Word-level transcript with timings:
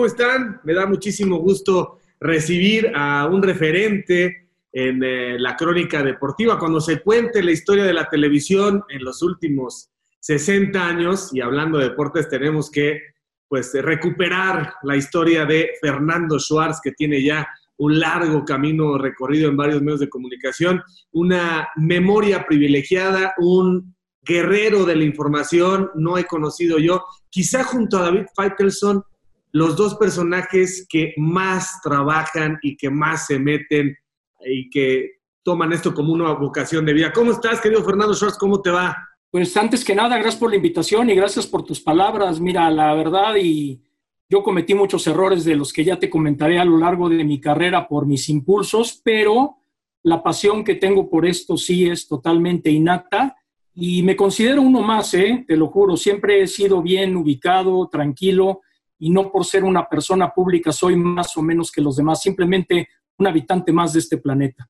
¿cómo 0.00 0.06
están? 0.06 0.62
Me 0.64 0.72
da 0.72 0.86
muchísimo 0.86 1.36
gusto 1.40 1.98
recibir 2.18 2.90
a 2.94 3.26
un 3.26 3.42
referente 3.42 4.48
en 4.72 5.04
eh, 5.04 5.38
la 5.38 5.56
crónica 5.56 6.02
deportiva. 6.02 6.58
Cuando 6.58 6.80
se 6.80 7.02
cuente 7.02 7.42
la 7.42 7.50
historia 7.50 7.84
de 7.84 7.92
la 7.92 8.08
televisión 8.08 8.82
en 8.88 9.04
los 9.04 9.20
últimos 9.20 9.90
60 10.20 10.86
años, 10.86 11.34
y 11.34 11.42
hablando 11.42 11.76
de 11.76 11.90
deportes, 11.90 12.30
tenemos 12.30 12.70
que 12.70 12.98
pues, 13.46 13.74
recuperar 13.74 14.72
la 14.84 14.96
historia 14.96 15.44
de 15.44 15.72
Fernando 15.82 16.38
Schwartz, 16.38 16.80
que 16.82 16.92
tiene 16.92 17.22
ya 17.22 17.46
un 17.76 18.00
largo 18.00 18.42
camino 18.46 18.96
recorrido 18.96 19.50
en 19.50 19.58
varios 19.58 19.82
medios 19.82 20.00
de 20.00 20.08
comunicación, 20.08 20.82
una 21.12 21.68
memoria 21.76 22.46
privilegiada, 22.46 23.34
un 23.36 23.94
guerrero 24.22 24.86
de 24.86 24.96
la 24.96 25.04
información, 25.04 25.90
no 25.94 26.16
he 26.16 26.24
conocido 26.24 26.78
yo, 26.78 27.04
quizá 27.28 27.64
junto 27.64 27.98
a 27.98 28.04
David 28.04 28.28
Feitelson, 28.34 29.04
los 29.52 29.76
dos 29.76 29.94
personajes 29.96 30.86
que 30.88 31.14
más 31.16 31.80
trabajan 31.82 32.58
y 32.62 32.76
que 32.76 32.90
más 32.90 33.26
se 33.26 33.38
meten 33.38 33.96
y 34.44 34.70
que 34.70 35.20
toman 35.42 35.72
esto 35.72 35.92
como 35.94 36.12
una 36.12 36.32
vocación 36.32 36.84
de 36.84 36.92
vida. 36.92 37.12
¿Cómo 37.12 37.32
estás, 37.32 37.60
querido 37.60 37.82
Fernando 37.82 38.14
Schwartz? 38.14 38.38
¿Cómo 38.38 38.60
te 38.60 38.70
va? 38.70 38.96
Pues 39.30 39.56
antes 39.56 39.84
que 39.84 39.94
nada, 39.94 40.16
gracias 40.16 40.36
por 40.36 40.50
la 40.50 40.56
invitación 40.56 41.08
y 41.10 41.14
gracias 41.14 41.46
por 41.46 41.64
tus 41.64 41.80
palabras. 41.80 42.40
Mira, 42.40 42.70
la 42.70 42.94
verdad, 42.94 43.36
y 43.36 43.80
yo 44.28 44.42
cometí 44.42 44.74
muchos 44.74 45.06
errores 45.06 45.44
de 45.44 45.56
los 45.56 45.72
que 45.72 45.84
ya 45.84 45.98
te 45.98 46.10
comentaré 46.10 46.58
a 46.58 46.64
lo 46.64 46.78
largo 46.78 47.08
de 47.08 47.24
mi 47.24 47.40
carrera 47.40 47.88
por 47.88 48.06
mis 48.06 48.28
impulsos, 48.28 49.00
pero 49.04 49.56
la 50.02 50.22
pasión 50.22 50.64
que 50.64 50.76
tengo 50.76 51.08
por 51.08 51.26
esto 51.26 51.56
sí 51.56 51.88
es 51.88 52.08
totalmente 52.08 52.70
innata 52.70 53.36
y 53.74 54.02
me 54.02 54.16
considero 54.16 54.62
uno 54.62 54.82
más, 54.82 55.14
¿eh? 55.14 55.44
te 55.46 55.56
lo 55.56 55.68
juro, 55.68 55.96
siempre 55.96 56.42
he 56.42 56.46
sido 56.46 56.82
bien 56.82 57.16
ubicado, 57.16 57.88
tranquilo 57.88 58.62
y 59.00 59.10
no 59.10 59.32
por 59.32 59.44
ser 59.44 59.64
una 59.64 59.88
persona 59.88 60.30
pública 60.32 60.70
soy 60.70 60.94
más 60.94 61.36
o 61.36 61.42
menos 61.42 61.72
que 61.72 61.80
los 61.80 61.96
demás, 61.96 62.22
simplemente 62.22 62.88
un 63.18 63.26
habitante 63.26 63.72
más 63.72 63.94
de 63.94 63.98
este 63.98 64.18
planeta. 64.18 64.68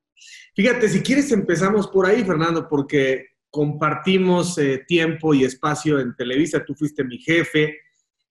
Fíjate, 0.55 0.89
si 0.89 1.01
quieres 1.01 1.31
empezamos 1.31 1.87
por 1.87 2.05
ahí, 2.05 2.23
Fernando, 2.23 2.67
porque 2.67 3.27
compartimos 3.49 4.57
eh, 4.57 4.83
tiempo 4.87 5.33
y 5.33 5.43
espacio 5.43 5.99
en 5.99 6.15
Televisa, 6.15 6.63
tú 6.65 6.73
fuiste 6.73 7.03
mi 7.03 7.17
jefe 7.17 7.77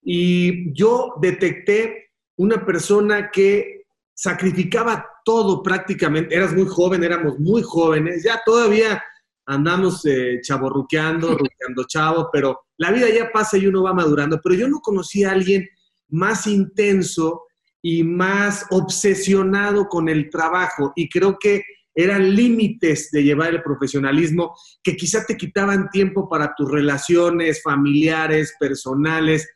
y 0.02 0.72
yo 0.74 1.14
detecté 1.20 2.10
una 2.36 2.64
persona 2.64 3.30
que 3.30 3.82
sacrificaba 4.14 5.06
todo 5.24 5.62
prácticamente, 5.62 6.34
eras 6.34 6.54
muy 6.54 6.66
joven, 6.66 7.04
éramos 7.04 7.38
muy 7.38 7.62
jóvenes, 7.62 8.24
ya 8.24 8.40
todavía 8.44 9.02
andamos 9.46 10.04
eh, 10.06 10.40
chaborruqueando, 10.42 11.28
ruqueando 11.38 11.84
chavo, 11.86 12.30
pero 12.32 12.60
la 12.78 12.90
vida 12.90 13.08
ya 13.10 13.30
pasa 13.30 13.58
y 13.58 13.66
uno 13.66 13.82
va 13.82 13.92
madurando. 13.92 14.40
Pero 14.42 14.54
yo 14.54 14.68
no 14.68 14.80
conocí 14.80 15.24
a 15.24 15.32
alguien 15.32 15.68
más 16.10 16.46
intenso 16.46 17.42
y 17.82 18.02
más 18.04 18.66
obsesionado 18.70 19.88
con 19.88 20.08
el 20.08 20.28
trabajo 20.28 20.92
y 20.94 21.08
creo 21.08 21.38
que 21.38 21.62
eran 21.94 22.34
límites 22.34 23.10
de 23.10 23.24
llevar 23.24 23.54
el 23.54 23.62
profesionalismo 23.62 24.54
que 24.82 24.96
quizá 24.96 25.24
te 25.24 25.36
quitaban 25.36 25.90
tiempo 25.90 26.28
para 26.28 26.54
tus 26.56 26.70
relaciones 26.70 27.62
familiares, 27.62 28.54
personales. 28.60 29.48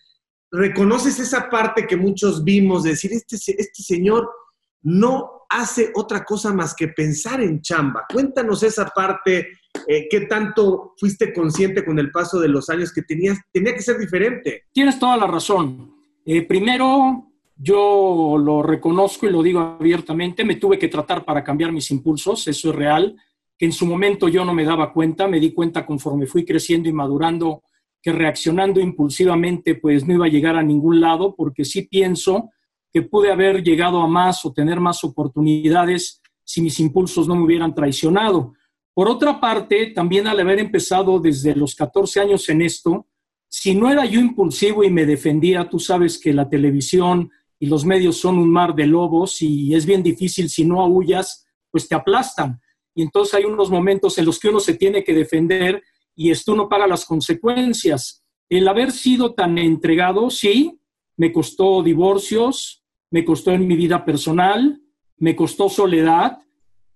¿Reconoces 0.51 1.21
esa 1.21 1.49
parte 1.49 1.87
que 1.87 1.97
muchos 1.97 2.43
vimos, 2.43 2.83
de 2.83 2.91
decir, 2.91 3.13
este, 3.13 3.37
este 3.37 3.83
señor 3.83 4.29
no 4.83 5.47
hace 5.49 5.93
otra 5.95 6.25
cosa 6.25 6.53
más 6.53 6.75
que 6.75 6.89
pensar 6.89 7.41
en 7.41 7.61
chamba? 7.61 8.05
Cuéntanos 8.11 8.63
esa 8.63 8.87
parte 8.87 9.49
eh, 9.87 10.09
¿qué 10.09 10.23
tanto 10.23 10.95
fuiste 10.99 11.33
consciente 11.33 11.85
con 11.85 11.99
el 11.99 12.11
paso 12.11 12.41
de 12.41 12.49
los 12.49 12.71
años 12.71 12.93
que 12.93 13.03
tenías, 13.03 13.39
tenía 13.53 13.75
que 13.75 13.83
ser 13.83 13.99
diferente? 13.99 14.65
Tienes 14.73 14.99
toda 14.99 15.17
la 15.17 15.27
razón. 15.27 15.94
Eh, 16.25 16.43
primero, 16.43 17.33
yo 17.57 18.37
lo 18.39 18.63
reconozco 18.63 19.27
y 19.27 19.31
lo 19.31 19.43
digo 19.43 19.61
abiertamente, 19.61 20.45
me 20.45 20.57
tuve 20.57 20.79
que 20.79 20.89
tratar 20.89 21.25
para 21.25 21.45
cambiar 21.45 21.71
mis 21.71 21.91
impulsos, 21.91 22.49
eso 22.49 22.71
es 22.71 22.75
real, 22.75 23.17
que 23.59 23.67
en 23.67 23.73
su 23.73 23.87
momento 23.87 24.29
yo 24.29 24.45
no 24.45 24.55
me 24.55 24.65
daba 24.65 24.93
cuenta, 24.93 25.29
me 25.29 25.39
di 25.39 25.53
cuenta 25.53 25.85
conforme 25.85 26.27
fui 26.27 26.45
creciendo 26.45 26.89
y 26.89 26.93
madurando 26.93 27.63
que 28.03 28.13
reaccionando 28.13 28.81
impulsivamente 28.81 29.77
pues 29.77 30.07
no 30.07 30.15
iba 30.15 30.27
a 30.27 30.31
llegar 30.31 30.57
a 30.57 30.63
ningún 30.63 31.01
lado, 31.01 31.35
porque 31.37 31.65
sí 31.65 31.83
pienso 31.83 32.51
que 32.93 33.03
pude 33.03 33.31
haber 33.31 33.63
llegado 33.63 34.01
a 34.01 34.07
más 34.07 34.45
o 34.45 34.53
tener 34.53 34.81
más 34.81 35.03
oportunidades 35.05 36.23
si 36.45 36.61
mis 36.61 36.79
impulsos 36.81 37.27
no 37.27 37.35
me 37.35 37.45
hubieran 37.45 37.75
traicionado. 37.75 38.53
Por 38.95 39.09
otra 39.09 39.41
parte, 39.41 39.87
también 39.87 40.27
al 40.27 40.39
haber 40.39 40.59
empezado 40.59 41.19
desde 41.19 41.55
los 41.55 41.75
14 41.75 42.21
años 42.21 42.49
en 42.49 42.63
esto, 42.63 43.07
si 43.57 43.73
no 43.73 43.89
era 43.89 44.05
yo 44.05 44.19
impulsivo 44.19 44.83
y 44.83 44.91
me 44.91 45.07
defendía, 45.07 45.71
tú 45.71 45.79
sabes 45.79 46.19
que 46.19 46.33
la 46.33 46.49
televisión 46.49 47.31
y 47.61 47.67
los 47.67 47.85
medios 47.85 48.17
son 48.17 48.37
un 48.37 48.51
mar 48.51 48.75
de 48.75 48.85
lobos 48.85 49.41
y 49.43 49.73
es 49.77 49.87
bien 49.87 50.03
difícil 50.03 50.51
si 50.51 50.65
no 50.65 50.83
aullas, 50.83 51.47
pues 51.71 51.87
te 51.87 51.95
aplastan. 51.95 52.61
Y 52.97 53.03
entonces 53.03 53.35
hay 53.35 53.45
unos 53.45 53.71
momentos 53.71 54.19
en 54.19 54.25
los 54.25 54.41
que 54.41 54.49
uno 54.49 54.59
se 54.59 54.75
tiene 54.75 55.05
que 55.05 55.15
defender 55.15 55.85
y 56.17 56.33
esto 56.33 56.57
no 56.57 56.69
paga 56.69 56.89
las 56.89 57.05
consecuencias. 57.05 58.25
El 58.49 58.67
haber 58.67 58.91
sido 58.91 59.35
tan 59.35 59.57
entregado, 59.57 60.31
sí, 60.31 60.81
me 61.17 61.31
costó 61.33 61.81
divorcios, 61.85 62.83
me 63.13 63.25
costó 63.25 63.53
en 63.53 63.69
mi 63.69 63.77
vida 63.77 64.05
personal, 64.05 64.83
me 65.19 65.37
costó 65.37 65.69
soledad, 65.69 66.39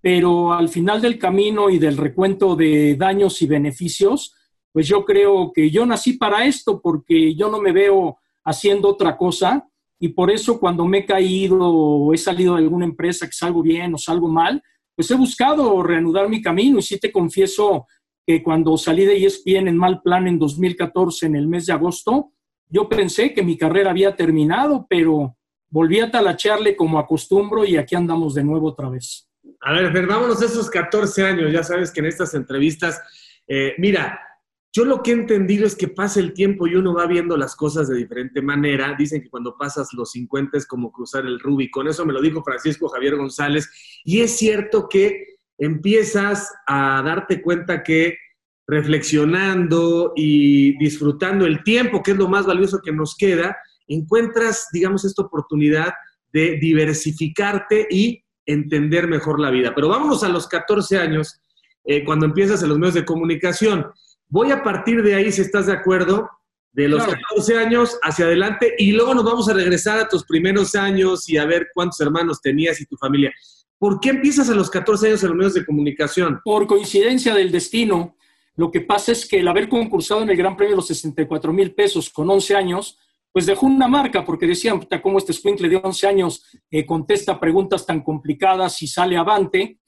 pero 0.00 0.52
al 0.52 0.68
final 0.68 1.00
del 1.00 1.20
camino 1.20 1.70
y 1.70 1.78
del 1.78 1.96
recuento 1.96 2.56
de 2.56 2.96
daños 2.96 3.42
y 3.42 3.46
beneficios, 3.46 4.34
pues 4.78 4.86
yo 4.86 5.04
creo 5.04 5.50
que 5.52 5.72
yo 5.72 5.84
nací 5.84 6.12
para 6.12 6.44
esto 6.46 6.80
porque 6.80 7.34
yo 7.34 7.50
no 7.50 7.60
me 7.60 7.72
veo 7.72 8.16
haciendo 8.44 8.90
otra 8.90 9.16
cosa 9.16 9.68
y 9.98 10.10
por 10.10 10.30
eso 10.30 10.60
cuando 10.60 10.84
me 10.84 10.98
he 10.98 11.04
caído 11.04 11.58
o 11.60 12.14
he 12.14 12.16
salido 12.16 12.54
de 12.54 12.62
alguna 12.62 12.84
empresa 12.84 13.26
que 13.26 13.32
salgo 13.32 13.60
bien 13.60 13.92
o 13.92 13.98
salgo 13.98 14.28
mal, 14.28 14.62
pues 14.94 15.10
he 15.10 15.16
buscado 15.16 15.82
reanudar 15.82 16.28
mi 16.28 16.40
camino 16.40 16.78
y 16.78 16.82
sí 16.82 16.96
te 17.00 17.10
confieso 17.10 17.88
que 18.24 18.40
cuando 18.40 18.76
salí 18.76 19.04
de 19.04 19.16
ESPN 19.16 19.66
en 19.66 19.76
mal 19.76 20.00
plan 20.00 20.28
en 20.28 20.38
2014, 20.38 21.26
en 21.26 21.34
el 21.34 21.48
mes 21.48 21.66
de 21.66 21.72
agosto, 21.72 22.30
yo 22.68 22.88
pensé 22.88 23.34
que 23.34 23.42
mi 23.42 23.58
carrera 23.58 23.90
había 23.90 24.14
terminado, 24.14 24.86
pero 24.88 25.36
volví 25.70 25.98
a 25.98 26.08
talachearle 26.08 26.76
como 26.76 27.00
acostumbro 27.00 27.64
y 27.64 27.76
aquí 27.76 27.96
andamos 27.96 28.32
de 28.32 28.44
nuevo 28.44 28.68
otra 28.68 28.88
vez. 28.88 29.28
A 29.60 29.72
ver, 29.72 29.90
Fer, 29.90 30.06
vámonos 30.06 30.40
esos 30.40 30.70
14 30.70 31.24
años. 31.24 31.52
Ya 31.52 31.64
sabes 31.64 31.90
que 31.90 31.98
en 31.98 32.06
estas 32.06 32.32
entrevistas, 32.34 33.02
eh, 33.48 33.74
mira, 33.78 34.20
yo 34.72 34.84
lo 34.84 35.02
que 35.02 35.10
he 35.10 35.14
entendido 35.14 35.66
es 35.66 35.74
que 35.74 35.88
pasa 35.88 36.20
el 36.20 36.34
tiempo 36.34 36.66
y 36.66 36.74
uno 36.74 36.94
va 36.94 37.06
viendo 37.06 37.36
las 37.36 37.56
cosas 37.56 37.88
de 37.88 37.96
diferente 37.96 38.42
manera. 38.42 38.94
Dicen 38.98 39.22
que 39.22 39.30
cuando 39.30 39.56
pasas 39.56 39.92
los 39.94 40.12
50 40.12 40.58
es 40.58 40.66
como 40.66 40.92
cruzar 40.92 41.24
el 41.24 41.40
Rubicon. 41.40 41.88
Eso 41.88 42.04
me 42.04 42.12
lo 42.12 42.20
dijo 42.20 42.44
Francisco 42.44 42.88
Javier 42.88 43.16
González. 43.16 43.70
Y 44.04 44.20
es 44.20 44.36
cierto 44.36 44.88
que 44.88 45.38
empiezas 45.56 46.52
a 46.66 47.02
darte 47.02 47.40
cuenta 47.40 47.82
que 47.82 48.16
reflexionando 48.66 50.12
y 50.14 50.76
disfrutando 50.78 51.46
el 51.46 51.64
tiempo, 51.64 52.02
que 52.02 52.10
es 52.10 52.18
lo 52.18 52.28
más 52.28 52.44
valioso 52.44 52.80
que 52.84 52.92
nos 52.92 53.16
queda, 53.16 53.56
encuentras, 53.86 54.68
digamos, 54.72 55.06
esta 55.06 55.22
oportunidad 55.22 55.94
de 56.32 56.58
diversificarte 56.60 57.86
y 57.90 58.22
entender 58.44 59.08
mejor 59.08 59.40
la 59.40 59.50
vida. 59.50 59.74
Pero 59.74 59.88
vámonos 59.88 60.22
a 60.22 60.28
los 60.28 60.46
14 60.46 60.98
años, 60.98 61.40
eh, 61.84 62.04
cuando 62.04 62.26
empiezas 62.26 62.62
en 62.62 62.68
los 62.68 62.78
medios 62.78 62.94
de 62.94 63.06
comunicación. 63.06 63.86
Voy 64.28 64.50
a 64.50 64.62
partir 64.62 65.02
de 65.02 65.14
ahí, 65.14 65.32
si 65.32 65.40
estás 65.40 65.66
de 65.66 65.72
acuerdo, 65.72 66.28
de 66.72 66.86
los 66.86 67.04
14 67.04 67.58
años 67.58 67.98
hacia 68.02 68.26
adelante 68.26 68.74
y 68.78 68.92
luego 68.92 69.14
nos 69.14 69.24
vamos 69.24 69.48
a 69.48 69.54
regresar 69.54 69.98
a 69.98 70.08
tus 70.08 70.24
primeros 70.24 70.74
años 70.74 71.28
y 71.28 71.38
a 71.38 71.46
ver 71.46 71.68
cuántos 71.74 72.00
hermanos 72.00 72.40
tenías 72.40 72.80
y 72.80 72.86
tu 72.86 72.96
familia. 72.96 73.32
¿Por 73.78 74.00
qué 74.00 74.10
empiezas 74.10 74.50
a 74.50 74.54
los 74.54 74.70
14 74.70 75.08
años 75.08 75.22
en 75.22 75.28
los 75.30 75.36
medios 75.36 75.54
de 75.54 75.64
comunicación? 75.64 76.40
Por 76.44 76.66
coincidencia 76.66 77.34
del 77.34 77.50
destino. 77.50 78.16
Lo 78.56 78.70
que 78.70 78.80
pasa 78.80 79.12
es 79.12 79.26
que 79.26 79.38
el 79.38 79.48
haber 79.48 79.68
concursado 79.68 80.22
en 80.22 80.30
el 80.30 80.36
Gran 80.36 80.56
Premio 80.56 80.72
de 80.72 80.76
los 80.76 80.88
64 80.88 81.52
mil 81.52 81.74
pesos 81.74 82.10
con 82.10 82.28
11 82.28 82.56
años, 82.56 82.98
pues 83.32 83.46
dejó 83.46 83.66
una 83.66 83.88
marca, 83.88 84.24
porque 84.24 84.46
decían, 84.46 84.86
cómo 85.02 85.18
este 85.18 85.32
Squinkle 85.32 85.68
de 85.68 85.80
11 85.82 86.06
años 86.06 86.44
eh, 86.70 86.84
contesta 86.84 87.38
preguntas 87.38 87.86
tan 87.86 88.02
complicadas 88.02 88.82
y 88.82 88.88
sale 88.88 89.16
avante. 89.16 89.78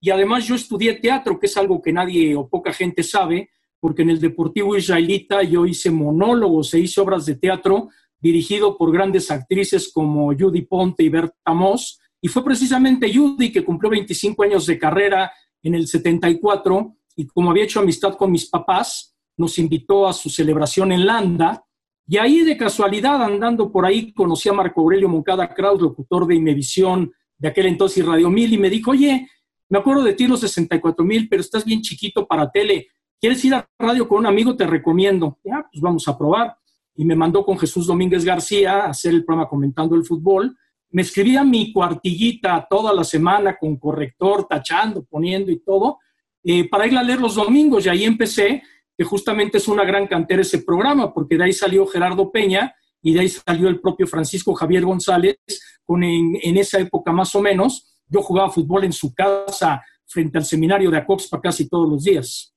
Y 0.00 0.10
además 0.10 0.46
yo 0.46 0.54
estudié 0.54 0.94
teatro, 0.94 1.40
que 1.40 1.46
es 1.46 1.56
algo 1.56 1.80
que 1.80 1.92
nadie 1.92 2.36
o 2.36 2.48
poca 2.48 2.72
gente 2.72 3.02
sabe, 3.02 3.50
porque 3.80 4.02
en 4.02 4.10
el 4.10 4.20
Deportivo 4.20 4.76
Israelita 4.76 5.42
yo 5.42 5.66
hice 5.66 5.90
monólogos 5.90 6.72
e 6.74 6.80
hice 6.80 7.00
obras 7.00 7.26
de 7.26 7.36
teatro 7.36 7.88
dirigido 8.20 8.76
por 8.76 8.92
grandes 8.92 9.30
actrices 9.30 9.90
como 9.92 10.34
Judy 10.36 10.62
Ponte 10.62 11.02
y 11.02 11.08
Berta 11.08 11.54
Moss. 11.54 11.98
Y 12.20 12.28
fue 12.28 12.44
precisamente 12.44 13.12
Judy 13.12 13.50
que 13.50 13.64
cumplió 13.64 13.90
25 13.90 14.42
años 14.42 14.66
de 14.66 14.78
carrera 14.78 15.32
en 15.62 15.74
el 15.74 15.86
74 15.86 16.94
y 17.16 17.26
como 17.26 17.50
había 17.50 17.64
hecho 17.64 17.80
amistad 17.80 18.14
con 18.16 18.30
mis 18.30 18.48
papás, 18.48 19.16
nos 19.36 19.58
invitó 19.58 20.06
a 20.06 20.12
su 20.12 20.28
celebración 20.28 20.92
en 20.92 21.06
Landa 21.06 21.64
y 22.06 22.18
ahí 22.18 22.40
de 22.40 22.56
casualidad, 22.56 23.22
andando 23.22 23.70
por 23.70 23.86
ahí, 23.86 24.12
conocí 24.12 24.48
a 24.48 24.52
Marco 24.52 24.80
Aurelio 24.80 25.08
Moncada 25.08 25.54
Kraus, 25.54 25.80
locutor 25.80 26.26
de 26.26 26.34
Imevisión 26.34 27.12
de 27.38 27.46
aquel 27.46 27.66
entonces 27.66 28.04
Radio 28.04 28.28
Mil, 28.28 28.52
y 28.52 28.58
me 28.58 28.68
dijo, 28.68 28.90
oye, 28.90 29.28
me 29.68 29.78
acuerdo 29.78 30.02
de 30.02 30.14
ti 30.14 30.26
los 30.26 30.40
64 30.40 31.04
mil, 31.04 31.28
pero 31.28 31.40
estás 31.40 31.64
bien 31.64 31.80
chiquito 31.80 32.26
para 32.26 32.50
tele. 32.50 32.88
¿Quieres 33.20 33.44
ir 33.44 33.54
a 33.54 33.68
radio 33.78 34.08
con 34.08 34.20
un 34.20 34.26
amigo? 34.26 34.56
Te 34.56 34.66
recomiendo. 34.66 35.38
Ya, 35.44 35.66
pues 35.70 35.82
vamos 35.82 36.08
a 36.08 36.16
probar. 36.16 36.56
y 36.96 37.04
me 37.04 37.14
mandó 37.14 37.44
con 37.44 37.58
Jesús 37.58 37.86
Domínguez 37.86 38.24
García 38.24 38.84
a 38.84 38.90
hacer 38.90 39.12
el 39.12 39.24
programa 39.24 39.48
comentando 39.48 39.94
el 39.94 40.04
fútbol. 40.04 40.56
Me 40.90 41.02
escribía 41.02 41.44
mi 41.44 41.72
cuartillita 41.72 42.66
toda 42.68 42.92
la 42.92 43.04
semana 43.04 43.56
con 43.58 43.76
corrector, 43.76 44.46
tachando, 44.48 45.04
poniendo 45.04 45.50
y 45.50 45.60
todo, 45.60 45.98
eh, 46.42 46.68
para 46.68 46.86
ir 46.86 46.96
a 46.96 47.02
leer 47.02 47.20
los 47.20 47.36
domingos 47.36 47.86
y 47.86 47.88
ahí 47.88 48.04
empecé, 48.04 48.62
que 48.96 49.04
justamente 49.04 49.58
es 49.58 49.68
una 49.68 49.84
gran 49.84 50.06
cantera 50.06 50.42
ese 50.42 50.62
programa, 50.62 51.14
porque 51.14 51.36
de 51.36 51.44
ahí 51.44 51.52
salió 51.52 51.86
Gerardo 51.86 52.30
Peña 52.30 52.74
y 53.02 53.14
de 53.14 53.20
ahí 53.20 53.28
salió 53.28 53.68
el 53.68 53.80
propio 53.80 54.06
Francisco 54.06 54.54
Javier 54.54 54.84
González, 54.84 55.38
con 55.84 56.02
en, 56.02 56.56
esa 56.56 56.78
época 56.78 57.12
más 57.12 57.34
o 57.34 57.40
menos, 57.40 58.02
yo 58.08 58.20
jugaba 58.22 58.50
fútbol 58.50 58.84
en 58.84 58.92
su 58.92 59.14
casa 59.14 59.82
frente 60.06 60.38
al 60.38 60.44
seminario 60.44 60.90
de 60.90 60.98
Acoxpa 60.98 61.40
casi 61.40 61.68
todos 61.68 61.88
los 61.88 62.04
días. 62.04 62.49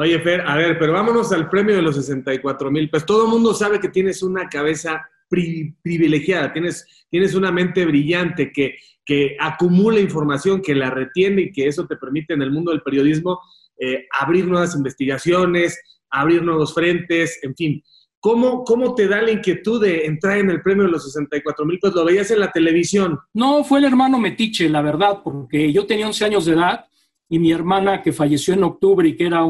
Oye, 0.00 0.20
Fer, 0.20 0.42
a 0.46 0.54
ver, 0.54 0.78
pero 0.78 0.92
vámonos 0.92 1.32
al 1.32 1.50
premio 1.50 1.74
de 1.74 1.82
los 1.82 1.96
64 1.96 2.70
mil. 2.70 2.88
Pues 2.88 3.04
todo 3.04 3.24
el 3.24 3.30
mundo 3.30 3.52
sabe 3.52 3.80
que 3.80 3.88
tienes 3.88 4.22
una 4.22 4.48
cabeza 4.48 5.04
privilegiada, 5.28 6.52
tienes, 6.52 6.86
tienes 7.10 7.34
una 7.34 7.50
mente 7.50 7.84
brillante 7.84 8.52
que, 8.52 8.76
que 9.04 9.36
acumula 9.40 9.98
información, 9.98 10.62
que 10.62 10.76
la 10.76 10.88
retiene 10.90 11.42
y 11.42 11.52
que 11.52 11.66
eso 11.66 11.84
te 11.88 11.96
permite 11.96 12.34
en 12.34 12.42
el 12.42 12.52
mundo 12.52 12.70
del 12.70 12.82
periodismo 12.82 13.40
eh, 13.76 14.06
abrir 14.20 14.46
nuevas 14.46 14.76
investigaciones, 14.76 15.76
abrir 16.10 16.44
nuevos 16.44 16.74
frentes, 16.74 17.40
en 17.42 17.56
fin. 17.56 17.82
¿Cómo, 18.20 18.62
¿Cómo 18.62 18.94
te 18.94 19.08
da 19.08 19.20
la 19.20 19.32
inquietud 19.32 19.82
de 19.82 20.06
entrar 20.06 20.38
en 20.38 20.50
el 20.50 20.62
premio 20.62 20.84
de 20.84 20.92
los 20.92 21.12
64 21.12 21.64
mil? 21.66 21.80
Pues 21.80 21.92
lo 21.92 22.04
veías 22.04 22.30
en 22.30 22.38
la 22.38 22.52
televisión. 22.52 23.18
No, 23.34 23.64
fue 23.64 23.80
el 23.80 23.86
hermano 23.86 24.20
Metiche, 24.20 24.68
la 24.68 24.80
verdad, 24.80 25.22
porque 25.24 25.72
yo 25.72 25.86
tenía 25.86 26.06
11 26.06 26.24
años 26.24 26.44
de 26.44 26.52
edad 26.52 26.84
y 27.28 27.40
mi 27.40 27.50
hermana, 27.50 28.00
que 28.00 28.12
falleció 28.12 28.54
en 28.54 28.62
octubre 28.62 29.08
y 29.08 29.16
que 29.16 29.26
era 29.26 29.44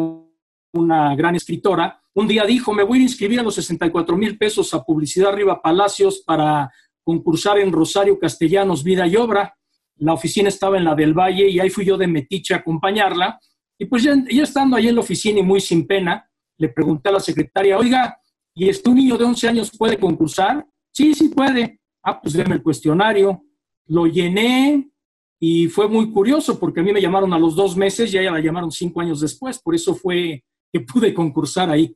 una 0.72 1.14
gran 1.16 1.36
escritora, 1.36 2.00
un 2.14 2.26
día 2.26 2.44
dijo, 2.44 2.72
me 2.72 2.82
voy 2.82 3.00
a 3.00 3.02
inscribir 3.02 3.40
a 3.40 3.42
los 3.42 3.54
64 3.54 4.16
mil 4.16 4.36
pesos 4.36 4.74
a 4.74 4.82
Publicidad 4.82 5.32
Arriba 5.32 5.62
Palacios 5.62 6.22
para 6.26 6.70
concursar 7.04 7.58
en 7.58 7.72
Rosario 7.72 8.18
Castellanos 8.18 8.82
Vida 8.82 9.06
y 9.06 9.16
Obra. 9.16 9.56
La 9.96 10.12
oficina 10.12 10.48
estaba 10.48 10.76
en 10.76 10.84
la 10.84 10.94
del 10.94 11.14
Valle 11.14 11.48
y 11.48 11.60
ahí 11.60 11.70
fui 11.70 11.84
yo 11.84 11.96
de 11.96 12.06
Metiche 12.06 12.54
a 12.54 12.58
acompañarla. 12.58 13.38
Y 13.78 13.86
pues 13.86 14.02
ya, 14.02 14.16
ya 14.30 14.42
estando 14.42 14.76
ahí 14.76 14.88
en 14.88 14.96
la 14.96 15.00
oficina 15.00 15.38
y 15.38 15.42
muy 15.42 15.60
sin 15.60 15.86
pena, 15.86 16.28
le 16.58 16.68
pregunté 16.68 17.08
a 17.08 17.12
la 17.12 17.20
secretaria, 17.20 17.78
oiga, 17.78 18.20
¿Y 18.58 18.68
este 18.68 18.90
un 18.90 18.96
niño 18.96 19.16
de 19.16 19.24
11 19.24 19.48
años 19.50 19.70
puede 19.78 19.96
concursar? 19.96 20.66
Sí, 20.90 21.14
sí 21.14 21.28
puede. 21.28 21.78
Ah, 22.02 22.20
pues 22.20 22.34
déme 22.34 22.56
el 22.56 22.62
cuestionario. 22.62 23.44
Lo 23.86 24.08
llené 24.08 24.90
y 25.38 25.68
fue 25.68 25.88
muy 25.88 26.10
curioso 26.10 26.58
porque 26.58 26.80
a 26.80 26.82
mí 26.82 26.92
me 26.92 27.00
llamaron 27.00 27.32
a 27.32 27.38
los 27.38 27.54
dos 27.54 27.76
meses 27.76 28.12
y 28.12 28.18
a 28.18 28.20
ella 28.20 28.32
la 28.32 28.40
llamaron 28.40 28.72
cinco 28.72 29.00
años 29.00 29.20
después. 29.20 29.60
Por 29.60 29.76
eso 29.76 29.94
fue 29.94 30.42
que 30.72 30.80
pude 30.80 31.14
concursar 31.14 31.70
ahí. 31.70 31.94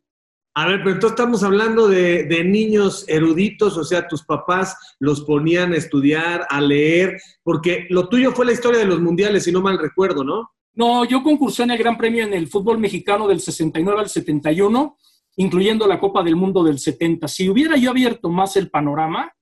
A 0.54 0.66
ver, 0.66 0.78
pero 0.78 0.90
entonces 0.90 1.19
estamos 1.19 1.42
hablando 1.42 1.88
de, 1.88 2.24
de, 2.24 2.44
niños 2.44 3.06
eruditos, 3.08 3.78
o 3.78 3.84
sea, 3.84 4.06
tus 4.06 4.22
papás 4.22 4.76
los 4.98 5.22
ponían 5.22 5.72
a 5.72 5.76
estudiar, 5.76 6.46
a 6.50 6.60
leer, 6.60 7.19
porque 7.42 7.86
lo 7.88 8.08
tuyo 8.08 8.32
fue 8.32 8.44
la 8.44 8.52
historia 8.52 8.80
de 8.80 8.86
los 8.86 9.00
mundiales, 9.00 9.44
si 9.44 9.52
no 9.52 9.62
mal 9.62 9.78
recuerdo, 9.78 10.24
¿no? 10.24 10.50
No, 10.74 11.06
yo 11.06 11.22
concursé 11.22 11.62
en 11.62 11.70
el 11.70 11.78
Gran 11.78 11.96
Premio 11.96 12.24
en 12.24 12.34
el 12.34 12.48
fútbol 12.48 12.78
mexicano 12.78 13.26
del 13.26 13.40
69 13.40 14.00
al 14.00 14.08
71 14.10 14.98
incluyendo 15.36 15.86
la 15.86 15.98
Copa 15.98 16.22
del 16.22 16.36
Mundo 16.36 16.62
del 16.62 16.78
70. 16.78 17.28
Si 17.28 17.48
hubiera 17.48 17.76
yo 17.76 17.90
abierto 17.90 18.28
más 18.28 18.56
el 18.56 18.70
panorama, 18.70 19.32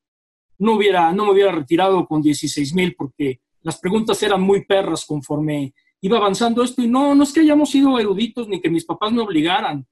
no, 0.58 0.74
hubiera, 0.74 1.12
no 1.12 1.26
me 1.26 1.32
hubiera 1.32 1.52
retirado 1.52 2.06
con 2.06 2.22
16 2.22 2.74
mil 2.74 2.94
porque 2.94 3.40
las 3.62 3.78
preguntas 3.78 4.22
eran 4.22 4.42
muy 4.42 4.64
perras 4.64 5.04
conforme 5.04 5.74
iba 6.00 6.18
avanzando 6.18 6.62
esto 6.62 6.82
y 6.82 6.88
no, 6.88 7.14
no 7.14 7.22
es 7.22 7.32
que 7.32 7.40
hayamos 7.40 7.70
sido 7.70 7.98
eruditos 7.98 8.48
ni 8.48 8.60
que 8.60 8.70
mis 8.70 8.84
papás 8.84 9.12
me 9.12 9.20
obligaran. 9.20 9.86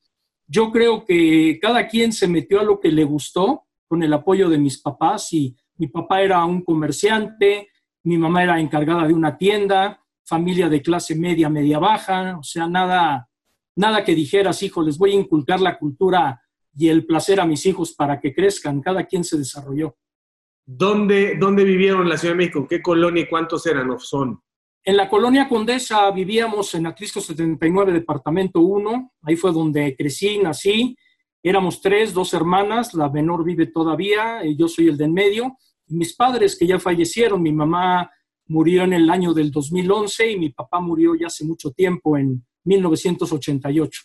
Yo 0.46 0.70
creo 0.70 1.04
que 1.04 1.58
cada 1.60 1.86
quien 1.86 2.12
se 2.12 2.26
metió 2.26 2.60
a 2.60 2.64
lo 2.64 2.80
que 2.80 2.90
le 2.90 3.04
gustó 3.04 3.64
con 3.86 4.02
el 4.02 4.12
apoyo 4.12 4.48
de 4.48 4.58
mis 4.58 4.80
papás 4.80 5.32
y 5.32 5.56
mi 5.76 5.88
papá 5.88 6.22
era 6.22 6.44
un 6.44 6.62
comerciante, 6.62 7.68
mi 8.04 8.16
mamá 8.16 8.42
era 8.42 8.60
encargada 8.60 9.06
de 9.06 9.14
una 9.14 9.36
tienda, 9.36 10.02
familia 10.24 10.68
de 10.68 10.82
clase 10.82 11.14
media, 11.14 11.48
media 11.48 11.78
baja, 11.78 12.38
o 12.38 12.42
sea, 12.42 12.66
nada, 12.68 13.28
nada 13.76 14.04
que 14.04 14.14
dijeras, 14.14 14.62
hijo, 14.62 14.82
les 14.82 14.98
voy 14.98 15.12
a 15.12 15.20
inculcar 15.20 15.60
la 15.60 15.78
cultura 15.78 16.42
y 16.76 16.88
el 16.88 17.04
placer 17.06 17.40
a 17.40 17.46
mis 17.46 17.66
hijos 17.66 17.92
para 17.92 18.20
que 18.20 18.34
crezcan. 18.34 18.80
Cada 18.80 19.04
quien 19.04 19.24
se 19.24 19.36
desarrolló. 19.36 19.96
¿Dónde, 20.64 21.36
dónde 21.36 21.64
vivieron 21.64 22.02
en 22.02 22.08
la 22.10 22.18
Ciudad 22.18 22.34
de 22.34 22.38
México? 22.38 22.66
¿Qué 22.68 22.80
colonia 22.82 23.22
y 23.22 23.28
cuántos 23.28 23.66
eran 23.66 23.90
o 23.90 23.98
son? 23.98 24.40
En 24.84 24.96
la 24.96 25.08
colonia 25.08 25.48
Condesa 25.48 26.10
vivíamos 26.10 26.74
en 26.74 26.86
Atrisco 26.86 27.20
79, 27.20 27.92
departamento 27.92 28.60
1. 28.60 29.12
Ahí 29.22 29.36
fue 29.36 29.52
donde 29.52 29.94
crecí, 29.96 30.38
nací. 30.38 30.96
Éramos 31.42 31.80
tres, 31.80 32.14
dos 32.14 32.32
hermanas. 32.34 32.94
La 32.94 33.08
menor 33.10 33.44
vive 33.44 33.66
todavía. 33.66 34.44
Y 34.44 34.56
yo 34.56 34.68
soy 34.68 34.88
el 34.88 34.96
de 34.96 35.04
en 35.04 35.12
medio. 35.12 35.56
Y 35.86 35.96
mis 35.96 36.14
padres 36.14 36.56
que 36.58 36.66
ya 36.66 36.78
fallecieron. 36.78 37.42
Mi 37.42 37.52
mamá 37.52 38.10
murió 38.46 38.84
en 38.84 38.94
el 38.94 39.08
año 39.10 39.34
del 39.34 39.50
2011 39.50 40.32
y 40.32 40.38
mi 40.38 40.50
papá 40.50 40.80
murió 40.80 41.14
ya 41.14 41.26
hace 41.26 41.44
mucho 41.44 41.70
tiempo 41.70 42.16
en 42.16 42.44
1988. 42.64 44.02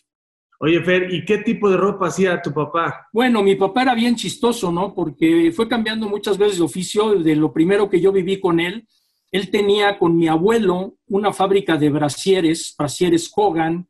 Oye, 0.59 0.81
Fer, 0.81 1.13
¿y 1.13 1.25
qué 1.25 1.39
tipo 1.39 1.69
de 1.69 1.75
ropa 1.75 2.07
hacía 2.07 2.41
tu 2.41 2.53
papá? 2.53 3.07
Bueno, 3.11 3.43
mi 3.43 3.55
papá 3.55 3.81
era 3.81 3.95
bien 3.95 4.15
chistoso, 4.15 4.71
¿no? 4.71 4.93
Porque 4.93 5.51
fue 5.51 5.67
cambiando 5.67 6.07
muchas 6.07 6.37
veces 6.37 6.57
de 6.57 6.63
oficio. 6.63 7.15
De 7.15 7.35
lo 7.35 7.51
primero 7.51 7.89
que 7.89 7.99
yo 7.99 8.11
viví 8.13 8.39
con 8.39 8.59
él, 8.59 8.87
él 9.33 9.49
tenía 9.49 9.97
con 9.97 10.15
mi 10.15 10.27
abuelo 10.27 10.93
una 11.07 11.33
fábrica 11.33 11.75
de 11.75 11.89
brasieres, 11.89 12.75
brasieres 12.77 13.31
Hogan, 13.35 13.89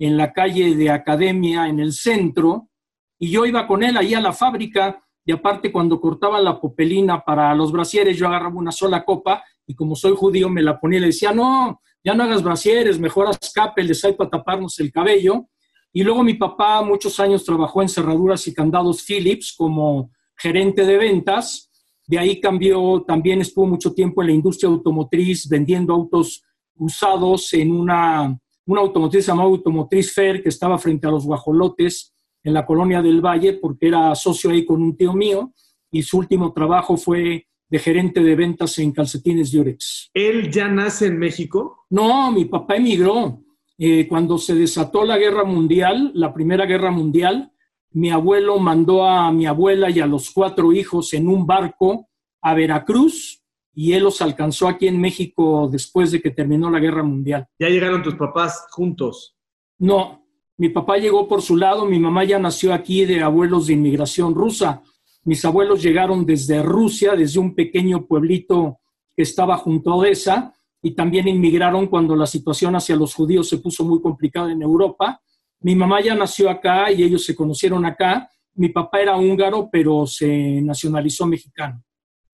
en 0.00 0.16
la 0.16 0.32
calle 0.32 0.74
de 0.74 0.90
Academia, 0.90 1.68
en 1.68 1.78
el 1.78 1.92
centro, 1.92 2.68
y 3.16 3.30
yo 3.30 3.46
iba 3.46 3.68
con 3.68 3.84
él 3.84 3.96
ahí 3.96 4.14
a 4.14 4.20
la 4.20 4.32
fábrica, 4.32 5.00
y 5.24 5.30
aparte 5.30 5.70
cuando 5.70 6.00
cortaban 6.00 6.42
la 6.42 6.60
popelina 6.60 7.20
para 7.20 7.54
los 7.54 7.70
brasieres, 7.70 8.18
yo 8.18 8.26
agarraba 8.26 8.56
una 8.56 8.72
sola 8.72 9.04
copa, 9.04 9.44
y 9.64 9.76
como 9.76 9.94
soy 9.94 10.16
judío 10.16 10.48
me 10.48 10.60
la 10.60 10.80
ponía 10.80 10.98
y 10.98 11.02
le 11.02 11.06
decía, 11.06 11.32
no, 11.32 11.80
ya 12.02 12.12
no 12.14 12.24
hagas 12.24 12.42
brasieres, 12.42 12.98
mejor 12.98 13.28
haz 13.28 13.52
capeles 13.54 14.04
ahí 14.04 14.14
para 14.14 14.30
taparnos 14.30 14.76
el 14.80 14.90
cabello. 14.90 15.46
Y 15.92 16.02
luego 16.02 16.24
mi 16.24 16.34
papá 16.34 16.82
muchos 16.82 17.20
años 17.20 17.44
trabajó 17.44 17.80
en 17.80 17.88
cerraduras 17.88 18.48
y 18.48 18.54
candados 18.54 19.04
Philips 19.04 19.54
como 19.56 20.10
gerente 20.36 20.84
de 20.84 20.96
ventas. 20.96 21.69
De 22.10 22.18
ahí 22.18 22.40
cambió, 22.40 23.04
también 23.06 23.40
estuvo 23.40 23.66
mucho 23.66 23.94
tiempo 23.94 24.20
en 24.20 24.26
la 24.26 24.34
industria 24.34 24.68
automotriz 24.68 25.48
vendiendo 25.48 25.94
autos 25.94 26.42
usados 26.74 27.52
en 27.52 27.70
una, 27.70 28.36
una 28.66 28.80
automotriz 28.80 29.28
llamada 29.28 29.48
Automotriz 29.48 30.12
Fair 30.12 30.42
que 30.42 30.48
estaba 30.48 30.76
frente 30.76 31.06
a 31.06 31.10
los 31.12 31.24
guajolotes 31.24 32.12
en 32.42 32.52
la 32.52 32.66
colonia 32.66 33.00
del 33.00 33.20
Valle 33.20 33.52
porque 33.52 33.86
era 33.86 34.12
socio 34.16 34.50
ahí 34.50 34.64
con 34.64 34.82
un 34.82 34.96
tío 34.96 35.12
mío 35.12 35.52
y 35.92 36.02
su 36.02 36.18
último 36.18 36.52
trabajo 36.52 36.96
fue 36.96 37.46
de 37.68 37.78
gerente 37.78 38.20
de 38.24 38.34
ventas 38.34 38.76
en 38.80 38.90
calcetines 38.90 39.52
Durex. 39.52 40.10
¿Él 40.12 40.50
ya 40.50 40.66
nace 40.66 41.06
en 41.06 41.16
México? 41.16 41.86
No, 41.90 42.32
mi 42.32 42.46
papá 42.46 42.74
emigró. 42.74 43.40
Eh, 43.78 44.08
cuando 44.08 44.36
se 44.36 44.56
desató 44.56 45.04
la 45.04 45.16
guerra 45.16 45.44
mundial, 45.44 46.10
la 46.14 46.34
primera 46.34 46.66
guerra 46.66 46.90
mundial, 46.90 47.52
mi 47.92 48.10
abuelo 48.10 48.58
mandó 48.58 49.04
a 49.04 49.32
mi 49.32 49.46
abuela 49.46 49.90
y 49.90 50.00
a 50.00 50.06
los 50.06 50.30
cuatro 50.30 50.72
hijos 50.72 51.12
en 51.14 51.28
un 51.28 51.46
barco 51.46 52.08
a 52.40 52.54
Veracruz 52.54 53.42
y 53.74 53.92
él 53.92 54.04
los 54.04 54.20
alcanzó 54.20 54.68
aquí 54.68 54.88
en 54.88 55.00
México 55.00 55.68
después 55.70 56.10
de 56.10 56.20
que 56.20 56.30
terminó 56.30 56.70
la 56.70 56.80
guerra 56.80 57.02
mundial. 57.02 57.46
¿Ya 57.58 57.68
llegaron 57.68 58.02
tus 58.02 58.14
papás 58.14 58.66
juntos? 58.70 59.36
No, 59.78 60.26
mi 60.56 60.68
papá 60.68 60.98
llegó 60.98 61.26
por 61.26 61.40
su 61.42 61.56
lado, 61.56 61.86
mi 61.86 61.98
mamá 61.98 62.24
ya 62.24 62.38
nació 62.38 62.74
aquí 62.74 63.04
de 63.04 63.22
abuelos 63.22 63.66
de 63.66 63.72
inmigración 63.74 64.34
rusa. 64.34 64.82
Mis 65.24 65.44
abuelos 65.44 65.82
llegaron 65.82 66.26
desde 66.26 66.62
Rusia, 66.62 67.14
desde 67.14 67.40
un 67.40 67.54
pequeño 67.54 68.06
pueblito 68.06 68.80
que 69.16 69.22
estaba 69.22 69.56
junto 69.56 69.90
a 69.90 69.96
Odessa, 69.96 70.54
y 70.82 70.92
también 70.92 71.28
inmigraron 71.28 71.86
cuando 71.86 72.16
la 72.16 72.26
situación 72.26 72.74
hacia 72.74 72.96
los 72.96 73.14
judíos 73.14 73.48
se 73.48 73.58
puso 73.58 73.84
muy 73.84 74.00
complicada 74.00 74.50
en 74.50 74.62
Europa. 74.62 75.20
Mi 75.62 75.74
mamá 75.74 76.00
ya 76.00 76.14
nació 76.14 76.48
acá 76.48 76.90
y 76.90 77.02
ellos 77.02 77.24
se 77.24 77.34
conocieron 77.34 77.84
acá. 77.84 78.30
Mi 78.54 78.70
papá 78.70 79.00
era 79.00 79.16
húngaro, 79.16 79.68
pero 79.70 80.06
se 80.06 80.60
nacionalizó 80.62 81.26
mexicano. 81.26 81.82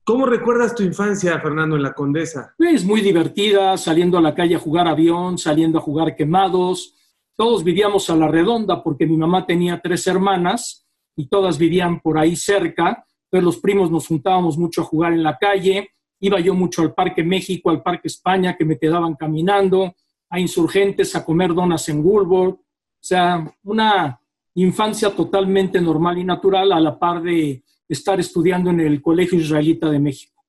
¿Cómo 0.04 0.25
recuerdas 0.25 0.76
tu 0.76 0.85
infancia, 0.85 1.40
Fernando, 1.40 1.75
en 1.75 1.83
la 1.83 1.92
Condesa? 1.92 2.54
Pues 2.56 2.85
muy 2.85 3.00
divertida, 3.00 3.76
saliendo 3.76 4.16
a 4.16 4.21
la 4.21 4.37
calle 4.37 4.54
a 4.54 4.61
jugar 4.61 4.87
avión, 4.87 5.37
saliendo 5.37 5.78
a 5.78 5.83
jugar 5.83 6.14
quemados. 6.14 6.95
Todos 7.35 7.64
vivíamos 7.64 8.09
a 8.09 8.14
la 8.14 8.28
redonda 8.28 8.85
porque 8.85 9.04
mi 9.04 9.16
mamá 9.16 9.45
tenía 9.45 9.80
tres 9.83 10.06
hermanas 10.06 10.87
y 11.16 11.26
todas 11.28 11.59
vivían 11.59 12.00
por 12.00 12.18
ahí 12.18 12.37
cerca. 12.37 13.04
Entonces 13.25 13.45
los 13.45 13.59
primos 13.59 13.90
nos 13.90 14.06
juntábamos 14.06 14.56
mucho 14.56 14.83
a 14.83 14.85
jugar 14.85 15.12
en 15.12 15.25
la 15.25 15.37
calle. 15.37 15.90
Iba 16.21 16.38
yo 16.38 16.54
mucho 16.54 16.83
al 16.83 16.95
Parque 16.95 17.25
México, 17.25 17.71
al 17.71 17.83
Parque 17.83 18.06
España, 18.06 18.56
que 18.56 18.64
me 18.64 18.78
quedaban 18.78 19.16
caminando, 19.16 19.92
a 20.30 20.38
insurgentes, 20.38 21.16
a 21.16 21.25
comer 21.25 21.52
donas 21.52 21.88
en 21.88 22.04
Woolworth. 22.04 22.61
O 23.00 23.04
sea, 23.06 23.54
una 23.62 24.20
infancia 24.54 25.14
totalmente 25.14 25.80
normal 25.80 26.18
y 26.18 26.24
natural 26.24 26.72
a 26.72 26.80
la 26.80 26.98
par 26.98 27.22
de 27.22 27.62
estar 27.88 28.18
estudiando 28.18 28.70
en 28.70 28.80
el 28.80 29.00
Colegio 29.00 29.38
Israelita 29.38 29.90
de 29.90 30.00
México. 30.00 30.42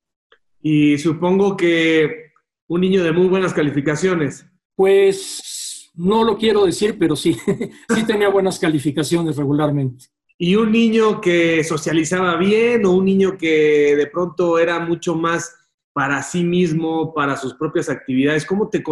Y 0.62 0.98
supongo 0.98 1.56
que 1.56 2.32
un 2.68 2.82
niño 2.82 3.04
de 3.04 3.12
muy 3.12 3.28
buenas 3.28 3.54
calificaciones. 3.54 4.46
Pues 4.76 5.92
no 5.96 6.24
lo 6.24 6.38
quiero 6.38 6.66
decir, 6.66 6.98
pero 7.00 7.16
sí, 7.16 7.36
sí 7.94 8.06
tenía 8.06 8.30
buenas 8.30 8.60
calificaciones 8.60 9.36
regularmente. 9.36 10.06
¿Y 10.38 10.56
un 10.56 10.72
niño 10.72 11.20
que 11.20 11.64
socializaba 11.64 12.38
bien 12.38 12.86
o 12.86 12.92
un 12.92 13.06
niño 13.06 13.38
que 13.38 13.96
de 13.96 14.08
pronto 14.08 14.60
era 14.60 14.80
mucho 14.80 15.16
más 15.16 15.56
para 15.94 16.22
sí 16.22 16.44
mismo, 16.44 17.12
para 17.14 17.36
sus 17.36 17.56
propias 17.56 17.90
actividades? 17.90 18.46
¿Cómo 18.46 18.70
te, 18.70 18.84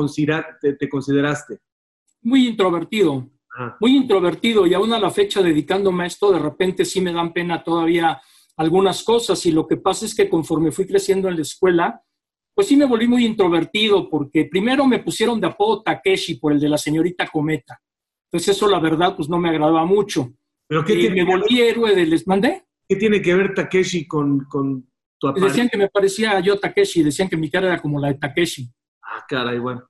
te, 0.74 0.90
consideraste? 0.90 1.60
Muy 2.24 2.48
introvertido, 2.48 3.30
muy 3.80 3.96
introvertido 3.96 4.66
y 4.68 4.74
aún 4.74 4.94
a 4.94 5.00
la 5.00 5.10
fecha 5.10 5.42
dedicándome 5.42 6.04
a 6.04 6.08
esto, 6.08 6.32
de 6.32 6.40
repente 6.40 6.86
sí 6.86 7.02
me 7.02 7.14
dan 7.14 7.34
pena 7.34 7.64
todavía 7.64 8.22
algunas 8.58 9.04
cosas 9.04 9.46
y 9.46 9.52
lo 9.52 9.68
que 9.68 9.78
pasa 9.78 10.06
es 10.06 10.16
que 10.16 10.30
conforme 10.30 10.72
fui 10.72 10.86
creciendo 10.86 11.28
en 11.28 11.36
la 11.36 11.42
escuela, 11.42 12.02
pues 12.54 12.68
sí 12.68 12.78
me 12.78 12.86
volví 12.86 13.08
muy 13.08 13.26
introvertido 13.26 14.10
porque 14.10 14.46
primero 14.46 14.86
me 14.86 15.00
pusieron 15.00 15.42
de 15.42 15.48
apodo 15.48 15.84
Takeshi 15.84 16.36
por 16.36 16.54
el 16.54 16.60
de 16.60 16.70
la 16.70 16.78
señorita 16.78 17.28
Cometa. 17.28 17.82
Entonces 18.32 18.56
eso 18.56 18.68
la 18.68 18.80
verdad 18.80 19.16
pues 19.16 19.30
no 19.30 19.38
me 19.38 19.50
agradaba 19.50 19.86
mucho. 19.86 20.34
¿Pero 20.68 20.84
qué 20.84 20.94
y 20.94 21.10
me 21.10 21.24
volví 21.24 21.62
héroe 21.62 21.94
del... 21.94 22.22
¿Mandé? 22.26 22.66
¿Qué 22.88 22.96
tiene 22.96 23.22
que 23.22 23.36
ver 23.36 23.54
Takeshi 23.54 24.08
con, 24.08 24.46
con 24.46 24.88
tu 25.20 25.28
aparato? 25.28 25.48
Decían 25.48 25.70
que 25.70 25.78
me 25.78 25.90
parecía 25.90 26.40
yo 26.40 26.60
Takeshi, 26.60 27.04
decían 27.04 27.30
que 27.30 27.38
mi 27.38 27.50
cara 27.50 27.68
era 27.68 27.82
como 27.82 28.00
la 28.00 28.10
de 28.10 28.16
Takeshi. 28.16 28.70
Ah, 29.04 29.24
caray, 29.28 29.60
bueno. 29.60 29.86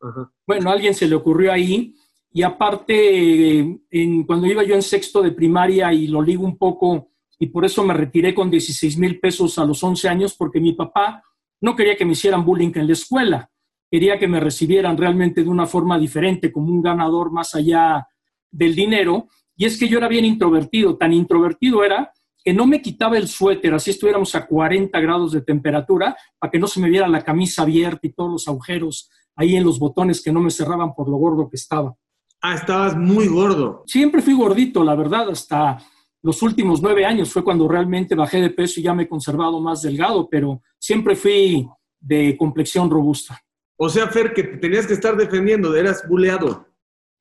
Bueno, 0.46 0.70
a 0.70 0.74
alguien 0.74 0.94
se 0.94 1.08
le 1.08 1.16
ocurrió 1.16 1.52
ahí. 1.52 1.96
Y 2.36 2.44
aparte, 2.44 3.80
en, 3.90 4.24
cuando 4.26 4.46
iba 4.46 4.62
yo 4.62 4.76
en 4.76 4.82
sexto 4.82 5.22
de 5.22 5.32
primaria 5.32 5.94
y 5.94 6.08
lo 6.08 6.22
ligo 6.22 6.44
un 6.44 6.58
poco, 6.58 7.12
y 7.40 7.48
por 7.48 7.64
eso 7.64 7.82
me 7.86 7.94
retiré 7.94 8.36
con 8.36 8.52
16 8.52 8.98
mil 8.98 9.22
pesos 9.22 9.58
a 9.58 9.64
los 9.64 9.82
11 9.82 10.10
años, 10.10 10.36
porque 10.38 10.60
mi 10.60 10.74
papá 10.74 11.24
no 11.62 11.78
quería 11.78 11.96
que 11.96 12.04
me 12.04 12.12
hicieran 12.12 12.44
bullying 12.44 12.74
en 12.76 12.88
la 12.88 12.92
escuela. 12.92 13.50
Quería 13.90 14.20
que 14.20 14.28
me 14.28 14.42
recibieran 14.42 14.98
realmente 14.98 15.46
de 15.46 15.50
una 15.50 15.66
forma 15.66 15.98
diferente, 15.98 16.52
como 16.52 16.74
un 16.74 16.82
ganador 16.82 17.32
más 17.32 17.56
allá 17.56 18.06
del 18.52 18.76
dinero. 18.76 19.30
Y 19.56 19.64
es 19.64 19.80
que 19.80 19.88
yo 19.88 19.98
era 19.98 20.10
bien 20.10 20.26
introvertido, 20.26 20.98
tan 20.98 21.14
introvertido 21.14 21.86
era 21.86 22.12
que 22.44 22.54
no 22.54 22.68
me 22.68 22.82
quitaba 22.82 23.18
el 23.18 23.30
suéter, 23.30 23.74
así 23.74 23.92
estuviéramos 23.92 24.36
a 24.36 24.46
40 24.46 25.00
grados 25.00 25.32
de 25.32 25.42
temperatura, 25.42 26.18
para 26.38 26.52
que 26.52 26.60
no 26.60 26.68
se 26.68 26.82
me 26.82 26.90
viera 26.90 27.08
la 27.08 27.24
camisa 27.24 27.62
abierta 27.62 28.06
y 28.06 28.12
todos 28.12 28.30
los 28.30 28.48
agujeros 28.50 29.10
ahí 29.38 29.56
en 29.56 29.64
los 29.64 29.80
botones 29.80 30.22
que 30.22 30.34
no 30.34 30.42
me 30.42 30.52
cerraban 30.52 30.94
por 30.94 31.08
lo 31.08 31.16
gordo 31.16 31.50
que 31.50 31.56
estaba. 31.56 31.96
Ah, 32.42 32.56
estabas 32.56 32.96
muy 32.96 33.28
gordo. 33.28 33.84
Siempre 33.88 34.22
fui 34.22 34.34
gordito, 34.34 34.84
la 34.84 34.96
verdad, 34.96 35.30
hasta 35.30 35.78
los 36.22 36.42
últimos 36.42 36.82
nueve 36.82 37.06
años 37.06 37.32
fue 37.32 37.44
cuando 37.44 37.68
realmente 37.68 38.16
bajé 38.16 38.42
de 38.42 38.50
peso 38.50 38.80
y 38.80 38.84
ya 38.84 38.94
me 38.94 39.04
he 39.04 39.08
conservado 39.08 39.60
más 39.62 39.82
delgado, 39.82 40.28
pero 40.30 40.62
siempre 40.80 41.16
fui 41.16 41.68
de 42.00 42.36
complexión 42.38 42.90
robusta. 42.90 43.40
O 43.78 43.90
sea, 43.90 44.08
Fer, 44.08 44.34
que 44.34 44.44
tenías 44.44 44.88
que 44.88 44.94
estar 44.94 45.18
defendiendo, 45.18 45.76
eras 45.76 46.08
buleado. 46.08 46.68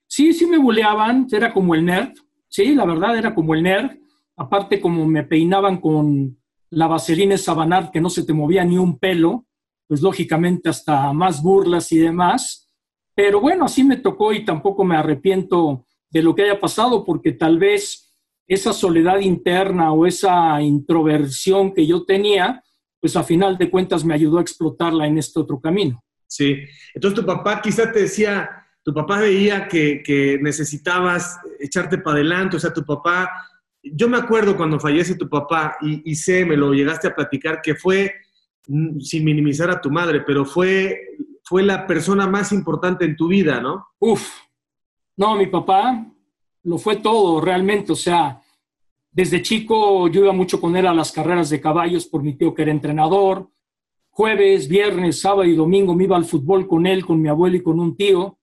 Sí, 0.06 0.33
sí 0.33 0.47
me 0.47 0.59
buleaban, 0.59 1.26
era 1.30 1.52
como 1.52 1.75
el 1.75 1.85
nerd, 1.85 2.12
sí, 2.49 2.75
la 2.75 2.85
verdad 2.85 3.18
era 3.18 3.35
como 3.35 3.54
el 3.54 3.62
nerd. 3.62 3.90
Aparte, 4.37 4.80
como 4.80 5.06
me 5.06 5.25
peinaban 5.25 5.80
con 5.80 6.38
la 6.71 6.87
vaselina 6.87 7.37
sabanart 7.37 7.92
que 7.92 8.00
no 8.00 8.11
se 8.11 8.25
te 8.25 8.33
movía 8.33 8.64
ni 8.64 8.78
un 8.78 8.99
pelo, 8.99 9.47
pues 9.87 10.02
lógicamente 10.02 10.68
hasta 10.68 11.12
más 11.12 11.42
burlas 11.42 11.90
y 11.92 11.99
demás. 11.99 12.63
Pero 13.14 13.40
bueno, 13.40 13.66
así 13.66 13.85
me 13.85 13.97
tocó 13.97 14.33
y 14.33 14.44
tampoco 14.44 14.85
me 14.85 14.97
arrepiento 14.97 15.87
de 16.11 16.23
lo 16.23 16.35
que 16.35 16.42
haya 16.42 16.61
pasado, 16.61 17.04
porque 17.04 17.33
tal 17.33 17.59
vez 17.59 18.14
esa 18.47 18.73
soledad 18.73 19.21
interna 19.21 19.92
o 19.92 20.06
esa 20.06 20.61
introversión 20.61 21.73
que 21.73 21.87
yo 21.87 22.04
tenía, 22.04 22.62
pues 23.00 23.16
a 23.16 23.25
final 23.25 23.56
de 23.56 23.71
cuentas 23.71 24.04
me 24.04 24.14
ayudó 24.14 24.38
a 24.38 24.42
explotarla 24.42 25.06
en 25.06 25.18
este 25.18 25.40
otro 25.40 25.61
camino. 25.61 26.02
Sí, 26.26 26.56
entonces 26.94 27.21
tu 27.21 27.26
papá 27.26 27.61
quizá 27.62 27.90
te 27.92 28.00
decía, 28.00 28.49
tu 28.83 28.92
papá 28.92 29.21
veía 29.21 29.68
que, 29.68 30.38
necesitabas 30.42 31.38
echarte 31.59 31.99
para 31.99 32.16
adelante, 32.16 32.56
o 32.56 32.61
sea, 32.61 32.73
tu 32.73 32.85
papá, 32.85 33.30
yo 33.83 34.09
me 34.09 34.18
acuerdo 34.18 34.56
cuando 34.56 34.80
fallece 34.80 35.16
tu 35.16 35.28
papá 35.28 35.76
y, 35.80 36.11
y 36.11 36.14
sé, 36.14 36.44
me 36.44 36.56
lo 36.56 36.73
llegaste 36.73 37.09
a 37.09 37.14
platicar, 37.14 37.61
que 37.62 37.75
fue, 37.75 38.12
mm, 38.66 39.00
sin 39.00 39.25
minimizar 39.25 39.71
a 39.71 39.80
tu 39.80 39.90
madre, 39.90 40.23
pero 40.26 40.44
fue, 40.44 40.99
fue 41.44 41.62
la 41.62 41.86
persona 41.86 42.26
más 42.26 42.52
importante 42.52 43.04
en 43.04 43.16
tu 43.16 43.28
vida, 43.28 43.60
¿no? 43.60 43.86
Uf, 43.98 44.28
no, 45.16 45.36
mi 45.36 45.46
papá 45.46 46.06
lo 46.64 46.78
fue 46.78 46.96
todo 46.96 47.40
realmente, 47.40 47.92
o 47.92 47.96
sea, 47.96 48.42
desde 49.10 49.42
chico 49.42 50.08
yo 50.08 50.22
iba 50.22 50.32
mucho 50.32 50.60
con 50.60 50.74
él 50.76 50.86
a 50.86 50.94
las 50.94 51.12
carreras 51.12 51.50
de 51.50 51.60
caballos 51.60 52.06
por 52.06 52.22
mi 52.22 52.34
tío 52.34 52.54
que 52.54 52.62
era 52.62 52.72
entrenador. 52.72 53.48
Jueves, 54.10 54.66
viernes, 54.66 55.20
sábado 55.20 55.44
y 55.44 55.54
domingo 55.54 55.94
me 55.94 56.04
iba 56.04 56.16
al 56.16 56.24
fútbol 56.24 56.66
con 56.66 56.86
él, 56.86 57.04
con 57.04 57.20
mi 57.20 57.28
abuelo 57.28 57.56
y 57.56 57.62
con 57.62 57.78
un 57.78 57.96
tío. 57.96 58.38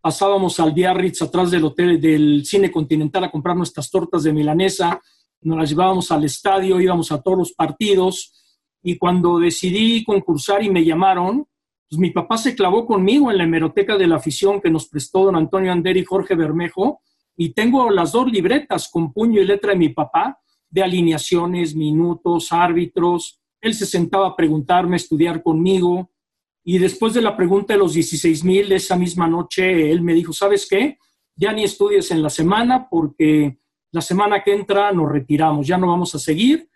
Pasábamos 0.00 0.58
al 0.58 0.72
Biarritz 0.72 1.22
atrás 1.22 1.50
del 1.50 1.64
hotel 1.64 2.00
del 2.00 2.44
cine 2.44 2.72
continental 2.72 3.24
a 3.24 3.30
comprar 3.30 3.56
nuestras 3.56 3.90
tortas 3.90 4.22
de 4.22 4.32
milanesa, 4.32 5.00
nos 5.42 5.58
las 5.58 5.68
llevábamos 5.68 6.10
al 6.10 6.24
estadio, 6.24 6.80
íbamos 6.80 7.12
a 7.12 7.20
todos 7.20 7.38
los 7.38 7.52
partidos. 7.52 8.32
Y 8.82 8.96
cuando 8.96 9.38
decidí 9.38 10.02
concursar 10.04 10.62
y 10.62 10.70
me 10.70 10.84
llamaron, 10.84 11.46
pues 11.88 11.98
mi 11.98 12.10
papá 12.10 12.36
se 12.36 12.54
clavó 12.54 12.86
conmigo 12.86 13.30
en 13.30 13.38
la 13.38 13.44
hemeroteca 13.44 13.96
de 13.96 14.06
la 14.06 14.16
afición 14.16 14.60
que 14.60 14.70
nos 14.70 14.88
prestó 14.88 15.24
don 15.24 15.36
Antonio 15.36 15.70
Ander 15.70 15.96
y 15.96 16.04
Jorge 16.04 16.34
Bermejo 16.34 17.00
y 17.36 17.50
tengo 17.50 17.90
las 17.90 18.12
dos 18.12 18.30
libretas 18.30 18.88
con 18.90 19.12
puño 19.12 19.40
y 19.40 19.44
letra 19.44 19.72
de 19.72 19.78
mi 19.78 19.90
papá 19.90 20.38
de 20.68 20.82
alineaciones, 20.82 21.74
minutos, 21.74 22.52
árbitros. 22.52 23.40
Él 23.60 23.74
se 23.74 23.86
sentaba 23.86 24.28
a 24.28 24.36
preguntarme, 24.36 24.96
a 24.96 24.96
estudiar 24.96 25.42
conmigo, 25.42 26.10
y 26.68 26.78
después 26.78 27.14
de 27.14 27.22
la 27.22 27.36
pregunta 27.36 27.74
de 27.74 27.78
los 27.78 27.94
16 27.94 28.42
mil, 28.42 28.72
esa 28.72 28.96
misma 28.96 29.28
noche, 29.28 29.88
él 29.92 30.02
me 30.02 30.14
dijo, 30.14 30.32
¿sabes 30.32 30.66
qué? 30.68 30.98
Ya 31.36 31.52
ni 31.52 31.62
estudies 31.62 32.10
en 32.10 32.20
la 32.20 32.28
semana 32.28 32.88
porque 32.90 33.60
la 33.92 34.00
semana 34.00 34.42
que 34.42 34.52
entra 34.52 34.90
nos 34.90 35.08
retiramos, 35.08 35.64
ya 35.64 35.78
no 35.78 35.86
vamos 35.86 36.12
a 36.16 36.18
seguir. 36.18 36.68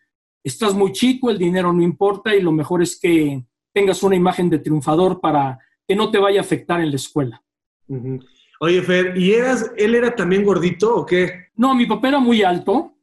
Estás 0.45 0.75
muy 0.75 0.93
chico, 0.93 1.29
el 1.29 1.39
dinero 1.39 1.73
no 1.73 1.83
importa 1.83 2.37
y 2.37 2.41
lo 2.41 2.53
mejor 2.53 2.83
es 2.83 3.01
que 3.01 3.45
tengas 3.73 4.03
una 4.03 4.17
imagen 4.17 4.51
de 4.51 4.59
triunfador 4.59 5.21
para 5.21 5.59
que 5.87 5.97
no 5.97 6.11
te 6.11 6.19
vaya 6.19 6.41
a 6.41 6.43
afectar 6.45 6.81
en 6.81 6.91
la 6.91 6.97
escuela. 6.97 7.43
Oye, 8.61 8.83
Fer, 8.83 9.17
¿y 9.17 9.33
eras, 9.33 9.73
él 9.77 9.95
era 9.95 10.15
también 10.15 10.45
gordito 10.45 10.95
o 10.95 11.07
qué? 11.07 11.49
No, 11.57 11.75
mi 11.75 11.87
papá 11.87 12.09
era 12.09 12.19
muy 12.19 12.43
alto, 12.43 12.95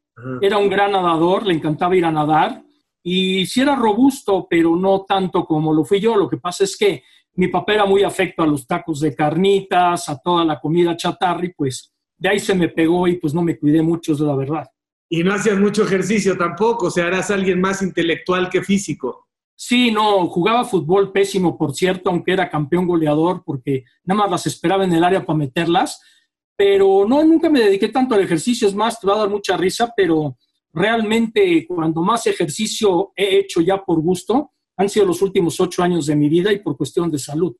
era 0.41 0.57
un 0.57 0.69
gran 0.69 0.91
nadador, 0.91 1.45
le 1.45 1.53
encantaba 1.53 1.95
ir 1.95 2.05
a 2.05 2.11
nadar 2.11 2.63
y 3.03 3.45
sí 3.45 3.61
era 3.61 3.75
robusto, 3.75 4.47
pero 4.49 4.75
no 4.75 5.05
tanto 5.07 5.45
como 5.45 5.73
lo 5.73 5.83
fui 5.83 5.99
yo. 5.99 6.15
Lo 6.15 6.29
que 6.29 6.37
pasa 6.37 6.63
es 6.63 6.75
que 6.77 7.03
mi 7.35 7.47
papá 7.47 7.73
era 7.73 7.85
muy 7.85 8.03
afecto 8.03 8.43
a 8.43 8.47
los 8.47 8.65
tacos 8.65 8.99
de 8.99 9.15
carnitas, 9.15 10.09
a 10.09 10.19
toda 10.19 10.43
la 10.43 10.59
comida 10.59 10.97
chatarra 10.97 11.45
y 11.45 11.53
pues 11.53 11.93
de 12.17 12.29
ahí 12.29 12.39
se 12.39 12.55
me 12.55 12.69
pegó 12.69 13.07
y 13.07 13.17
pues 13.17 13.33
no 13.33 13.43
me 13.43 13.57
cuidé 13.57 13.81
mucho, 13.81 14.13
es 14.13 14.19
la 14.19 14.35
verdad. 14.35 14.67
Y 15.09 15.23
no 15.23 15.33
hacías 15.33 15.59
mucho 15.59 15.83
ejercicio 15.83 16.37
tampoco, 16.37 16.87
o 16.87 16.91
sea, 16.91 17.07
eras 17.07 17.31
alguien 17.31 17.61
más 17.61 17.81
intelectual 17.81 18.49
que 18.49 18.61
físico. 18.61 19.27
Sí, 19.59 19.89
no, 19.89 20.27
jugaba 20.27 20.65
fútbol 20.65 21.11
pésimo, 21.11 21.57
por 21.57 21.73
cierto, 21.73 22.11
aunque 22.11 22.31
era 22.31 22.47
campeón 22.47 22.85
goleador, 22.85 23.41
porque 23.43 23.85
nada 24.03 24.21
más 24.21 24.29
las 24.29 24.45
esperaba 24.45 24.83
en 24.83 24.93
el 24.93 25.03
área 25.03 25.25
para 25.25 25.39
meterlas, 25.39 25.99
pero 26.55 27.05
no, 27.07 27.23
nunca 27.23 27.49
me 27.49 27.61
dediqué 27.61 27.89
tanto 27.89 28.13
al 28.13 28.21
ejercicio, 28.21 28.67
es 28.67 28.75
más, 28.75 28.99
te 28.99 29.07
va 29.07 29.15
a 29.15 29.19
dar 29.19 29.29
mucha 29.29 29.57
risa, 29.57 29.91
pero 29.97 30.37
realmente 30.71 31.65
cuando 31.67 32.03
más 32.03 32.27
ejercicio 32.27 33.13
he 33.15 33.39
hecho 33.39 33.59
ya 33.61 33.83
por 33.83 33.99
gusto 33.99 34.51
han 34.77 34.89
sido 34.89 35.07
los 35.07 35.23
últimos 35.23 35.59
ocho 35.59 35.81
años 35.81 36.05
de 36.05 36.15
mi 36.15 36.29
vida 36.29 36.53
y 36.53 36.59
por 36.59 36.77
cuestión 36.77 37.09
de 37.09 37.17
salud. 37.17 37.55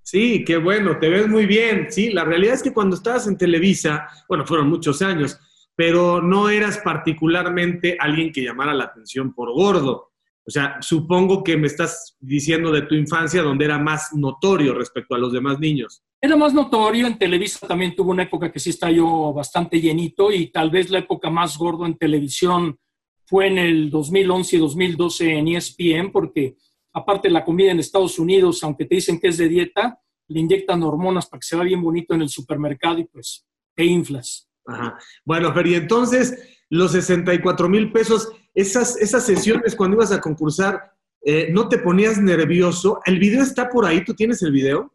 Sí, 0.00 0.44
qué 0.44 0.58
bueno, 0.58 0.98
te 1.00 1.08
ves 1.08 1.26
muy 1.26 1.46
bien. 1.46 1.88
Sí, 1.90 2.10
la 2.10 2.24
realidad 2.24 2.54
es 2.54 2.62
que 2.62 2.72
cuando 2.72 2.94
estabas 2.94 3.26
en 3.26 3.36
Televisa, 3.36 4.06
bueno, 4.28 4.46
fueron 4.46 4.68
muchos 4.68 5.02
años, 5.02 5.40
pero 5.74 6.22
no 6.22 6.48
eras 6.48 6.78
particularmente 6.78 7.96
alguien 7.98 8.32
que 8.32 8.42
llamara 8.42 8.74
la 8.74 8.84
atención 8.84 9.34
por 9.34 9.52
gordo. 9.52 10.11
O 10.44 10.50
sea, 10.50 10.76
supongo 10.80 11.44
que 11.44 11.56
me 11.56 11.68
estás 11.68 12.16
diciendo 12.18 12.72
de 12.72 12.82
tu 12.82 12.94
infancia 12.94 13.42
donde 13.42 13.64
era 13.64 13.78
más 13.78 14.10
notorio 14.12 14.74
respecto 14.74 15.14
a 15.14 15.18
los 15.18 15.32
demás 15.32 15.60
niños. 15.60 16.02
Era 16.20 16.36
más 16.36 16.52
notorio, 16.52 17.06
en 17.06 17.18
Televisa 17.18 17.66
también 17.66 17.94
tuvo 17.94 18.10
una 18.10 18.24
época 18.24 18.50
que 18.50 18.58
sí 18.58 18.70
está 18.70 18.90
yo 18.90 19.32
bastante 19.32 19.80
llenito 19.80 20.32
y 20.32 20.50
tal 20.50 20.70
vez 20.70 20.90
la 20.90 20.98
época 20.98 21.30
más 21.30 21.56
gordo 21.56 21.86
en 21.86 21.96
televisión 21.96 22.78
fue 23.24 23.46
en 23.48 23.58
el 23.58 23.90
2011 23.90 24.56
y 24.56 24.58
2012 24.58 25.38
en 25.38 25.48
ESPN, 25.48 26.12
porque 26.12 26.56
aparte 26.92 27.30
la 27.30 27.44
comida 27.44 27.70
en 27.70 27.80
Estados 27.80 28.18
Unidos, 28.18 28.62
aunque 28.62 28.84
te 28.84 28.96
dicen 28.96 29.18
que 29.18 29.28
es 29.28 29.38
de 29.38 29.48
dieta, 29.48 29.98
le 30.28 30.40
inyectan 30.40 30.82
hormonas 30.82 31.26
para 31.26 31.40
que 31.40 31.46
se 31.46 31.56
vea 31.56 31.64
bien 31.64 31.82
bonito 31.82 32.14
en 32.14 32.22
el 32.22 32.28
supermercado 32.28 32.98
y 32.98 33.04
pues 33.04 33.46
te 33.74 33.84
inflas. 33.84 34.48
Ajá. 34.66 34.98
Bueno, 35.24 35.52
pero 35.54 35.68
y 35.68 35.74
entonces 35.74 36.62
los 36.68 36.92
64 36.92 37.68
mil 37.68 37.92
pesos, 37.92 38.30
esas, 38.54 38.96
esas 38.96 39.24
sesiones 39.24 39.74
cuando 39.74 39.96
ibas 39.96 40.12
a 40.12 40.20
concursar, 40.20 40.92
eh, 41.24 41.48
¿no 41.52 41.68
te 41.68 41.78
ponías 41.78 42.18
nervioso? 42.18 43.00
¿El 43.04 43.18
video 43.18 43.42
está 43.42 43.68
por 43.68 43.86
ahí? 43.86 44.04
¿Tú 44.04 44.14
tienes 44.14 44.42
el 44.42 44.52
video? 44.52 44.92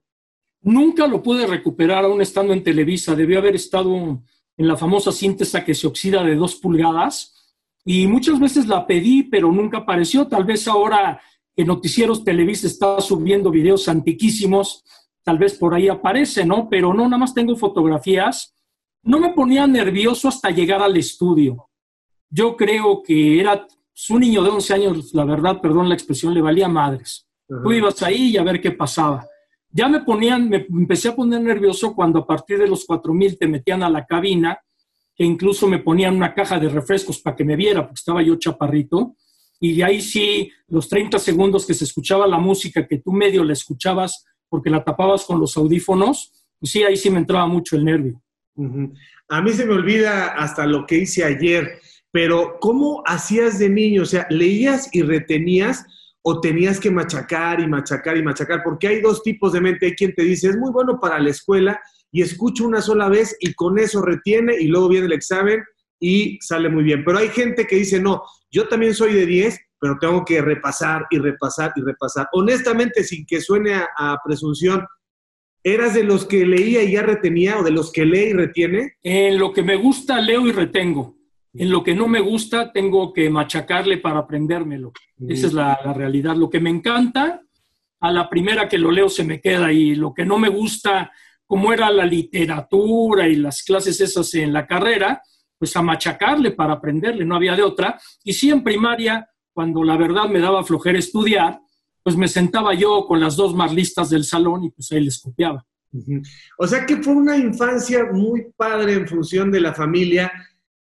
Nunca 0.61 1.07
lo 1.07 1.23
pude 1.23 1.47
recuperar 1.47 2.03
aún 2.03 2.21
estando 2.21 2.53
en 2.53 2.63
Televisa. 2.63 3.15
Debió 3.15 3.39
haber 3.39 3.55
estado 3.55 4.21
en 4.57 4.67
la 4.67 4.75
famosa 4.75 5.11
síntesis 5.11 5.63
que 5.63 5.73
se 5.73 5.87
oxida 5.87 6.23
de 6.23 6.35
dos 6.35 6.55
pulgadas. 6.55 7.55
Y 7.85 8.05
muchas 8.07 8.39
veces 8.39 8.67
la 8.67 8.85
pedí, 8.85 9.23
pero 9.23 9.51
nunca 9.51 9.79
apareció. 9.79 10.27
Tal 10.27 10.43
vez 10.43 10.67
ahora 10.67 11.21
que 11.55 11.63
Noticieros 11.63 12.23
Televisa 12.23 12.67
está 12.67 12.99
subiendo 12.99 13.49
videos 13.49 13.87
antiquísimos, 13.87 14.83
tal 15.23 15.37
vez 15.37 15.55
por 15.55 15.73
ahí 15.73 15.87
aparece, 15.87 16.45
¿no? 16.45 16.67
Pero 16.69 16.93
no, 16.93 17.05
nada 17.05 17.17
más 17.17 17.33
tengo 17.33 17.55
fotografías. 17.55 18.55
No 19.03 19.19
me 19.19 19.33
ponía 19.33 19.65
nervioso 19.65 20.27
hasta 20.27 20.49
llegar 20.51 20.81
al 20.81 20.97
estudio 20.97 21.66
yo 22.29 22.55
creo 22.55 23.01
que 23.03 23.39
era 23.39 23.67
su 23.93 24.19
niño 24.19 24.43
de 24.43 24.49
11 24.49 24.73
años, 24.73 25.13
la 25.13 25.25
verdad, 25.25 25.59
perdón 25.61 25.89
la 25.89 25.95
expresión, 25.95 26.33
le 26.33 26.41
valía 26.41 26.67
madres. 26.67 27.27
Tú 27.47 27.71
ibas 27.71 28.03
ahí 28.03 28.31
y 28.31 28.37
a 28.37 28.43
ver 28.43 28.61
qué 28.61 28.71
pasaba. 28.71 29.25
Ya 29.71 29.87
me 29.87 30.01
ponían, 30.01 30.49
me 30.49 30.65
empecé 30.69 31.09
a 31.09 31.15
poner 31.15 31.41
nervioso 31.41 31.95
cuando 31.95 32.19
a 32.19 32.27
partir 32.27 32.59
de 32.59 32.67
los 32.67 32.85
4000 32.85 33.37
te 33.37 33.47
metían 33.47 33.83
a 33.83 33.89
la 33.89 34.05
cabina, 34.05 34.59
que 35.15 35.23
incluso 35.23 35.67
me 35.67 35.79
ponían 35.79 36.15
una 36.15 36.33
caja 36.33 36.59
de 36.59 36.69
refrescos 36.69 37.19
para 37.19 37.35
que 37.35 37.43
me 37.43 37.55
viera, 37.55 37.81
porque 37.81 37.99
estaba 37.99 38.21
yo 38.21 38.35
chaparrito. 38.35 39.15
Y 39.59 39.77
de 39.77 39.83
ahí 39.83 40.01
sí, 40.01 40.51
los 40.67 40.87
30 40.87 41.17
segundos 41.17 41.65
que 41.65 41.73
se 41.73 41.85
escuchaba 41.85 42.27
la 42.27 42.37
música, 42.37 42.87
que 42.87 42.99
tú 42.99 43.11
medio 43.11 43.43
la 43.43 43.53
escuchabas 43.53 44.25
porque 44.49 44.69
la 44.69 44.83
tapabas 44.83 45.25
con 45.25 45.39
los 45.39 45.57
audífonos, 45.57 46.31
pues 46.59 46.71
sí, 46.71 46.83
ahí 46.83 46.95
sí 46.95 47.09
me 47.09 47.17
entraba 47.17 47.47
mucho 47.47 47.75
el 47.75 47.85
nervio. 47.85 48.21
A 49.29 49.41
mí 49.41 49.51
se 49.51 49.65
me 49.65 49.73
olvida 49.73 50.29
hasta 50.29 50.65
lo 50.65 50.85
que 50.85 50.99
hice 50.99 51.23
ayer, 51.23 51.79
pero 52.11 52.57
¿cómo 52.59 53.03
hacías 53.05 53.59
de 53.59 53.69
niño? 53.69 54.03
O 54.03 54.05
sea, 54.05 54.27
¿leías 54.29 54.89
y 54.93 55.01
retenías 55.01 55.85
o 56.21 56.41
tenías 56.41 56.79
que 56.79 56.91
machacar 56.91 57.59
y 57.59 57.67
machacar 57.67 58.17
y 58.17 58.23
machacar? 58.23 58.61
Porque 58.63 58.87
hay 58.87 59.01
dos 59.01 59.23
tipos 59.23 59.53
de 59.53 59.61
mente. 59.61 59.87
Hay 59.87 59.95
quien 59.95 60.13
te 60.13 60.23
dice, 60.23 60.49
es 60.49 60.57
muy 60.57 60.71
bueno 60.71 60.99
para 60.99 61.19
la 61.19 61.29
escuela 61.29 61.79
y 62.11 62.21
escucha 62.21 62.65
una 62.65 62.81
sola 62.81 63.09
vez 63.09 63.35
y 63.39 63.53
con 63.53 63.77
eso 63.77 64.01
retiene 64.01 64.55
y 64.59 64.67
luego 64.67 64.89
viene 64.89 65.07
el 65.07 65.13
examen 65.13 65.63
y 65.99 66.37
sale 66.41 66.69
muy 66.69 66.83
bien. 66.83 67.03
Pero 67.03 67.17
hay 67.17 67.29
gente 67.29 67.65
que 67.65 67.77
dice, 67.77 67.99
no, 67.99 68.23
yo 68.51 68.67
también 68.67 68.93
soy 68.93 69.13
de 69.13 69.25
10, 69.25 69.59
pero 69.79 69.97
tengo 69.99 70.25
que 70.25 70.41
repasar 70.41 71.05
y 71.09 71.19
repasar 71.19 71.73
y 71.75 71.81
repasar. 71.81 72.27
Honestamente, 72.33 73.03
sin 73.03 73.25
que 73.25 73.41
suene 73.41 73.73
a, 73.73 74.17
presunción, 74.23 74.85
¿eras 75.63 75.93
de 75.93 76.03
los 76.03 76.25
que 76.25 76.45
leía 76.45 76.83
y 76.83 76.93
ya 76.93 77.03
retenía 77.03 77.59
o 77.59 77.63
de 77.63 77.71
los 77.71 77.91
que 77.91 78.05
lee 78.05 78.29
y 78.29 78.33
retiene? 78.33 78.93
En 79.03 79.37
lo 79.37 79.53
que 79.53 79.63
me 79.63 79.75
gusta, 79.75 80.19
leo 80.21 80.47
y 80.47 80.51
retengo. 80.51 81.16
En 81.53 81.71
lo 81.71 81.83
que 81.83 81.95
no 81.95 82.07
me 82.07 82.19
gusta, 82.19 82.71
tengo 82.71 83.13
que 83.13 83.29
machacarle 83.29 83.97
para 83.97 84.19
aprendérmelo. 84.19 84.91
Esa 85.27 85.47
es 85.47 85.53
la, 85.53 85.79
la, 85.83 85.93
realidad. 85.93 86.35
Lo 86.35 86.49
que 86.49 86.59
me 86.59 86.69
encanta, 86.69 87.41
a 87.99 88.11
la 88.11 88.29
primera 88.29 88.67
que 88.67 88.77
lo 88.77 88.91
leo 88.91 89.09
se 89.09 89.23
me 89.23 89.41
queda 89.41 89.71
y 89.71 89.95
lo 89.95 90.13
que 90.13 90.25
no 90.25 90.37
me 90.37 90.49
gusta, 90.49 91.11
como 91.47 91.73
era 91.73 91.89
la 91.89 92.05
literatura 92.05 93.27
y 93.27 93.37
las 93.37 93.63
clases 93.63 93.99
esas 94.01 94.33
en 94.35 94.53
la 94.53 94.67
carrera, 94.67 95.21
pues 95.57 95.75
a 95.75 95.81
machacarle 95.81 96.51
para 96.51 96.73
aprenderle, 96.73 97.25
no 97.25 97.35
había 97.35 97.55
de 97.55 97.63
otra. 97.63 97.99
Y 98.23 98.33
sí 98.33 98.49
en 98.51 98.63
primaria 98.63 99.27
cuando 99.53 99.83
la 99.83 99.97
verdad 99.97 100.29
me 100.29 100.39
daba 100.39 100.63
flojera 100.63 100.99
estudiar, 100.99 101.59
pues 102.03 102.15
me 102.15 102.27
sentaba 102.27 102.73
yo 102.73 103.05
con 103.07 103.19
las 103.19 103.35
dos 103.35 103.55
más 103.55 103.73
listas 103.73 104.09
del 104.09 104.23
salón 104.23 104.65
y 104.65 104.69
pues 104.69 104.91
ahí 104.91 105.03
les 105.03 105.19
copiaba. 105.19 105.65
O 106.59 106.67
sea 106.67 106.85
que 106.85 106.97
fue 106.97 107.13
una 107.13 107.35
infancia 107.37 108.05
muy 108.11 108.51
padre 108.55 108.93
en 108.93 109.07
función 109.07 109.51
de 109.51 109.61
la 109.61 109.73
familia, 109.73 110.31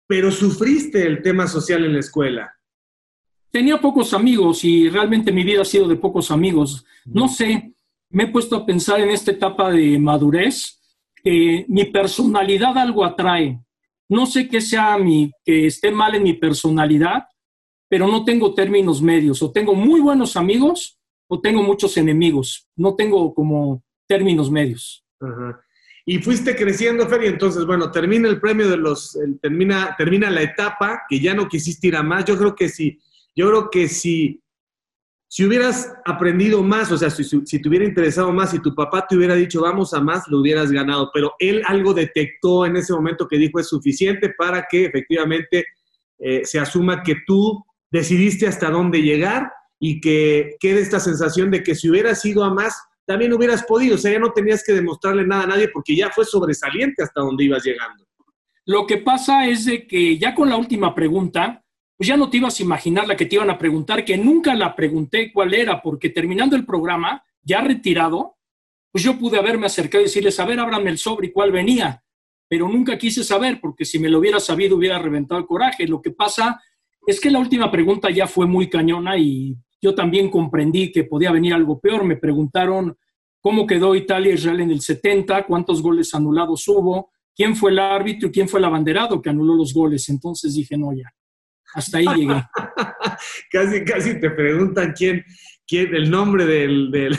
pero 0.06 0.30
sufriste 0.30 1.06
el 1.06 1.22
tema 1.22 1.46
social 1.46 1.84
en 1.84 1.94
la 1.94 2.00
escuela. 2.00 2.54
Tenía 3.50 3.80
pocos 3.80 4.12
amigos 4.12 4.64
y 4.64 4.88
realmente 4.88 5.32
mi 5.32 5.44
vida 5.44 5.62
ha 5.62 5.64
sido 5.64 5.86
de 5.88 5.96
pocos 5.96 6.30
amigos. 6.30 6.84
No 7.04 7.28
sé, 7.28 7.72
me 8.10 8.24
he 8.24 8.28
puesto 8.28 8.56
a 8.56 8.66
pensar 8.66 9.00
en 9.00 9.10
esta 9.10 9.30
etapa 9.30 9.70
de 9.70 9.98
madurez 9.98 10.80
que 11.22 11.64
mi 11.68 11.84
personalidad 11.86 12.76
algo 12.76 13.04
atrae. 13.04 13.60
No 14.08 14.26
sé 14.26 14.48
qué 14.48 14.60
sea 14.60 14.98
mi, 14.98 15.30
que 15.44 15.66
esté 15.66 15.90
mal 15.90 16.14
en 16.14 16.24
mi 16.24 16.34
personalidad, 16.34 17.24
pero 17.88 18.06
no 18.08 18.24
tengo 18.24 18.54
términos 18.54 19.00
medios. 19.00 19.42
O 19.42 19.52
tengo 19.52 19.74
muy 19.74 20.00
buenos 20.00 20.36
amigos 20.36 20.98
o 21.28 21.40
tengo 21.40 21.62
muchos 21.62 21.96
enemigos. 21.96 22.68
No 22.76 22.94
tengo 22.94 23.32
como 23.34 23.82
términos 24.06 24.50
medios. 24.50 25.04
Y 26.06 26.18
fuiste 26.18 26.54
creciendo, 26.54 27.08
Fer, 27.08 27.24
y 27.24 27.26
entonces, 27.28 27.64
bueno, 27.64 27.90
termina 27.90 28.28
el 28.28 28.40
premio 28.40 28.68
de 28.68 28.76
los, 28.76 29.18
termina, 29.40 29.94
termina 29.96 30.28
la 30.30 30.42
etapa 30.42 31.02
que 31.08 31.18
ya 31.18 31.34
no 31.34 31.48
quisiste 31.48 31.88
ir 31.88 31.96
a 31.96 32.02
más. 32.02 32.26
Yo 32.26 32.36
creo 32.36 32.54
que 32.54 32.68
sí, 32.68 33.00
yo 33.34 33.48
creo 33.48 33.70
que 33.70 33.88
si, 33.88 34.42
si 35.28 35.46
hubieras 35.46 35.94
aprendido 36.04 36.62
más, 36.62 36.92
o 36.92 36.98
sea, 36.98 37.08
si, 37.08 37.24
si, 37.24 37.60
te 37.60 37.68
hubiera 37.68 37.86
interesado 37.86 38.32
más, 38.32 38.50
si 38.50 38.58
tu 38.58 38.74
papá 38.74 39.06
te 39.08 39.16
hubiera 39.16 39.34
dicho 39.34 39.62
vamos 39.62 39.94
a 39.94 40.00
más, 40.00 40.28
lo 40.28 40.40
hubieras 40.40 40.70
ganado. 40.70 41.10
Pero 41.12 41.32
él 41.38 41.62
algo 41.66 41.94
detectó 41.94 42.66
en 42.66 42.76
ese 42.76 42.92
momento 42.92 43.26
que 43.26 43.38
dijo 43.38 43.58
es 43.58 43.68
suficiente 43.68 44.34
para 44.36 44.66
que 44.70 44.84
efectivamente 44.84 45.64
eh, 46.18 46.42
se 46.44 46.58
asuma 46.58 47.02
que 47.02 47.16
tú 47.26 47.64
decidiste 47.90 48.46
hasta 48.46 48.70
dónde 48.70 49.00
llegar 49.00 49.50
y 49.80 50.00
que 50.00 50.56
quede 50.60 50.80
esta 50.80 51.00
sensación 51.00 51.50
de 51.50 51.62
que 51.62 51.74
si 51.74 51.88
hubieras 51.88 52.24
ido 52.24 52.44
a 52.44 52.52
más, 52.52 52.76
también 53.06 53.32
hubieras 53.32 53.64
podido, 53.64 53.96
o 53.96 53.98
sea, 53.98 54.12
ya 54.12 54.18
no 54.18 54.32
tenías 54.32 54.62
que 54.64 54.72
demostrarle 54.72 55.26
nada 55.26 55.44
a 55.44 55.46
nadie 55.46 55.68
porque 55.68 55.94
ya 55.94 56.10
fue 56.10 56.24
sobresaliente 56.24 57.02
hasta 57.02 57.20
donde 57.20 57.44
ibas 57.44 57.64
llegando. 57.64 58.04
Lo 58.66 58.86
que 58.86 58.98
pasa 58.98 59.46
es 59.46 59.66
de 59.66 59.86
que 59.86 60.16
ya 60.18 60.34
con 60.34 60.48
la 60.48 60.56
última 60.56 60.94
pregunta, 60.94 61.62
pues 61.96 62.08
ya 62.08 62.16
no 62.16 62.30
te 62.30 62.38
ibas 62.38 62.58
a 62.58 62.62
imaginar 62.62 63.06
la 63.06 63.16
que 63.16 63.26
te 63.26 63.36
iban 63.36 63.50
a 63.50 63.58
preguntar, 63.58 64.04
que 64.04 64.16
nunca 64.16 64.54
la 64.54 64.74
pregunté 64.74 65.30
cuál 65.32 65.52
era, 65.54 65.82
porque 65.82 66.08
terminando 66.08 66.56
el 66.56 66.64
programa, 66.64 67.22
ya 67.42 67.60
retirado, 67.60 68.36
pues 68.90 69.04
yo 69.04 69.18
pude 69.18 69.38
haberme 69.38 69.66
acercado 69.66 70.02
y 70.02 70.06
decirles, 70.06 70.40
a 70.40 70.46
ver, 70.46 70.58
ábrame 70.58 70.90
el 70.90 70.98
sobre 70.98 71.26
y 71.26 71.32
cuál 71.32 71.52
venía, 71.52 72.02
pero 72.48 72.68
nunca 72.68 72.96
quise 72.96 73.22
saber, 73.22 73.60
porque 73.60 73.84
si 73.84 73.98
me 73.98 74.08
lo 74.08 74.18
hubiera 74.18 74.40
sabido 74.40 74.76
hubiera 74.76 74.98
reventado 74.98 75.40
el 75.40 75.46
coraje. 75.46 75.86
Lo 75.86 76.00
que 76.00 76.10
pasa 76.10 76.60
es 77.06 77.20
que 77.20 77.30
la 77.30 77.38
última 77.38 77.70
pregunta 77.70 78.10
ya 78.10 78.26
fue 78.26 78.46
muy 78.46 78.70
cañona 78.70 79.18
y 79.18 79.56
yo 79.84 79.94
también 79.94 80.30
comprendí 80.30 80.90
que 80.90 81.04
podía 81.04 81.30
venir 81.30 81.52
algo 81.52 81.78
peor. 81.78 82.04
Me 82.04 82.16
preguntaron 82.16 82.96
cómo 83.38 83.66
quedó 83.66 83.94
Italia 83.94 84.32
e 84.32 84.36
Israel 84.36 84.62
en 84.62 84.70
el 84.70 84.80
70, 84.80 85.44
cuántos 85.44 85.82
goles 85.82 86.14
anulados 86.14 86.66
hubo, 86.68 87.10
quién 87.36 87.54
fue 87.54 87.70
el 87.70 87.78
árbitro 87.78 88.30
y 88.30 88.32
quién 88.32 88.48
fue 88.48 88.60
el 88.60 88.64
abanderado 88.64 89.20
que 89.20 89.28
anuló 89.28 89.54
los 89.54 89.74
goles. 89.74 90.08
Entonces 90.08 90.54
dije, 90.54 90.78
no, 90.78 90.94
ya, 90.94 91.12
hasta 91.74 91.98
ahí 91.98 92.06
llegué. 92.16 92.42
casi, 93.50 93.84
casi 93.84 94.18
te 94.18 94.30
preguntan 94.30 94.94
quién, 94.96 95.22
quién 95.66 95.94
el 95.94 96.10
nombre 96.10 96.46
del, 96.46 96.90
del, 96.90 97.18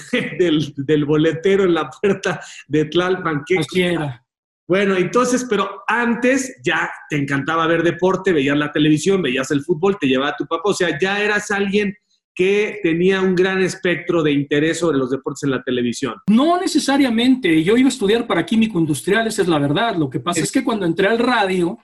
del, 0.76 1.06
boletero 1.06 1.66
en 1.66 1.76
la 1.76 1.88
puerta 1.88 2.42
de 2.68 2.86
Tlalpan. 2.86 3.44
¿Qué 3.46 3.86
era. 3.86 4.26
Bueno, 4.68 4.96
entonces, 4.96 5.46
pero 5.48 5.84
antes 5.88 6.60
ya 6.64 6.90
te 7.12 7.16
encantaba 7.16 7.68
ver 7.68 7.84
deporte, 7.84 8.34
veías 8.34 8.58
la 8.58 8.72
televisión, 8.72 9.22
veías 9.22 9.52
el 9.52 9.62
fútbol, 9.62 10.00
te 10.00 10.08
llevaba 10.08 10.36
tu 10.36 10.48
papá, 10.48 10.70
o 10.70 10.74
sea, 10.74 10.98
ya 11.00 11.22
eras 11.22 11.52
alguien 11.52 11.96
que 12.36 12.80
tenía 12.84 13.22
un 13.22 13.34
gran 13.34 13.62
espectro 13.62 14.22
de 14.22 14.34
interés 14.34 14.80
sobre 14.80 14.98
los 14.98 15.10
deportes 15.10 15.44
en 15.44 15.52
la 15.52 15.64
televisión. 15.64 16.16
No 16.30 16.60
necesariamente, 16.60 17.64
yo 17.64 17.78
iba 17.78 17.88
a 17.88 17.90
estudiar 17.90 18.28
para 18.28 18.46
químico 18.46 18.78
industrial, 18.78 19.26
esa 19.26 19.42
es 19.42 19.48
la 19.48 19.58
verdad. 19.58 19.96
Lo 19.96 20.10
que 20.10 20.20
pasa 20.20 20.42
es, 20.42 20.52
que 20.52 20.64
cuando 20.64 20.86
entré 20.86 21.08
al 21.08 21.18
radio, 21.18 21.78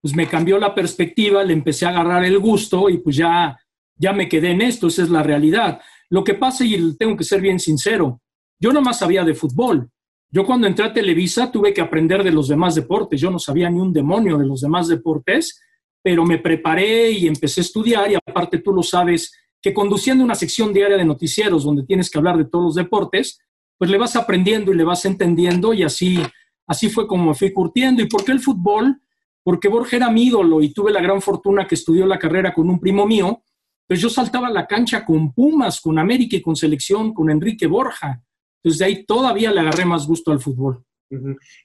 pues 0.00 0.14
me 0.14 0.28
cambió 0.28 0.56
la 0.58 0.72
perspectiva, 0.74 1.42
le 1.42 1.52
empecé 1.52 1.84
a 1.84 1.90
agarrar 1.90 2.24
el 2.24 2.38
gusto 2.38 2.88
y 2.88 2.98
pues 2.98 3.16
ya, 3.16 3.58
ya 3.96 4.12
me 4.12 4.28
quedé 4.28 4.52
en 4.52 4.62
esto, 4.62 4.86
esa 4.86 5.02
es 5.02 5.10
la 5.10 5.24
realidad. 5.24 5.80
Lo 6.10 6.22
que 6.22 6.34
pasa, 6.34 6.64
y 6.64 6.96
tengo 6.96 7.16
que 7.16 7.24
ser 7.24 7.40
bien 7.40 7.58
sincero, 7.58 8.20
yo 8.60 8.72
nomás 8.72 9.00
sabía 9.00 9.24
de 9.24 9.34
fútbol, 9.34 9.90
yo 10.30 10.44
cuando 10.44 10.66
entré 10.66 10.84
a 10.84 10.92
Televisa 10.92 11.50
tuve 11.50 11.72
que 11.72 11.80
aprender 11.80 12.22
de 12.22 12.30
los 12.30 12.48
demás 12.48 12.74
deportes. 12.74 13.20
Yo 13.20 13.30
no 13.30 13.38
sabía 13.38 13.70
ni 13.70 13.80
un 13.80 13.92
demonio 13.92 14.36
de 14.36 14.46
los 14.46 14.60
demás 14.60 14.86
deportes, 14.86 15.60
pero 16.02 16.24
me 16.24 16.38
preparé 16.38 17.10
y 17.12 17.26
empecé 17.26 17.60
a 17.60 17.64
estudiar 17.64 18.10
y 18.10 18.14
aparte 18.14 18.58
tú 18.58 18.72
lo 18.72 18.82
sabes 18.82 19.32
que 19.60 19.74
conduciendo 19.74 20.24
una 20.24 20.34
sección 20.34 20.72
diaria 20.72 20.96
de 20.96 21.04
noticieros 21.04 21.64
donde 21.64 21.84
tienes 21.84 22.10
que 22.10 22.18
hablar 22.18 22.36
de 22.36 22.44
todos 22.44 22.64
los 22.64 22.74
deportes, 22.74 23.40
pues 23.76 23.90
le 23.90 23.98
vas 23.98 24.16
aprendiendo 24.16 24.72
y 24.72 24.76
le 24.76 24.84
vas 24.84 25.04
entendiendo 25.04 25.72
y 25.72 25.82
así, 25.82 26.20
así 26.66 26.90
fue 26.90 27.06
como 27.06 27.26
me 27.26 27.34
fui 27.34 27.52
curtiendo. 27.52 28.02
¿Y 28.02 28.06
por 28.06 28.24
qué 28.24 28.32
el 28.32 28.40
fútbol? 28.40 29.00
Porque 29.42 29.68
Borja 29.68 29.96
era 29.96 30.10
mi 30.10 30.24
ídolo 30.26 30.60
y 30.60 30.72
tuve 30.72 30.92
la 30.92 31.00
gran 31.00 31.22
fortuna 31.22 31.66
que 31.66 31.74
estudió 31.74 32.06
la 32.06 32.18
carrera 32.18 32.52
con 32.52 32.68
un 32.68 32.78
primo 32.78 33.06
mío, 33.06 33.42
pues 33.86 34.00
yo 34.00 34.10
saltaba 34.10 34.48
a 34.48 34.52
la 34.52 34.66
cancha 34.66 35.04
con 35.04 35.32
Pumas, 35.32 35.80
con 35.80 35.98
América 35.98 36.36
y 36.36 36.42
con 36.42 36.54
selección, 36.54 37.14
con 37.14 37.30
Enrique 37.30 37.66
Borja. 37.66 38.22
Entonces 38.62 38.78
de 38.78 38.84
ahí 38.84 39.04
todavía 39.06 39.50
le 39.50 39.60
agarré 39.60 39.84
más 39.84 40.06
gusto 40.06 40.30
al 40.30 40.40
fútbol. 40.40 40.84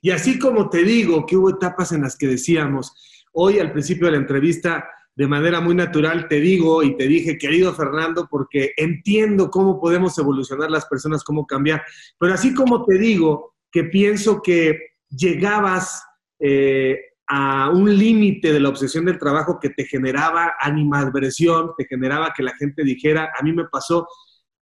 Y 0.02 0.10
así 0.12 0.40
como 0.40 0.70
te 0.70 0.84
digo 0.84 1.26
que 1.26 1.36
hubo 1.36 1.50
etapas 1.50 1.92
en 1.92 2.04
las 2.04 2.16
que 2.16 2.28
decíamos, 2.28 2.94
hoy 3.34 3.60
al 3.60 3.74
principio 3.74 4.06
de 4.06 4.14
la 4.14 4.20
entrevista, 4.20 4.86
de 5.16 5.28
manera 5.28 5.62
muy 5.62 5.76
natural, 5.76 6.28
te 6.28 6.40
digo 6.40 6.82
y 6.84 6.98
te 6.98 7.08
dije, 7.08 7.38
querido 7.38 7.74
Fernando, 7.74 8.28
porque 8.30 8.74
entiendo 8.78 9.52
cómo 9.52 9.80
podemos 9.80 10.18
evolucionar 10.18 10.72
las 10.72 10.86
personas, 10.86 11.24
cómo 11.24 11.46
cambiar, 11.46 11.84
pero 12.18 12.34
así 12.34 12.54
como 12.54 12.84
te 12.86 12.98
digo 12.98 13.54
que 13.72 13.84
pienso 13.84 14.42
que 14.42 14.80
llegabas 15.10 16.04
eh, 16.40 17.00
a 17.28 17.70
un 17.70 17.98
límite 17.98 18.52
de 18.52 18.60
la 18.60 18.70
obsesión 18.70 19.06
del 19.06 19.20
trabajo 19.20 19.60
que 19.60 19.70
te 19.70 19.86
generaba 19.86 20.54
animadversión, 20.60 21.72
te 21.78 21.86
generaba 21.86 22.34
que 22.36 22.44
la 22.44 22.56
gente 22.56 22.84
dijera, 22.84 23.32
a 23.38 23.44
mí 23.44 23.54
me 23.54 23.66
pasó, 23.66 24.08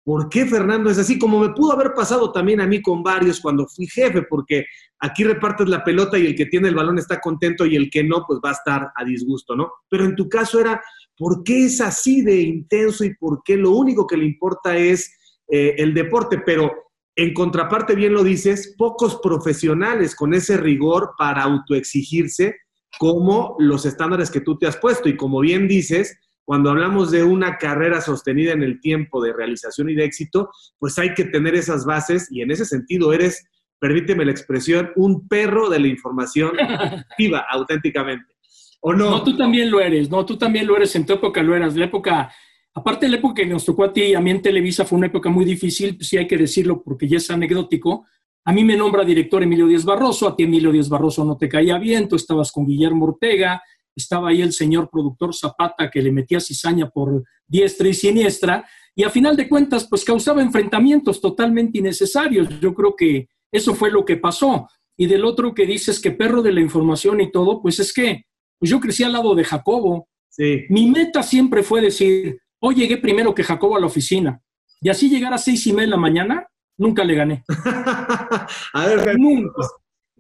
¿Por 0.03 0.29
qué 0.29 0.45
Fernando 0.45 0.89
es 0.89 0.97
así? 0.97 1.19
Como 1.19 1.39
me 1.39 1.53
pudo 1.53 1.73
haber 1.73 1.93
pasado 1.93 2.31
también 2.31 2.59
a 2.59 2.67
mí 2.67 2.81
con 2.81 3.03
varios 3.03 3.39
cuando 3.39 3.67
fui 3.67 3.87
jefe, 3.87 4.23
porque 4.23 4.65
aquí 4.99 5.23
repartes 5.23 5.67
la 5.67 5.83
pelota 5.83 6.17
y 6.17 6.25
el 6.25 6.35
que 6.35 6.47
tiene 6.47 6.69
el 6.69 6.75
balón 6.75 6.97
está 6.97 7.19
contento 7.19 7.65
y 7.65 7.75
el 7.75 7.89
que 7.89 8.03
no, 8.03 8.23
pues 8.27 8.39
va 8.43 8.49
a 8.49 8.53
estar 8.53 8.91
a 8.95 9.05
disgusto, 9.05 9.55
¿no? 9.55 9.71
Pero 9.89 10.05
en 10.05 10.15
tu 10.15 10.27
caso 10.27 10.59
era, 10.59 10.81
¿por 11.17 11.43
qué 11.43 11.65
es 11.65 11.81
así 11.81 12.23
de 12.23 12.41
intenso 12.41 13.03
y 13.03 13.15
por 13.15 13.43
qué 13.43 13.57
lo 13.57 13.71
único 13.71 14.07
que 14.07 14.17
le 14.17 14.25
importa 14.25 14.75
es 14.75 15.13
eh, 15.47 15.75
el 15.77 15.93
deporte? 15.93 16.41
Pero 16.43 16.71
en 17.15 17.33
contraparte, 17.33 17.93
bien 17.93 18.13
lo 18.13 18.23
dices, 18.23 18.73
pocos 18.77 19.19
profesionales 19.21 20.15
con 20.15 20.33
ese 20.33 20.57
rigor 20.57 21.11
para 21.17 21.43
autoexigirse 21.43 22.55
como 22.97 23.55
los 23.59 23.85
estándares 23.85 24.31
que 24.31 24.41
tú 24.41 24.57
te 24.57 24.67
has 24.67 24.77
puesto. 24.77 25.09
Y 25.09 25.17
como 25.17 25.39
bien 25.41 25.67
dices, 25.67 26.17
cuando 26.45 26.69
hablamos 26.69 27.11
de 27.11 27.23
una 27.23 27.57
carrera 27.57 28.01
sostenida 28.01 28.53
en 28.53 28.63
el 28.63 28.79
tiempo 28.79 29.23
de 29.23 29.33
realización 29.33 29.89
y 29.89 29.95
de 29.95 30.05
éxito, 30.05 30.49
pues 30.79 30.97
hay 30.99 31.13
que 31.13 31.25
tener 31.25 31.55
esas 31.55 31.85
bases 31.85 32.27
y 32.31 32.41
en 32.41 32.51
ese 32.51 32.65
sentido 32.65 33.13
eres, 33.13 33.45
permíteme 33.79 34.25
la 34.25 34.31
expresión, 34.31 34.91
un 34.95 35.27
perro 35.27 35.69
de 35.69 35.79
la 35.79 35.87
información 35.87 36.53
viva 37.17 37.45
auténticamente. 37.49 38.33
¿O 38.81 38.93
no? 38.93 39.11
No, 39.11 39.23
tú 39.23 39.37
también 39.37 39.69
lo 39.69 39.79
eres, 39.79 40.09
no, 40.09 40.25
tú 40.25 40.37
también 40.37 40.65
lo 40.65 40.75
eres, 40.75 40.95
en 40.95 41.05
tu 41.05 41.13
época 41.13 41.43
lo 41.43 41.55
eras, 41.55 41.75
la 41.75 41.85
época 41.85 42.31
Aparte 42.73 43.05
de 43.05 43.11
la 43.11 43.17
época 43.17 43.41
que 43.41 43.45
nos 43.45 43.65
tocó 43.65 43.83
a 43.83 43.91
ti 43.91 44.01
y 44.01 44.13
a 44.13 44.21
mí 44.21 44.31
en 44.31 44.41
Televisa 44.41 44.85
fue 44.85 44.97
una 44.97 45.07
época 45.07 45.29
muy 45.29 45.43
difícil, 45.43 45.97
pues 45.97 46.07
sí 46.07 46.17
hay 46.17 46.25
que 46.25 46.37
decirlo 46.37 46.81
porque 46.81 47.07
ya 47.07 47.17
es 47.17 47.29
anecdótico. 47.29 48.05
A 48.45 48.53
mí 48.53 48.63
me 48.63 48.77
nombra 48.77 49.03
director 49.03 49.43
Emilio 49.43 49.67
Díaz 49.67 49.83
Barroso, 49.83 50.27
a 50.27 50.35
ti 50.35 50.43
Emilio 50.43 50.71
Díaz 50.71 50.87
Barroso 50.87 51.25
no 51.25 51.37
te 51.37 51.49
caía 51.49 51.77
bien, 51.77 52.07
tú 52.07 52.15
estabas 52.15 52.51
con 52.51 52.65
Guillermo 52.65 53.05
Ortega, 53.05 53.61
estaba 53.95 54.29
ahí 54.29 54.41
el 54.41 54.53
señor 54.53 54.89
productor 54.89 55.35
Zapata 55.35 55.89
que 55.89 56.01
le 56.01 56.11
metía 56.11 56.39
cizaña 56.39 56.89
por 56.89 57.23
diestra 57.47 57.87
y 57.87 57.93
siniestra, 57.93 58.65
y 58.95 59.03
a 59.03 59.09
final 59.09 59.35
de 59.35 59.47
cuentas, 59.47 59.87
pues 59.89 60.03
causaba 60.03 60.41
enfrentamientos 60.41 61.21
totalmente 61.21 61.79
innecesarios. 61.79 62.47
Yo 62.59 62.73
creo 62.73 62.95
que 62.95 63.29
eso 63.51 63.73
fue 63.73 63.89
lo 63.89 64.03
que 64.03 64.17
pasó. 64.17 64.67
Y 64.97 65.07
del 65.07 65.23
otro 65.23 65.53
que 65.53 65.65
dices 65.65 65.99
que 65.99 66.11
perro 66.11 66.41
de 66.41 66.51
la 66.51 66.61
información 66.61 67.21
y 67.21 67.31
todo, 67.31 67.61
pues 67.61 67.79
es 67.79 67.93
que 67.93 68.25
pues 68.59 68.69
yo 68.69 68.79
crecí 68.79 69.03
al 69.03 69.13
lado 69.13 69.33
de 69.33 69.43
Jacobo. 69.43 70.07
Sí. 70.29 70.65
Mi 70.69 70.89
meta 70.89 71.23
siempre 71.23 71.63
fue 71.63 71.81
decir, 71.81 72.37
Hoy 72.63 72.75
llegué 72.75 72.97
primero 72.97 73.33
que 73.33 73.43
Jacobo 73.43 73.75
a 73.75 73.79
la 73.79 73.87
oficina. 73.87 74.39
Y 74.81 74.89
así 74.89 75.09
llegar 75.09 75.33
a 75.33 75.39
seis 75.39 75.65
y 75.65 75.73
media 75.73 75.85
de 75.85 75.91
la 75.91 75.97
mañana, 75.97 76.47
nunca 76.77 77.03
le 77.03 77.15
gané. 77.15 77.43
a 78.73 78.85
ver, 78.85 79.17
nunca. 79.17 79.51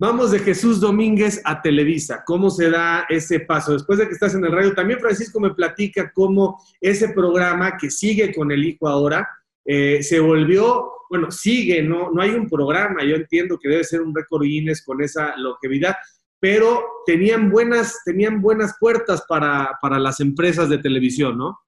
Vamos 0.01 0.31
de 0.31 0.39
Jesús 0.39 0.79
Domínguez 0.79 1.39
a 1.45 1.61
Televisa. 1.61 2.23
¿Cómo 2.25 2.49
se 2.49 2.71
da 2.71 3.05
ese 3.07 3.41
paso? 3.41 3.73
Después 3.73 3.99
de 3.99 4.07
que 4.07 4.13
estás 4.13 4.33
en 4.33 4.43
el 4.43 4.51
radio, 4.51 4.73
también 4.73 4.99
Francisco 4.99 5.39
me 5.39 5.53
platica 5.53 6.11
cómo 6.11 6.59
ese 6.81 7.09
programa 7.09 7.77
que 7.77 7.91
sigue 7.91 8.33
con 8.33 8.51
el 8.51 8.65
hijo 8.65 8.87
ahora 8.87 9.29
eh, 9.63 10.01
se 10.01 10.19
volvió, 10.19 10.91
bueno, 11.07 11.29
sigue, 11.29 11.83
no, 11.83 12.09
no 12.09 12.19
hay 12.19 12.31
un 12.31 12.49
programa. 12.49 13.03
Yo 13.03 13.15
entiendo 13.15 13.59
que 13.59 13.69
debe 13.69 13.83
ser 13.83 14.01
un 14.01 14.15
récord 14.15 14.41
Guinness 14.41 14.83
con 14.83 15.03
esa 15.03 15.37
longevidad, 15.37 15.95
pero 16.39 16.83
tenían 17.05 17.51
buenas, 17.51 17.99
tenían 18.03 18.41
buenas 18.41 18.77
puertas 18.79 19.23
para, 19.29 19.77
para 19.83 19.99
las 19.99 20.19
empresas 20.19 20.67
de 20.67 20.79
televisión, 20.79 21.37
¿no? 21.37 21.59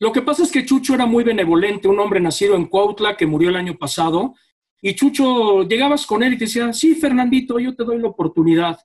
Lo 0.00 0.10
que 0.10 0.22
pasa 0.22 0.42
es 0.42 0.50
que 0.50 0.64
Chucho 0.64 0.94
era 0.94 1.04
muy 1.04 1.22
benevolente, 1.22 1.86
un 1.86 2.00
hombre 2.00 2.18
nacido 2.18 2.56
en 2.56 2.64
Cuautla 2.64 3.14
que 3.18 3.26
murió 3.26 3.50
el 3.50 3.56
año 3.56 3.76
pasado. 3.76 4.32
Y 4.80 4.94
Chucho, 4.94 5.62
llegabas 5.62 6.06
con 6.06 6.22
él 6.22 6.34
y 6.34 6.38
te 6.38 6.44
decía, 6.44 6.72
sí, 6.72 6.94
Fernandito, 6.94 7.58
yo 7.58 7.74
te 7.74 7.84
doy 7.84 7.98
la 7.98 8.08
oportunidad. 8.08 8.78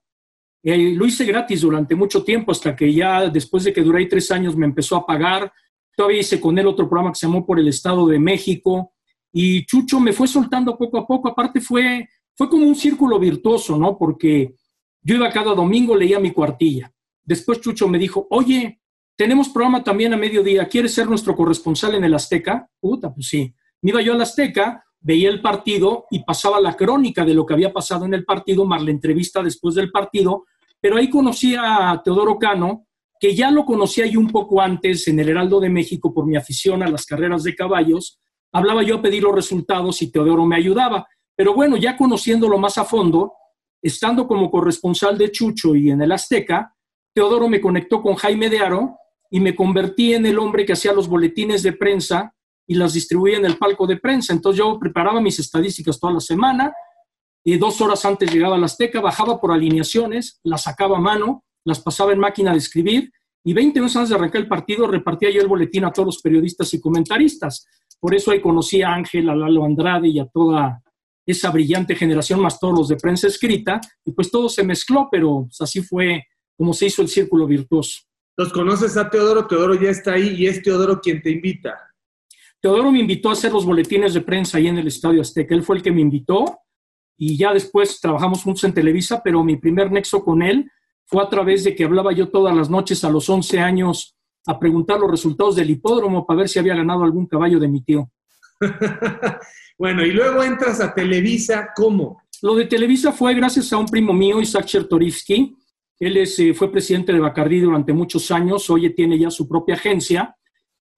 Y 0.62 0.96
lo 0.96 1.06
hice 1.06 1.26
gratis 1.26 1.62
durante 1.62 1.96
mucho 1.96 2.24
tiempo, 2.24 2.52
hasta 2.52 2.76
que 2.76 2.94
ya 2.94 3.30
después 3.30 3.64
de 3.64 3.74
que 3.74 3.82
duré 3.82 4.06
tres 4.06 4.32
años 4.32 4.56
me 4.56 4.66
empezó 4.66 4.96
a 4.96 5.06
pagar. 5.06 5.52
Todavía 5.96 6.20
hice 6.20 6.40
con 6.40 6.58
él 6.58 6.68
otro 6.68 6.88
programa 6.88 7.12
que 7.12 7.20
se 7.20 7.28
llamó 7.28 7.46
Por 7.46 7.60
el 7.60 7.68
Estado 7.68 8.08
de 8.08 8.20
México. 8.20 8.94
Y 9.32 9.66
Chucho 9.66 10.00
me 10.00 10.14
fue 10.14 10.28
soltando 10.28 10.78
poco 10.78 10.98
a 10.98 11.08
poco. 11.08 11.30
Aparte 11.30 11.62
fue, 11.62 12.08
fue 12.36 12.50
como 12.50 12.66
un 12.66 12.76
círculo 12.76 13.20
virtuoso, 13.20 13.78
¿no? 13.78 13.98
Porque 13.98 14.56
yo 15.02 15.16
iba 15.16 15.30
cada 15.30 15.54
domingo, 15.54 15.96
leía 15.96 16.20
mi 16.20 16.32
cuartilla. 16.32 16.92
Después 17.24 17.62
Chucho 17.62 17.88
me 17.88 18.00
dijo, 18.00 18.28
oye, 18.30 18.82
tenemos 19.16 19.50
programa 19.50 19.84
también 19.84 20.14
a 20.14 20.18
mediodía. 20.18 20.68
¿Quieres 20.68 20.94
ser 20.94 21.08
nuestro 21.08 21.36
corresponsal 21.36 21.96
en 21.96 22.06
el 22.06 22.14
Azteca? 22.14 22.70
Puta, 22.80 23.14
pues 23.14 23.28
sí. 23.28 23.54
Me 23.82 23.92
iba 23.92 24.02
yo 24.02 24.14
al 24.14 24.22
Azteca, 24.22 24.84
veía 25.02 25.30
el 25.30 25.42
partido 25.42 26.06
y 26.12 26.24
pasaba 26.24 26.60
la 26.60 26.76
crónica 26.76 27.26
de 27.26 27.34
lo 27.34 27.46
que 27.46 27.54
había 27.54 27.72
pasado 27.72 28.06
en 28.06 28.14
el 28.14 28.26
partido, 28.26 28.66
más 28.66 28.84
la 28.84 28.92
entrevista 28.92 29.42
después 29.42 29.76
del 29.76 29.92
partido. 29.92 30.46
Pero 30.80 30.98
ahí 30.98 31.10
conocí 31.10 31.56
a 31.56 32.02
Teodoro 32.04 32.38
Cano, 32.38 32.86
que 33.20 33.36
ya 33.36 33.52
lo 33.52 33.66
conocía 33.66 34.06
yo 34.06 34.20
un 34.20 34.30
poco 34.30 34.62
antes 34.62 35.08
en 35.08 35.20
el 35.20 35.30
Heraldo 35.30 35.60
de 35.60 35.70
México 35.70 36.14
por 36.14 36.26
mi 36.26 36.38
afición 36.38 36.84
a 36.84 36.90
las 36.90 37.06
carreras 37.06 37.44
de 37.44 37.56
caballos. 37.56 38.20
Hablaba 38.52 38.84
yo 38.84 38.96
a 38.96 39.02
pedir 39.02 39.24
los 39.24 39.36
resultados 39.36 40.02
y 40.02 40.12
Teodoro 40.12 40.46
me 40.46 40.56
ayudaba. 40.56 41.08
Pero 41.36 41.54
bueno, 41.54 41.78
ya 41.78 41.96
conociéndolo 41.98 42.58
más 42.58 42.78
a 42.78 42.86
fondo, 42.86 43.34
estando 43.82 44.28
como 44.28 44.52
corresponsal 44.52 45.18
de 45.18 45.32
Chucho 45.32 45.76
y 45.76 45.90
en 45.90 46.02
el 46.02 46.12
Azteca, 46.12 46.74
Teodoro 47.14 47.48
me 47.48 47.62
conectó 47.62 48.02
con 48.02 48.16
Jaime 48.16 48.50
de 48.50 48.60
Aro 48.60 48.98
y 49.30 49.40
me 49.40 49.56
convertí 49.56 50.14
en 50.14 50.26
el 50.26 50.40
hombre 50.40 50.66
que 50.66 50.74
hacía 50.74 50.94
los 50.94 51.08
boletines 51.08 51.64
de 51.64 51.74
prensa 51.74 52.34
y 52.70 52.76
las 52.76 52.94
distribuía 52.94 53.38
en 53.38 53.46
el 53.46 53.58
palco 53.58 53.88
de 53.88 53.98
prensa. 53.98 54.32
Entonces 54.32 54.60
yo 54.60 54.78
preparaba 54.78 55.20
mis 55.20 55.40
estadísticas 55.40 56.00
toda 56.00 56.14
la 56.14 56.20
semana 56.20 56.72
y 57.44 57.58
dos 57.58 57.82
horas 57.82 58.06
antes 58.06 58.32
llegaba 58.32 58.56
a 58.56 58.60
la 58.60 58.68
Azteca, 58.68 59.02
bajaba 59.02 59.42
por 59.42 59.52
alineaciones, 59.52 60.40
las 60.44 60.64
sacaba 60.64 60.98
a 60.98 61.02
mano, 61.02 61.44
las 61.66 61.82
pasaba 61.82 62.14
en 62.14 62.20
máquina 62.20 62.52
de 62.52 62.60
escribir 62.60 63.12
y 63.44 63.54
20 63.54 63.80
minutos 63.80 63.96
antes 63.96 64.10
de 64.10 64.16
arrancar 64.16 64.42
el 64.42 64.48
partido 64.48 64.86
repartía 64.86 65.32
yo 65.32 65.42
el 65.42 65.48
boletín 65.48 65.84
a 65.84 65.92
todos 65.92 66.06
los 66.06 66.22
periodistas 66.22 66.72
y 66.76 66.80
comentaristas. 66.80 67.66
Por 68.00 68.14
eso 68.14 68.30
ahí 68.30 68.40
conocí 68.40 68.84
a 68.84 68.94
Ángel, 68.94 69.30
a 69.32 69.36
Lalo 69.36 69.66
Andrade 69.66 70.08
y 70.08 70.20
a 70.20 70.28
toda 70.28 70.84
esa 71.26 71.50
brillante 71.50 71.96
generación, 71.96 72.40
más 72.40 72.60
todos 72.60 72.78
los 72.78 72.88
de 72.90 72.98
prensa 72.98 73.26
escrita, 73.26 73.82
y 74.06 74.12
pues 74.12 74.30
todo 74.30 74.48
se 74.48 74.64
mezcló, 74.64 75.08
pero 75.12 75.46
pues, 75.46 75.60
así 75.62 75.82
fue 75.82 76.24
como 76.56 76.74
se 76.74 76.86
hizo 76.86 77.02
el 77.02 77.08
círculo 77.08 77.48
virtuoso. 77.48 78.02
Los 78.38 78.54
conoces 78.54 78.96
a 78.96 79.10
Teodoro, 79.10 79.48
Teodoro 79.48 79.74
ya 79.74 79.90
está 79.90 80.14
ahí 80.14 80.36
y 80.38 80.46
es 80.46 80.62
Teodoro 80.62 81.02
quien 81.02 81.22
te 81.24 81.32
invita. 81.32 81.89
Teodoro 82.62 82.92
me 82.92 83.00
invitó 83.00 83.30
a 83.30 83.34
hacer 83.34 83.52
los 83.52 83.66
boletines 83.66 84.14
de 84.14 84.22
prensa 84.22 84.58
ahí 84.58 84.68
en 84.68 84.78
el 84.78 84.88
Estadio 84.88 85.22
Azteca. 85.22 85.56
Él 85.56 85.64
fue 85.64 85.78
el 85.78 85.84
que 85.84 85.92
me 85.92 86.02
invitó 86.02 86.60
y 87.18 87.38
ya 87.38 87.54
después 87.54 88.00
trabajamos 88.00 88.44
juntos 88.44 88.64
en 88.64 88.74
Televisa, 88.74 89.22
pero 89.24 89.44
mi 89.44 89.58
primer 89.58 89.92
nexo 89.92 90.24
con 90.24 90.42
él 90.42 90.70
fue 91.06 91.24
a 91.24 91.30
través 91.30 91.64
de 91.64 91.76
que 91.76 91.86
hablaba 91.86 92.12
yo 92.12 92.30
todas 92.30 92.56
las 92.56 92.70
noches 92.70 93.04
a 93.04 93.10
los 93.10 93.30
11 93.30 93.60
años 93.60 94.16
a 94.46 94.60
preguntar 94.60 95.00
los 95.00 95.12
resultados 95.12 95.56
del 95.56 95.70
hipódromo 95.70 96.26
para 96.26 96.40
ver 96.40 96.50
si 96.50 96.60
había 96.60 96.76
ganado 96.76 97.04
algún 97.04 97.28
caballo 97.28 97.60
de 97.60 97.68
mi 97.68 97.82
tío. 97.82 98.10
bueno, 99.78 100.06
y 100.06 100.12
luego 100.12 100.44
entras 100.44 100.82
a 100.82 100.94
Televisa, 100.94 101.70
¿cómo? 101.76 102.22
Lo 102.42 102.56
de 102.56 102.66
Televisa 102.66 103.12
fue 103.12 103.34
gracias 103.34 103.72
a 103.74 103.78
un 103.78 103.86
primo 103.86 104.14
mío, 104.14 104.40
Isaac 104.42 104.66
Chertorivsky, 104.66 105.56
él 106.00 106.16
eh, 106.16 106.54
fue 106.54 106.72
presidente 106.72 107.12
de 107.12 107.20
Bacardí 107.20 107.60
durante 107.60 107.92
muchos 107.92 108.32
años, 108.32 108.70
hoy 108.70 108.94
tiene 108.94 109.20
ya 109.20 109.30
su 109.30 109.48
propia 109.48 109.76
agencia. 109.76 110.36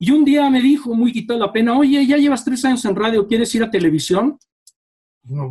Y 0.04 0.10
un 0.10 0.26
día 0.26 0.50
me 0.50 0.60
dijo, 0.60 0.96
muy 0.96 1.14
quitado 1.14 1.40
la 1.40 1.54
pena, 1.54 1.78
oye, 1.78 2.04
ya 2.08 2.18
llevas 2.18 2.44
tres 2.44 2.66
años 2.66 2.84
en 2.86 2.96
radio, 2.96 3.28
¿quieres 3.28 3.54
ir 3.54 3.62
a 3.62 3.70
televisión? 3.70 4.36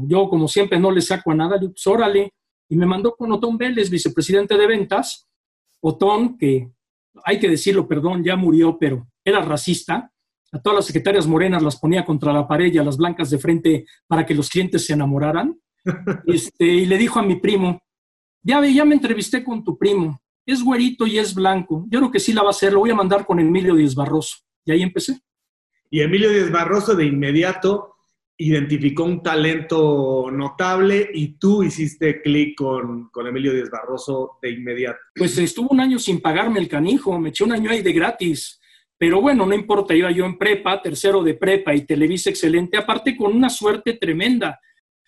yo, 0.08 0.28
como 0.28 0.48
siempre, 0.48 0.76
no 0.76 0.90
le 0.90 1.00
saco 1.00 1.30
a 1.30 1.36
nada, 1.36 1.56
le 1.56 1.68
pues 1.68 1.86
órale. 1.86 2.32
Y 2.68 2.74
me 2.74 2.84
mandó 2.84 3.14
con 3.14 3.30
Otón 3.30 3.56
Vélez, 3.56 3.88
vicepresidente 3.88 4.58
de 4.58 4.66
ventas. 4.66 5.28
Otón, 5.80 6.36
que 6.36 6.68
hay 7.24 7.38
que 7.38 7.48
decirlo, 7.48 7.86
perdón, 7.86 8.24
ya 8.24 8.34
murió, 8.34 8.76
pero 8.76 9.06
era 9.24 9.40
racista. 9.40 10.10
A 10.50 10.60
todas 10.60 10.78
las 10.78 10.86
secretarias 10.86 11.28
morenas 11.28 11.62
las 11.62 11.78
ponía 11.78 12.04
contra 12.04 12.32
la 12.32 12.48
pared 12.48 12.72
y 12.72 12.78
a 12.78 12.82
las 12.82 12.96
blancas 12.96 13.30
de 13.30 13.38
frente 13.38 13.86
para 14.08 14.26
que 14.26 14.34
los 14.34 14.50
clientes 14.50 14.84
se 14.84 14.94
enamoraran. 14.94 15.56
Este, 16.26 16.64
y 16.66 16.86
le 16.86 16.98
dijo 16.98 17.20
a 17.20 17.22
mi 17.22 17.36
primo, 17.36 17.80
ya, 18.42 18.60
ya 18.66 18.84
me 18.84 18.96
entrevisté 18.96 19.44
con 19.44 19.62
tu 19.62 19.78
primo, 19.78 20.19
es 20.46 20.62
güerito 20.62 21.06
y 21.06 21.18
es 21.18 21.34
blanco. 21.34 21.86
Yo 21.88 22.00
creo 22.00 22.10
que 22.10 22.20
sí 22.20 22.32
la 22.32 22.42
va 22.42 22.48
a 22.48 22.50
hacer, 22.50 22.72
lo 22.72 22.80
voy 22.80 22.90
a 22.90 22.94
mandar 22.94 23.24
con 23.26 23.38
Emilio 23.40 23.74
Díaz 23.74 23.94
Barroso. 23.94 24.36
Y 24.64 24.72
ahí 24.72 24.82
empecé. 24.82 25.20
Y 25.90 26.00
Emilio 26.00 26.30
Díaz 26.30 26.50
Barroso 26.50 26.94
de 26.94 27.06
inmediato 27.06 27.96
identificó 28.38 29.04
un 29.04 29.22
talento 29.22 30.30
notable 30.32 31.10
y 31.12 31.38
tú 31.38 31.62
hiciste 31.62 32.22
clic 32.22 32.56
con, 32.56 33.10
con, 33.10 33.26
Emilio 33.26 33.52
Díaz 33.52 33.70
Barroso 33.70 34.38
de 34.40 34.50
inmediato. 34.50 34.98
Pues 35.14 35.36
estuvo 35.36 35.68
un 35.70 35.80
año 35.80 35.98
sin 35.98 36.20
pagarme 36.20 36.60
el 36.60 36.68
canijo, 36.68 37.18
me 37.18 37.28
eché 37.30 37.44
un 37.44 37.52
año 37.52 37.70
ahí 37.70 37.82
de 37.82 37.92
gratis. 37.92 38.60
Pero 38.96 39.20
bueno, 39.20 39.46
no 39.46 39.54
importa, 39.54 39.94
iba 39.94 40.10
yo 40.10 40.26
en 40.26 40.36
prepa, 40.36 40.80
tercero 40.80 41.22
de 41.22 41.34
prepa 41.34 41.74
y 41.74 41.86
Televisa 41.86 42.30
excelente, 42.30 42.76
aparte 42.76 43.16
con 43.16 43.34
una 43.34 43.48
suerte 43.48 43.94
tremenda. 43.94 44.60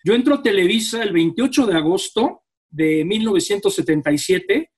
Yo 0.03 0.13
entro 0.13 0.35
a 0.35 0.41
Televisa 0.41 1.01
el 1.01 1.13
28 1.13 1.67
de 1.67 1.77
agosto 1.77 2.41
de 2.69 3.05
1977 3.05 4.72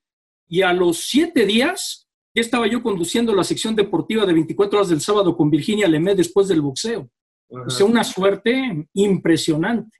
y 0.47 0.61
a 0.61 0.73
los 0.73 0.97
siete 0.97 1.45
días 1.45 2.07
ya 2.33 2.41
estaba 2.41 2.67
yo 2.67 2.81
conduciendo 2.83 3.33
la 3.33 3.43
sección 3.43 3.75
deportiva 3.75 4.25
de 4.25 4.33
24 4.33 4.79
horas 4.79 4.89
del 4.89 5.01
sábado 5.01 5.35
con 5.35 5.49
Virginia 5.49 5.87
Lemé 5.87 6.15
después 6.15 6.47
del 6.47 6.61
boxeo. 6.61 7.09
O 7.49 7.69
sea, 7.69 7.85
una 7.85 8.03
suerte 8.03 8.87
impresionante. 8.93 9.97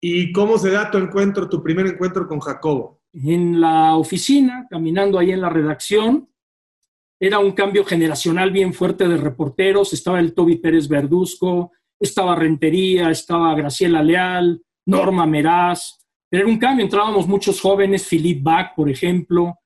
¿Y 0.00 0.32
cómo 0.32 0.58
se 0.58 0.70
da 0.70 0.90
tu 0.90 0.98
encuentro, 0.98 1.48
tu 1.48 1.62
primer 1.62 1.86
encuentro 1.86 2.28
con 2.28 2.38
Jacobo? 2.38 3.00
En 3.12 3.60
la 3.60 3.96
oficina, 3.96 4.66
caminando 4.70 5.18
ahí 5.18 5.32
en 5.32 5.40
la 5.40 5.48
redacción, 5.48 6.28
era 7.18 7.40
un 7.40 7.50
cambio 7.52 7.84
generacional 7.84 8.52
bien 8.52 8.72
fuerte 8.72 9.08
de 9.08 9.16
reporteros. 9.16 9.92
Estaba 9.92 10.20
el 10.20 10.34
Toby 10.34 10.56
Pérez 10.56 10.86
Verduzco, 10.86 11.72
estaba 11.98 12.36
Rentería, 12.36 13.10
estaba 13.10 13.56
Graciela 13.56 14.02
Leal, 14.02 14.62
Norma 14.86 15.26
Meraz, 15.26 15.98
era 16.30 16.46
un 16.46 16.58
cambio, 16.58 16.84
entrábamos 16.84 17.26
muchos 17.26 17.60
jóvenes, 17.60 18.06
Philip 18.06 18.42
Bach, 18.42 18.74
por 18.76 18.90
ejemplo, 18.90 19.57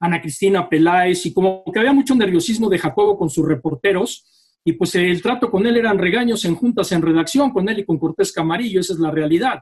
Ana 0.00 0.20
Cristina 0.20 0.68
Peláez, 0.68 1.24
y 1.26 1.32
como 1.32 1.64
que 1.72 1.78
había 1.78 1.92
mucho 1.92 2.14
nerviosismo 2.14 2.68
de 2.68 2.78
Jacobo 2.78 3.18
con 3.18 3.30
sus 3.30 3.46
reporteros, 3.46 4.24
y 4.64 4.72
pues 4.72 4.94
el 4.96 5.22
trato 5.22 5.50
con 5.50 5.64
él 5.66 5.76
eran 5.76 5.98
regaños 5.98 6.44
en 6.44 6.56
juntas 6.56 6.90
en 6.92 7.00
redacción, 7.00 7.52
con 7.52 7.68
él 7.68 7.78
y 7.78 7.84
con 7.84 7.98
Cortés 7.98 8.32
Camarillo, 8.32 8.80
esa 8.80 8.94
es 8.94 8.98
la 8.98 9.10
realidad. 9.10 9.60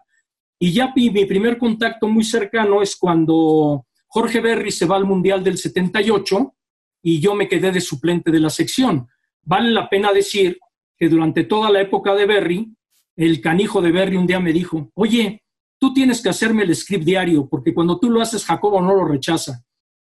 Y 0.59 0.73
ya 0.73 0.92
mi, 0.97 1.11
primer 1.27 1.59
contacto 1.59 2.09
muy 2.09 2.25
cercano 2.25 2.81
es 2.81 2.97
cuando 2.97 3.85
Jorge 4.07 4.40
Berry 4.40 4.70
se 4.70 4.87
va 4.87 4.97
al 4.97 5.05
Mundial 5.05 5.44
del 5.44 5.59
78 5.59 6.55
y 7.03 7.20
yo 7.20 7.35
me 7.35 7.49
quedé 7.49 7.70
de 7.70 7.83
suplente 7.83 8.31
de 8.31 8.40
la 8.40 8.49
sección. 8.49 9.07
Vale 9.42 9.70
la 9.70 9.90
pena 9.90 10.11
decir 10.11 10.59
que 10.97 11.09
durante 11.09 11.44
toda 11.44 11.70
la 11.70 11.83
época 11.83 12.14
de 12.14 12.25
Berry, 12.25 12.75
el 13.16 13.40
canijo 13.40 13.83
de 13.83 13.92
Berry 13.92 14.16
un 14.16 14.27
día 14.27 14.40
me 14.40 14.55
dijo, 14.55 14.90
oye, 14.94 15.42
tú 15.79 15.92
tienes 15.92 16.23
que 16.23 16.31
hacerme 16.31 16.62
el 16.62 16.75
script 16.75 17.05
diario, 17.05 17.47
porque 17.47 17.75
cuando 17.75 17.99
tú 17.99 18.09
lo 18.09 18.23
haces, 18.23 18.44
Jacobo 18.44 18.81
no 18.81 18.94
lo 18.94 19.05
rechaza. 19.05 19.62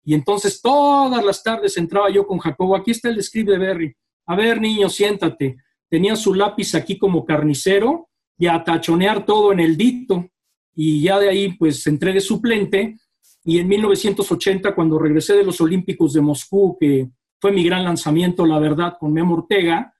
Y 0.03 0.13
entonces 0.13 0.61
todas 0.61 1.23
las 1.23 1.43
tardes 1.43 1.77
entraba 1.77 2.09
yo 2.09 2.27
con 2.27 2.39
Jacobo, 2.39 2.75
aquí 2.75 2.91
está 2.91 3.09
el 3.09 3.21
script 3.23 3.49
de 3.49 3.57
Berry. 3.57 3.95
A 4.25 4.35
ver, 4.35 4.59
niño, 4.59 4.89
siéntate. 4.89 5.57
Tenía 5.89 6.15
su 6.15 6.33
lápiz 6.33 6.75
aquí 6.75 6.97
como 6.97 7.25
carnicero 7.25 8.09
y 8.37 8.47
a 8.47 8.63
tachonear 8.63 9.25
todo 9.25 9.51
en 9.51 9.59
el 9.59 9.77
dito. 9.77 10.27
Y 10.75 11.01
ya 11.01 11.19
de 11.19 11.29
ahí, 11.29 11.53
pues, 11.53 11.85
entré 11.87 12.13
de 12.13 12.21
suplente. 12.21 12.97
Y 13.45 13.59
en 13.59 13.67
1980, 13.67 14.73
cuando 14.73 14.97
regresé 14.97 15.35
de 15.35 15.43
los 15.43 15.61
Olímpicos 15.61 16.13
de 16.13 16.21
Moscú, 16.21 16.77
que 16.79 17.09
fue 17.39 17.51
mi 17.51 17.63
gran 17.63 17.83
lanzamiento, 17.83 18.45
la 18.45 18.59
verdad, 18.59 18.95
con 18.99 19.13
Memo 19.13 19.35
Ortega, 19.35 19.93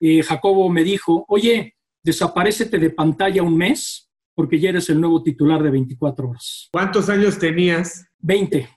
eh, 0.00 0.22
Jacobo 0.22 0.68
me 0.68 0.84
dijo, 0.84 1.24
oye, 1.28 1.76
desaparecete 2.02 2.78
de 2.78 2.90
pantalla 2.90 3.42
un 3.42 3.56
mes 3.56 4.10
porque 4.34 4.58
ya 4.58 4.70
eres 4.70 4.90
el 4.90 5.00
nuevo 5.00 5.22
titular 5.22 5.62
de 5.62 5.70
24 5.70 6.28
horas. 6.28 6.68
¿Cuántos 6.72 7.08
años 7.08 7.38
tenías? 7.38 8.06
20. 8.18 8.68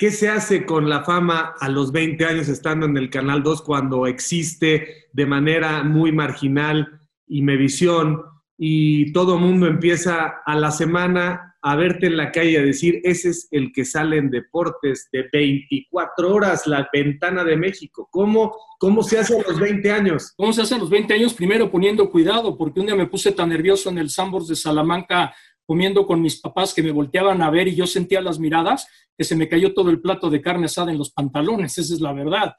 ¿Qué 0.00 0.10
se 0.10 0.30
hace 0.30 0.64
con 0.64 0.88
la 0.88 1.04
fama 1.04 1.56
a 1.60 1.68
los 1.68 1.92
20 1.92 2.24
años 2.24 2.48
estando 2.48 2.86
en 2.86 2.96
el 2.96 3.10
Canal 3.10 3.42
2 3.42 3.60
cuando 3.60 4.06
existe 4.06 5.08
de 5.12 5.26
manera 5.26 5.82
muy 5.82 6.10
marginal 6.10 7.02
y 7.26 7.42
Mevisión 7.42 8.22
y 8.56 9.12
todo 9.12 9.36
mundo 9.36 9.66
empieza 9.66 10.40
a 10.46 10.56
la 10.56 10.70
semana 10.70 11.50
a 11.60 11.76
verte 11.76 12.06
en 12.06 12.16
la 12.16 12.32
calle 12.32 12.58
a 12.58 12.62
decir, 12.62 13.02
ese 13.04 13.28
es 13.28 13.48
el 13.50 13.72
que 13.74 13.84
sale 13.84 14.16
en 14.16 14.30
deportes 14.30 15.10
de 15.12 15.28
24 15.30 16.34
horas, 16.34 16.66
la 16.66 16.88
ventana 16.90 17.44
de 17.44 17.58
México. 17.58 18.08
¿Cómo, 18.10 18.56
cómo 18.78 19.02
se 19.02 19.18
hace 19.18 19.38
a 19.38 19.42
los 19.42 19.60
20 19.60 19.90
años? 19.90 20.32
¿Cómo 20.34 20.54
se 20.54 20.62
hace 20.62 20.76
a 20.76 20.78
los 20.78 20.88
20 20.88 21.12
años? 21.12 21.34
Primero 21.34 21.70
poniendo 21.70 22.10
cuidado, 22.10 22.56
porque 22.56 22.80
un 22.80 22.86
día 22.86 22.96
me 22.96 23.06
puse 23.06 23.32
tan 23.32 23.50
nervioso 23.50 23.90
en 23.90 23.98
el 23.98 24.08
Sambors 24.08 24.48
de 24.48 24.56
Salamanca 24.56 25.34
comiendo 25.70 26.04
con 26.04 26.20
mis 26.20 26.40
papás 26.40 26.74
que 26.74 26.82
me 26.82 26.90
volteaban 26.90 27.40
a 27.42 27.48
ver 27.48 27.68
y 27.68 27.76
yo 27.76 27.86
sentía 27.86 28.20
las 28.20 28.40
miradas, 28.40 28.88
que 29.16 29.22
se 29.22 29.36
me 29.36 29.48
cayó 29.48 29.72
todo 29.72 29.88
el 29.90 30.00
plato 30.00 30.28
de 30.28 30.42
carne 30.42 30.64
asada 30.64 30.90
en 30.90 30.98
los 30.98 31.12
pantalones, 31.12 31.78
esa 31.78 31.94
es 31.94 32.00
la 32.00 32.12
verdad. 32.12 32.56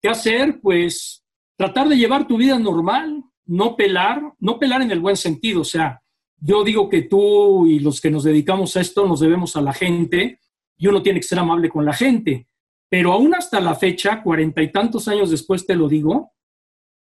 ¿Qué 0.00 0.08
hacer? 0.08 0.58
Pues 0.62 1.22
tratar 1.54 1.86
de 1.86 1.98
llevar 1.98 2.26
tu 2.26 2.38
vida 2.38 2.58
normal, 2.58 3.22
no 3.44 3.76
pelar, 3.76 4.22
no 4.38 4.58
pelar 4.58 4.80
en 4.80 4.90
el 4.90 5.00
buen 5.00 5.18
sentido, 5.18 5.60
o 5.60 5.64
sea, 5.64 6.00
yo 6.38 6.64
digo 6.64 6.88
que 6.88 7.02
tú 7.02 7.66
y 7.66 7.78
los 7.78 8.00
que 8.00 8.10
nos 8.10 8.24
dedicamos 8.24 8.74
a 8.74 8.80
esto 8.80 9.06
nos 9.06 9.20
debemos 9.20 9.54
a 9.56 9.60
la 9.60 9.74
gente 9.74 10.40
y 10.78 10.86
uno 10.86 11.02
tiene 11.02 11.20
que 11.20 11.26
ser 11.26 11.38
amable 11.38 11.68
con 11.68 11.84
la 11.84 11.92
gente. 11.92 12.48
Pero 12.88 13.12
aún 13.12 13.34
hasta 13.34 13.60
la 13.60 13.74
fecha, 13.74 14.22
cuarenta 14.22 14.62
y 14.62 14.72
tantos 14.72 15.08
años 15.08 15.28
después 15.30 15.66
te 15.66 15.74
lo 15.74 15.90
digo, 15.90 16.32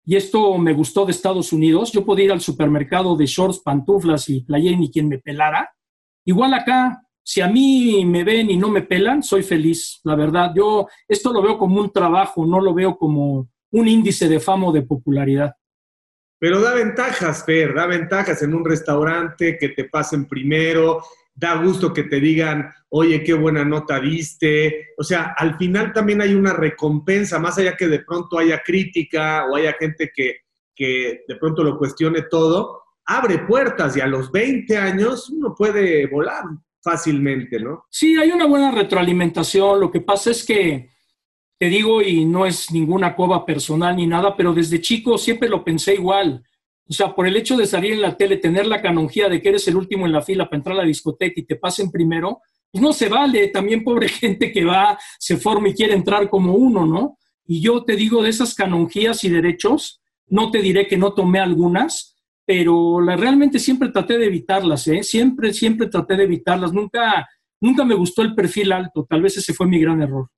y 0.05 0.15
esto 0.15 0.57
me 0.57 0.73
gustó 0.73 1.05
de 1.05 1.11
Estados 1.11 1.53
Unidos, 1.53 1.91
yo 1.91 2.03
podía 2.03 2.25
ir 2.25 2.31
al 2.31 2.41
supermercado 2.41 3.15
de 3.15 3.25
shorts, 3.25 3.59
pantuflas 3.59 4.27
y 4.29 4.41
playera 4.41 4.77
y 4.81 4.91
quien 4.91 5.07
me 5.07 5.19
pelara. 5.19 5.73
Igual 6.25 6.53
acá, 6.53 7.01
si 7.23 7.39
a 7.39 7.47
mí 7.47 8.03
me 8.05 8.23
ven 8.23 8.49
y 8.49 8.57
no 8.57 8.69
me 8.69 8.81
pelan, 8.81 9.23
soy 9.23 9.43
feliz, 9.43 10.01
la 10.03 10.15
verdad. 10.15 10.51
Yo 10.55 10.87
esto 11.07 11.31
lo 11.31 11.41
veo 11.41 11.57
como 11.57 11.79
un 11.79 11.91
trabajo, 11.91 12.45
no 12.45 12.59
lo 12.59 12.73
veo 12.73 12.97
como 12.97 13.47
un 13.71 13.87
índice 13.87 14.27
de 14.27 14.39
fama 14.39 14.67
o 14.67 14.71
de 14.73 14.81
popularidad. 14.81 15.53
Pero 16.37 16.59
da 16.59 16.73
ventajas, 16.73 17.45
Fer, 17.45 17.73
da 17.73 17.85
ventajas 17.85 18.41
en 18.43 18.53
un 18.53 18.65
restaurante 18.65 19.57
que 19.57 19.69
te 19.69 19.85
pasen 19.85 20.27
primero, 20.27 21.01
da 21.35 21.55
gusto 21.55 21.93
que 21.93 22.03
te 22.03 22.19
digan, 22.19 22.71
oye, 22.89 23.23
qué 23.23 23.33
buena 23.33 23.65
nota 23.65 23.99
diste. 23.99 24.89
O 24.97 25.03
sea, 25.03 25.33
al 25.37 25.57
final 25.57 25.91
también 25.93 26.21
hay 26.21 26.35
una 26.35 26.53
recompensa, 26.53 27.39
más 27.39 27.57
allá 27.57 27.75
que 27.75 27.87
de 27.87 27.99
pronto 27.99 28.37
haya 28.37 28.61
crítica 28.63 29.45
o 29.49 29.55
haya 29.55 29.73
gente 29.79 30.11
que, 30.13 30.37
que 30.75 31.23
de 31.27 31.35
pronto 31.37 31.63
lo 31.63 31.77
cuestione 31.77 32.23
todo, 32.23 32.83
abre 33.05 33.39
puertas 33.39 33.97
y 33.97 34.01
a 34.01 34.07
los 34.07 34.31
20 34.31 34.77
años 34.77 35.29
uno 35.29 35.53
puede 35.55 36.07
volar 36.07 36.43
fácilmente, 36.81 37.59
¿no? 37.59 37.85
Sí, 37.89 38.17
hay 38.17 38.31
una 38.31 38.45
buena 38.45 38.71
retroalimentación. 38.71 39.79
Lo 39.79 39.89
que 39.89 40.01
pasa 40.01 40.31
es 40.31 40.45
que, 40.45 40.89
te 41.57 41.67
digo, 41.67 42.01
y 42.01 42.25
no 42.25 42.45
es 42.45 42.71
ninguna 42.71 43.15
coba 43.15 43.45
personal 43.45 43.95
ni 43.95 44.05
nada, 44.05 44.35
pero 44.35 44.53
desde 44.53 44.81
chico 44.81 45.17
siempre 45.17 45.49
lo 45.49 45.63
pensé 45.63 45.95
igual. 45.95 46.43
O 46.87 46.93
sea, 46.93 47.15
por 47.15 47.27
el 47.27 47.37
hecho 47.37 47.55
de 47.55 47.65
salir 47.65 47.93
en 47.93 48.01
la 48.01 48.17
tele, 48.17 48.37
tener 48.37 48.67
la 48.67 48.81
canonjía 48.81 49.29
de 49.29 49.41
que 49.41 49.49
eres 49.49 49.67
el 49.67 49.77
último 49.77 50.05
en 50.05 50.11
la 50.11 50.21
fila 50.21 50.45
para 50.45 50.57
entrar 50.57 50.75
a 50.75 50.81
la 50.81 50.87
discoteca 50.87 51.39
y 51.39 51.45
te 51.45 51.55
pasen 51.55 51.89
primero, 51.89 52.41
pues 52.71 52.81
no 52.81 52.91
se 52.91 53.07
vale. 53.07 53.47
También 53.47 53.83
pobre 53.83 54.07
gente 54.09 54.51
que 54.51 54.65
va, 54.65 54.97
se 55.17 55.37
forma 55.37 55.69
y 55.69 55.73
quiere 55.73 55.93
entrar 55.93 56.29
como 56.29 56.53
uno, 56.53 56.85
¿no? 56.85 57.17
Y 57.45 57.61
yo 57.61 57.83
te 57.83 57.95
digo, 57.95 58.21
de 58.23 58.29
esas 58.29 58.53
canonjías 58.55 59.23
y 59.23 59.29
derechos, 59.29 60.01
no 60.27 60.51
te 60.51 60.61
diré 60.61 60.87
que 60.87 60.97
no 60.97 61.13
tomé 61.13 61.39
algunas, 61.39 62.15
pero 62.45 62.99
la, 63.01 63.15
realmente 63.15 63.59
siempre 63.59 63.89
traté 63.89 64.17
de 64.17 64.25
evitarlas, 64.25 64.87
¿eh? 64.87 65.03
Siempre, 65.03 65.53
siempre 65.53 65.87
traté 65.87 66.15
de 66.15 66.23
evitarlas. 66.23 66.73
Nunca, 66.73 67.27
nunca 67.61 67.85
me 67.85 67.95
gustó 67.95 68.21
el 68.21 68.35
perfil 68.35 68.71
alto. 68.71 69.05
Tal 69.09 69.21
vez 69.21 69.37
ese 69.37 69.53
fue 69.53 69.67
mi 69.67 69.79
gran 69.79 70.01
error. 70.01 70.29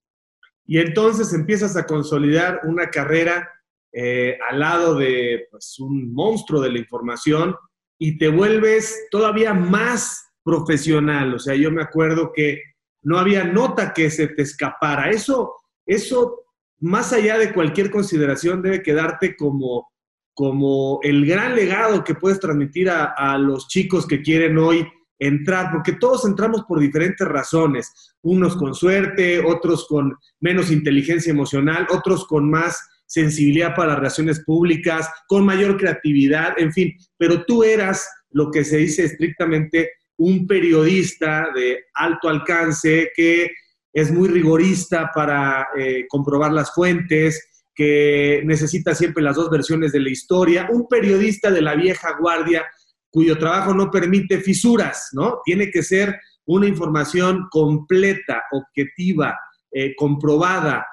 Y 0.67 0.79
entonces 0.79 1.33
empiezas 1.33 1.75
a 1.77 1.85
consolidar 1.85 2.61
una 2.63 2.89
carrera 2.89 3.49
eh, 3.97 4.37
al 4.49 4.59
lado 4.59 4.95
de 4.95 5.47
pues, 5.49 5.79
un 5.79 6.11
monstruo 6.13 6.59
de 6.59 6.69
la 6.69 6.79
información 6.79 7.55
y 7.97 8.17
te 8.17 8.27
vuelves 8.27 9.07
todavía 9.09 9.53
más 9.53 10.33
profesional. 10.43 11.33
O 11.33 11.39
sea, 11.39 11.55
yo 11.55 11.71
me 11.71 11.81
acuerdo 11.81 12.33
que 12.35 12.61
no 13.03 13.17
había 13.17 13.45
nota 13.45 13.93
que 13.93 14.09
se 14.09 14.27
te 14.27 14.41
escapara. 14.41 15.09
Eso, 15.11 15.53
eso 15.85 16.43
más 16.81 17.13
allá 17.13 17.37
de 17.37 17.53
cualquier 17.53 17.89
consideración, 17.89 18.61
debe 18.61 18.83
quedarte 18.83 19.37
como, 19.37 19.87
como 20.33 20.99
el 21.01 21.25
gran 21.25 21.55
legado 21.55 22.03
que 22.03 22.15
puedes 22.15 22.41
transmitir 22.41 22.89
a, 22.89 23.05
a 23.05 23.37
los 23.37 23.69
chicos 23.69 24.05
que 24.05 24.21
quieren 24.21 24.57
hoy 24.57 24.85
entrar, 25.19 25.71
porque 25.71 25.93
todos 25.93 26.25
entramos 26.25 26.65
por 26.67 26.81
diferentes 26.81 27.25
razones, 27.25 28.13
unos 28.21 28.57
con 28.57 28.75
suerte, 28.75 29.39
otros 29.39 29.87
con 29.87 30.17
menos 30.41 30.69
inteligencia 30.69 31.31
emocional, 31.31 31.87
otros 31.89 32.27
con 32.27 32.49
más 32.49 32.77
sensibilidad 33.05 33.75
para 33.75 33.89
las 33.89 33.97
relaciones 33.97 34.43
públicas, 34.43 35.09
con 35.27 35.45
mayor 35.45 35.77
creatividad, 35.77 36.53
en 36.57 36.73
fin, 36.73 36.93
pero 37.17 37.45
tú 37.45 37.63
eras 37.63 38.07
lo 38.31 38.51
que 38.51 38.63
se 38.63 38.77
dice 38.77 39.05
estrictamente 39.05 39.91
un 40.17 40.47
periodista 40.47 41.47
de 41.55 41.85
alto 41.93 42.29
alcance 42.29 43.11
que 43.15 43.51
es 43.93 44.11
muy 44.11 44.27
rigorista 44.27 45.11
para 45.13 45.67
eh, 45.77 46.05
comprobar 46.09 46.51
las 46.51 46.73
fuentes, 46.73 47.69
que 47.73 48.41
necesita 48.45 48.95
siempre 48.95 49.23
las 49.23 49.35
dos 49.35 49.49
versiones 49.49 49.91
de 49.91 49.99
la 49.99 50.09
historia, 50.09 50.67
un 50.71 50.87
periodista 50.87 51.51
de 51.51 51.61
la 51.61 51.75
vieja 51.75 52.15
guardia 52.19 52.65
cuyo 53.09 53.37
trabajo 53.37 53.73
no 53.73 53.89
permite 53.89 54.39
fisuras, 54.39 55.09
¿no? 55.13 55.39
Tiene 55.45 55.71
que 55.71 55.83
ser 55.83 56.19
una 56.45 56.67
información 56.67 57.47
completa, 57.49 58.43
objetiva, 58.51 59.37
eh, 59.71 59.95
comprobada. 59.95 60.85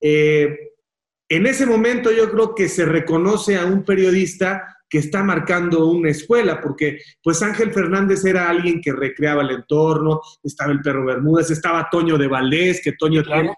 Eh, 0.00 0.48
en 1.30 1.46
ese 1.46 1.64
momento 1.64 2.10
yo 2.10 2.28
creo 2.28 2.54
que 2.56 2.68
se 2.68 2.84
reconoce 2.84 3.56
a 3.56 3.64
un 3.64 3.84
periodista 3.84 4.76
que 4.88 4.98
está 4.98 5.22
marcando 5.22 5.86
una 5.86 6.10
escuela, 6.10 6.60
porque 6.60 6.98
pues 7.22 7.40
Ángel 7.40 7.72
Fernández 7.72 8.24
era 8.24 8.50
alguien 8.50 8.80
que 8.80 8.92
recreaba 8.92 9.42
el 9.42 9.50
entorno, 9.50 10.20
estaba 10.42 10.72
el 10.72 10.80
perro 10.80 11.06
Bermúdez, 11.06 11.48
estaba 11.52 11.88
Toño 11.88 12.18
de 12.18 12.26
Valdés, 12.26 12.80
que 12.82 12.94
Toño 12.98 13.22
tiene, 13.22 13.54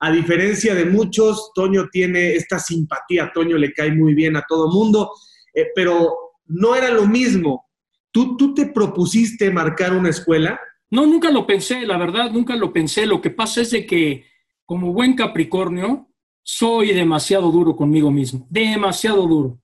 a 0.00 0.10
diferencia 0.10 0.74
de 0.74 0.84
muchos, 0.84 1.52
Toño 1.54 1.88
tiene 1.92 2.34
esta 2.34 2.58
simpatía, 2.58 3.30
Toño 3.32 3.56
le 3.56 3.72
cae 3.72 3.92
muy 3.92 4.14
bien 4.14 4.34
a 4.36 4.44
todo 4.48 4.68
mundo, 4.68 5.12
eh, 5.54 5.68
pero 5.76 6.12
no 6.46 6.74
era 6.74 6.90
lo 6.90 7.06
mismo. 7.06 7.68
¿Tú, 8.10 8.36
¿Tú 8.36 8.52
te 8.52 8.66
propusiste 8.66 9.52
marcar 9.52 9.92
una 9.92 10.10
escuela? 10.10 10.60
No, 10.90 11.06
nunca 11.06 11.30
lo 11.30 11.46
pensé, 11.46 11.86
la 11.86 11.98
verdad, 11.98 12.32
nunca 12.32 12.56
lo 12.56 12.72
pensé. 12.72 13.06
Lo 13.06 13.20
que 13.20 13.30
pasa 13.30 13.60
es 13.60 13.70
de 13.70 13.86
que, 13.86 14.26
como 14.66 14.92
buen 14.92 15.14
Capricornio, 15.14 16.08
soy 16.42 16.92
demasiado 16.92 17.50
duro 17.50 17.76
conmigo 17.76 18.10
mismo, 18.10 18.46
demasiado 18.50 19.26
duro. 19.26 19.60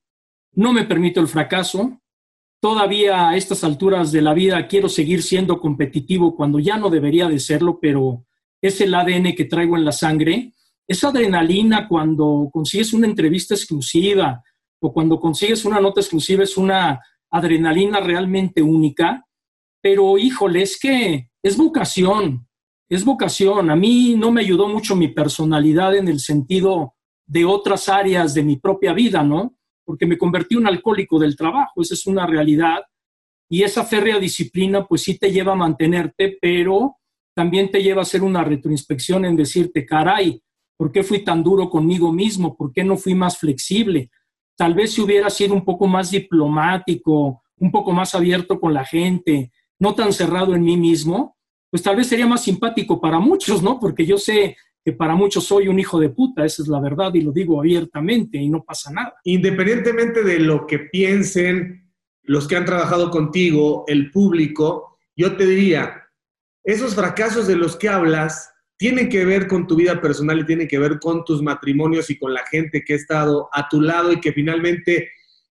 No 0.53 0.73
me 0.73 0.85
permito 0.85 1.19
el 1.19 1.27
fracaso. 1.27 1.99
Todavía 2.61 3.29
a 3.29 3.37
estas 3.37 3.63
alturas 3.63 4.11
de 4.11 4.21
la 4.21 4.33
vida 4.33 4.67
quiero 4.67 4.89
seguir 4.89 5.23
siendo 5.23 5.59
competitivo 5.59 6.35
cuando 6.35 6.59
ya 6.59 6.77
no 6.77 6.89
debería 6.89 7.27
de 7.27 7.39
serlo, 7.39 7.79
pero 7.79 8.25
es 8.61 8.81
el 8.81 8.93
ADN 8.93 9.33
que 9.35 9.45
traigo 9.45 9.77
en 9.77 9.85
la 9.85 9.91
sangre. 9.91 10.53
Esa 10.87 11.09
adrenalina 11.09 11.87
cuando 11.87 12.49
consigues 12.51 12.93
una 12.93 13.07
entrevista 13.07 13.53
exclusiva 13.53 14.43
o 14.81 14.91
cuando 14.91 15.19
consigues 15.19 15.63
una 15.65 15.79
nota 15.79 16.01
exclusiva 16.01 16.43
es 16.43 16.57
una 16.57 16.99
adrenalina 17.29 17.99
realmente 17.99 18.61
única, 18.61 19.25
pero 19.81 20.17
híjole, 20.17 20.63
es 20.63 20.79
que 20.79 21.29
es 21.41 21.55
vocación, 21.55 22.48
es 22.89 23.05
vocación. 23.05 23.69
A 23.69 23.75
mí 23.75 24.15
no 24.17 24.31
me 24.31 24.41
ayudó 24.41 24.67
mucho 24.67 24.95
mi 24.95 25.09
personalidad 25.09 25.95
en 25.95 26.07
el 26.07 26.19
sentido 26.19 26.95
de 27.27 27.45
otras 27.45 27.87
áreas 27.87 28.33
de 28.33 28.43
mi 28.43 28.57
propia 28.57 28.91
vida, 28.93 29.23
¿no? 29.23 29.55
Porque 29.85 30.07
me 30.07 30.17
convertí 30.17 30.55
en 30.55 30.61
un 30.61 30.67
alcohólico 30.67 31.19
del 31.19 31.35
trabajo, 31.35 31.81
esa 31.81 31.93
es 31.93 32.07
una 32.07 32.25
realidad. 32.25 32.79
Y 33.47 33.63
esa 33.63 33.83
férrea 33.83 34.19
disciplina, 34.19 34.85
pues 34.85 35.03
sí 35.03 35.17
te 35.17 35.31
lleva 35.31 35.53
a 35.53 35.55
mantenerte, 35.55 36.37
pero 36.41 36.97
también 37.35 37.71
te 37.71 37.81
lleva 37.81 38.01
a 38.01 38.03
hacer 38.03 38.23
una 38.23 38.43
retroinspección 38.43 39.25
en 39.25 39.35
decirte, 39.35 39.85
caray, 39.85 40.41
¿por 40.77 40.91
qué 40.91 41.03
fui 41.03 41.19
tan 41.19 41.43
duro 41.43 41.69
conmigo 41.69 42.11
mismo? 42.11 42.55
¿Por 42.55 42.73
qué 42.73 42.83
no 42.83 42.97
fui 42.97 43.15
más 43.15 43.37
flexible? 43.37 44.09
Tal 44.57 44.73
vez 44.73 44.93
si 44.93 45.01
hubiera 45.01 45.29
sido 45.29 45.53
un 45.53 45.63
poco 45.63 45.87
más 45.87 46.11
diplomático, 46.11 47.43
un 47.57 47.71
poco 47.71 47.91
más 47.91 48.13
abierto 48.13 48.59
con 48.59 48.73
la 48.73 48.85
gente, 48.85 49.51
no 49.79 49.95
tan 49.95 50.11
cerrado 50.13 50.53
en 50.53 50.63
mí 50.63 50.77
mismo, 50.77 51.37
pues 51.69 51.83
tal 51.83 51.95
vez 51.95 52.07
sería 52.07 52.27
más 52.27 52.43
simpático 52.43 52.99
para 52.99 53.19
muchos, 53.19 53.61
¿no? 53.61 53.79
Porque 53.79 54.05
yo 54.05 54.17
sé 54.17 54.57
que 54.83 54.93
para 54.93 55.15
muchos 55.15 55.43
soy 55.45 55.67
un 55.67 55.79
hijo 55.79 55.99
de 55.99 56.09
puta, 56.09 56.45
esa 56.45 56.63
es 56.63 56.67
la 56.67 56.79
verdad 56.79 57.13
y 57.13 57.21
lo 57.21 57.31
digo 57.31 57.59
abiertamente 57.59 58.37
y 58.37 58.49
no 58.49 58.63
pasa 58.63 58.91
nada. 58.91 59.15
Independientemente 59.23 60.23
de 60.23 60.39
lo 60.39 60.65
que 60.65 60.79
piensen 60.79 61.91
los 62.23 62.47
que 62.47 62.55
han 62.55 62.65
trabajado 62.65 63.09
contigo, 63.09 63.83
el 63.87 64.11
público, 64.11 64.97
yo 65.15 65.35
te 65.35 65.45
diría, 65.45 66.03
esos 66.63 66.95
fracasos 66.95 67.47
de 67.47 67.55
los 67.55 67.75
que 67.75 67.89
hablas 67.89 68.51
tienen 68.77 69.09
que 69.09 69.25
ver 69.25 69.47
con 69.47 69.67
tu 69.67 69.75
vida 69.75 69.99
personal 69.99 70.39
y 70.39 70.45
tienen 70.45 70.67
que 70.67 70.79
ver 70.79 70.99
con 70.99 71.25
tus 71.25 71.41
matrimonios 71.41 72.09
y 72.09 72.17
con 72.17 72.33
la 72.33 72.45
gente 72.45 72.83
que 72.83 72.93
ha 72.93 72.97
estado 72.97 73.49
a 73.51 73.67
tu 73.67 73.81
lado 73.81 74.11
y 74.13 74.21
que 74.21 74.31
finalmente 74.31 75.09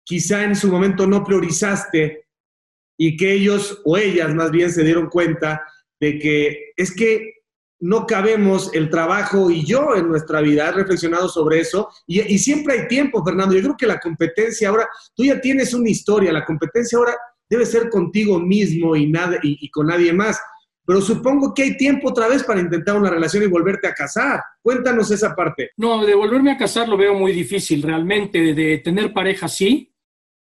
quizá 0.05 0.45
en 0.45 0.57
su 0.57 0.69
momento 0.69 1.07
no 1.07 1.23
priorizaste 1.23 2.27
y 2.97 3.17
que 3.17 3.33
ellos 3.33 3.83
o 3.85 3.99
ellas 3.99 4.35
más 4.35 4.51
bien 4.51 4.71
se 4.71 4.85
dieron 4.85 5.09
cuenta 5.09 5.63
de 6.01 6.19
que 6.19 6.73
es 6.77 6.95
que 6.95 7.35
no 7.81 8.07
cabemos 8.07 8.73
el 8.75 8.91
trabajo 8.91 9.51
y 9.51 9.65
yo 9.65 9.97
en 9.97 10.09
nuestra 10.09 10.41
vida 10.41 10.69
he 10.69 10.73
reflexionado 10.73 11.29
sobre 11.29 11.61
eso 11.61 11.89
y, 12.07 12.39
siempre 12.39 12.75
hay 12.75 12.89
tiempo, 12.89 13.25
Fernando. 13.25 13.55
Yo 13.55 13.63
creo 13.63 13.77
que 13.77 13.87
la 13.87 13.99
competencia 13.99 14.69
ahora, 14.69 14.89
tú 15.15 15.25
ya 15.25 15.41
tienes 15.41 15.73
una 15.73 15.89
historia, 15.89 16.33
la 16.33 16.45
competencia 16.45 16.99
ahora 16.99 17.17
debe 17.49 17.65
ser 17.67 17.89
contigo 17.89 18.39
mismo 18.39 18.95
y, 18.95 19.07
nada, 19.07 19.39
y, 19.43 19.69
con 19.71 19.87
nadie 19.87 20.13
más. 20.13 20.39
Pero 20.85 21.01
supongo 21.01 21.55
que 21.55 21.63
hay 21.63 21.77
tiempo 21.77 22.11
otra 22.11 22.29
vez 22.29 22.43
para 22.43 22.61
intentar 22.61 22.97
una 22.97 23.11
relación 23.11 23.45
y 23.45 23.47
volverte 23.47 23.87
a 23.87 23.95
casar. 23.95 24.43
Cuéntanos 24.61 25.11
esa 25.11 25.35
parte. 25.35 25.71
No, 25.77 26.05
de 26.05 26.15
volverme 26.15 26.53
a 26.53 26.59
casar 26.59 26.89
lo 26.89 26.97
veo 26.97 27.15
muy 27.15 27.33
difícil, 27.33 27.83
realmente. 27.83 28.55
De 28.55 28.79
tener 28.79 29.13
pareja 29.13 29.49
sí. 29.49 29.95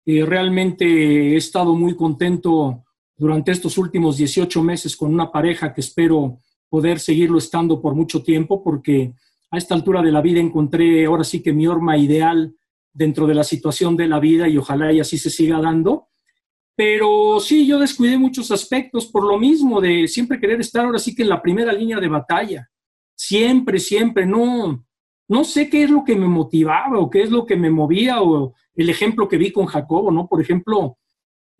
Y 0.04 0.24
realmente 0.24 0.86
he 0.86 1.38
estado 1.38 1.76
muy 1.76 1.96
contento 1.96 2.84
durante 3.22 3.52
estos 3.52 3.78
últimos 3.78 4.18
18 4.18 4.64
meses 4.64 4.98
con 4.98 5.14
una 5.14 5.32
pareja 5.32 5.76
que 5.76 5.82
espero 5.82 6.40
poder 6.68 7.00
seguirlo 7.00 7.38
estando 7.38 7.80
por 7.80 7.94
mucho 7.94 8.24
tiempo, 8.24 8.64
porque 8.64 9.14
a 9.52 9.60
esta 9.60 9.76
altura 9.76 10.02
de 10.02 10.12
la 10.12 10.22
vida 10.22 10.40
encontré 10.40 11.06
ahora 11.06 11.24
sí 11.24 11.44
que 11.44 11.54
mi 11.54 11.68
horma 11.68 11.96
ideal 12.00 12.56
dentro 12.92 13.28
de 13.28 13.36
la 13.36 13.44
situación 13.44 13.96
de 13.96 14.08
la 14.08 14.20
vida 14.20 14.48
y 14.48 14.58
ojalá 14.58 14.92
y 14.92 15.00
así 15.00 15.20
se 15.20 15.30
siga 15.30 15.62
dando. 15.62 16.08
Pero 16.76 17.40
sí, 17.40 17.68
yo 17.68 17.78
descuidé 17.78 18.18
muchos 18.18 18.50
aspectos 18.50 19.06
por 19.06 19.24
lo 19.24 19.38
mismo 19.38 19.80
de 19.80 20.08
siempre 20.08 20.40
querer 20.40 20.60
estar 20.60 20.84
ahora 20.84 20.98
sí 20.98 21.14
que 21.14 21.22
en 21.22 21.30
la 21.30 21.44
primera 21.44 21.72
línea 21.72 22.00
de 22.00 22.08
batalla. 22.08 22.72
Siempre, 23.16 23.78
siempre, 23.78 24.26
no, 24.26 24.84
no 25.28 25.44
sé 25.44 25.70
qué 25.70 25.84
es 25.84 25.92
lo 25.92 26.04
que 26.04 26.16
me 26.16 26.28
motivaba 26.28 26.98
o 26.98 27.08
qué 27.08 27.22
es 27.22 27.30
lo 27.30 27.46
que 27.46 27.56
me 27.56 27.70
movía 27.70 28.24
o 28.24 28.56
el 28.74 28.90
ejemplo 28.90 29.28
que 29.28 29.38
vi 29.38 29.52
con 29.52 29.68
Jacobo, 29.68 30.10
¿no? 30.10 30.28
Por 30.28 30.42
ejemplo, 30.42 30.98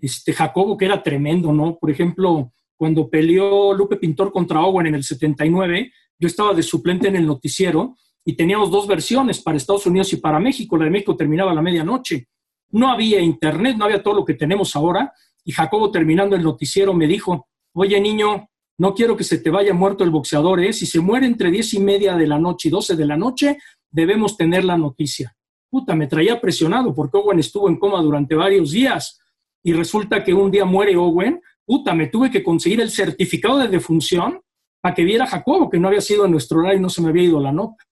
este 0.02 0.34
Jacobo 0.34 0.78
que 0.78 0.86
era 0.86 1.02
tremendo, 1.02 1.54
¿no? 1.54 1.78
Por 1.78 1.92
ejemplo, 1.92 2.52
cuando 2.76 3.10
peleó 3.10 3.74
Lupe 3.74 3.98
Pintor 3.98 4.32
contra 4.32 4.62
Owen 4.62 4.88
en 4.88 4.96
el 4.96 5.04
79, 5.04 5.92
yo 6.18 6.28
estaba 6.28 6.54
de 6.54 6.64
suplente 6.64 7.08
en 7.08 7.16
el 7.16 7.26
noticiero 7.26 7.96
y 8.26 8.36
teníamos 8.36 8.72
dos 8.72 8.88
versiones 8.88 9.42
para 9.42 9.58
Estados 9.58 9.86
Unidos 9.86 10.14
y 10.14 10.18
para 10.18 10.40
México. 10.40 10.78
La 10.78 10.86
de 10.86 10.92
México 10.92 11.16
terminaba 11.16 11.52
a 11.52 11.56
la 11.56 11.62
medianoche. 11.62 12.28
No 12.70 12.90
había 12.90 13.20
internet, 13.20 13.76
no 13.78 13.86
había 13.86 14.02
todo 14.02 14.16
lo 14.16 14.26
que 14.26 14.36
tenemos 14.36 14.76
ahora. 14.76 15.14
Y 15.44 15.52
Jacobo, 15.52 15.92
terminando 15.92 16.36
el 16.36 16.44
noticiero, 16.44 16.94
me 16.94 17.08
dijo, 17.08 17.48
oye 17.74 18.00
niño, 18.00 18.48
no 18.78 18.94
quiero 18.94 19.16
que 19.16 19.24
se 19.24 19.38
te 19.38 19.50
vaya 19.50 19.74
muerto 19.74 20.04
el 20.04 20.10
boxeador, 20.10 20.60
¿eh? 20.62 20.74
Si 20.74 20.86
se 20.86 21.00
muere 21.00 21.26
entre 21.28 21.52
diez 21.52 21.74
y 21.74 21.80
media 21.80 22.16
de 22.16 22.26
la 22.26 22.40
noche 22.40 22.68
y 22.68 22.72
doce 22.72 22.96
de 22.96 23.06
la 23.06 23.18
noche, 23.18 23.58
debemos 23.92 24.38
tener 24.38 24.64
la 24.64 24.78
noticia. 24.78 25.36
Puta, 25.70 25.96
me 25.96 26.08
traía 26.08 26.42
presionado 26.42 26.94
porque 26.94 27.18
Owen 27.18 27.40
estuvo 27.40 27.70
en 27.70 27.78
coma 27.78 28.02
durante 28.02 28.36
varios 28.36 28.72
días 28.72 29.20
y 29.64 29.74
resulta 29.74 30.24
que 30.24 30.34
un 30.34 30.52
día 30.52 30.66
muere 30.66 30.96
Owen. 30.96 31.42
Puta, 31.66 31.94
me 31.94 32.08
tuve 32.08 32.32
que 32.32 32.44
conseguir 32.44 32.82
el 32.82 32.90
certificado 32.90 33.60
de 33.60 33.68
defunción 33.68 34.42
para 34.82 34.96
que 34.96 35.04
viera 35.04 35.28
Jacobo, 35.28 35.70
que 35.70 35.80
no 35.80 35.88
había 35.88 36.02
sido 36.02 36.26
en 36.26 36.32
nuestro 36.32 36.60
horario 36.60 36.80
y 36.80 36.82
no 36.82 36.90
se 36.90 37.02
me 37.02 37.10
había 37.10 37.24
ido 37.24 37.40
la 37.40 37.52
nota. 37.52 37.84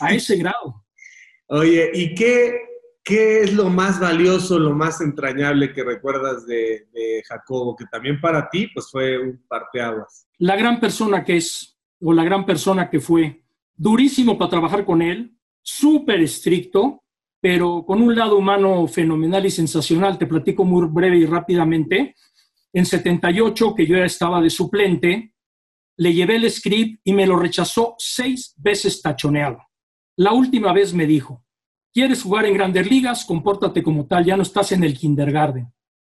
A 0.00 0.12
ese 0.12 0.36
grado. 0.36 0.84
Oye, 1.46 1.90
¿y 1.94 2.14
qué, 2.14 2.54
¿Qué 3.04 3.40
es 3.40 3.52
lo 3.52 3.68
más 3.68 3.98
valioso, 3.98 4.60
lo 4.60 4.74
más 4.74 5.00
entrañable 5.00 5.72
que 5.72 5.82
recuerdas 5.82 6.46
de, 6.46 6.86
Jacobo, 7.26 7.74
que 7.74 7.84
también 7.86 8.20
para 8.20 8.48
ti 8.48 8.68
pues 8.72 8.88
fue 8.90 9.18
un 9.18 9.44
parteaguas? 9.48 10.28
La 10.38 10.54
gran 10.54 10.78
persona 10.78 11.24
que 11.24 11.36
es, 11.36 11.76
o 12.00 12.12
la 12.12 12.22
gran 12.22 12.46
persona 12.46 12.88
que 12.88 13.00
fue, 13.00 13.44
durísimo 13.74 14.38
para 14.38 14.50
trabajar 14.50 14.84
con 14.84 15.02
él, 15.02 15.36
súper 15.62 16.20
estricto, 16.20 17.01
pero 17.42 17.84
con 17.84 18.00
un 18.00 18.14
lado 18.14 18.38
humano 18.38 18.86
fenomenal 18.86 19.44
y 19.44 19.50
sensacional. 19.50 20.16
Te 20.16 20.28
platico 20.28 20.64
muy 20.64 20.86
breve 20.86 21.18
y 21.18 21.26
rápidamente. 21.26 22.14
En 22.72 22.86
78, 22.86 23.74
que 23.74 23.84
yo 23.84 23.96
ya 23.96 24.04
estaba 24.04 24.40
de 24.40 24.48
suplente, 24.48 25.34
le 25.98 26.14
llevé 26.14 26.36
el 26.36 26.48
script 26.48 27.00
y 27.02 27.12
me 27.12 27.26
lo 27.26 27.36
rechazó 27.36 27.96
seis 27.98 28.54
veces 28.56 29.02
tachoneado. 29.02 29.58
La 30.16 30.32
última 30.32 30.72
vez 30.72 30.94
me 30.94 31.04
dijo, 31.04 31.44
¿Quieres 31.92 32.22
jugar 32.22 32.46
en 32.46 32.54
grandes 32.54 32.88
ligas? 32.88 33.24
Compórtate 33.24 33.82
como 33.82 34.06
tal, 34.06 34.24
ya 34.24 34.36
no 34.36 34.44
estás 34.44 34.70
en 34.70 34.84
el 34.84 34.96
kindergarten. 34.96 35.70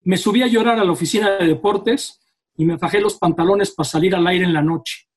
Me 0.02 0.18
subí 0.18 0.44
a 0.44 0.48
llorar 0.48 0.78
a 0.78 0.84
la 0.84 0.92
oficina 0.92 1.32
de 1.38 1.48
deportes 1.48 2.22
y 2.56 2.66
me 2.66 2.78
fajé 2.78 3.00
los 3.00 3.16
pantalones 3.18 3.72
para 3.72 3.90
salir 3.90 4.14
al 4.14 4.28
aire 4.28 4.44
en 4.44 4.54
la 4.54 4.62
noche. 4.62 5.08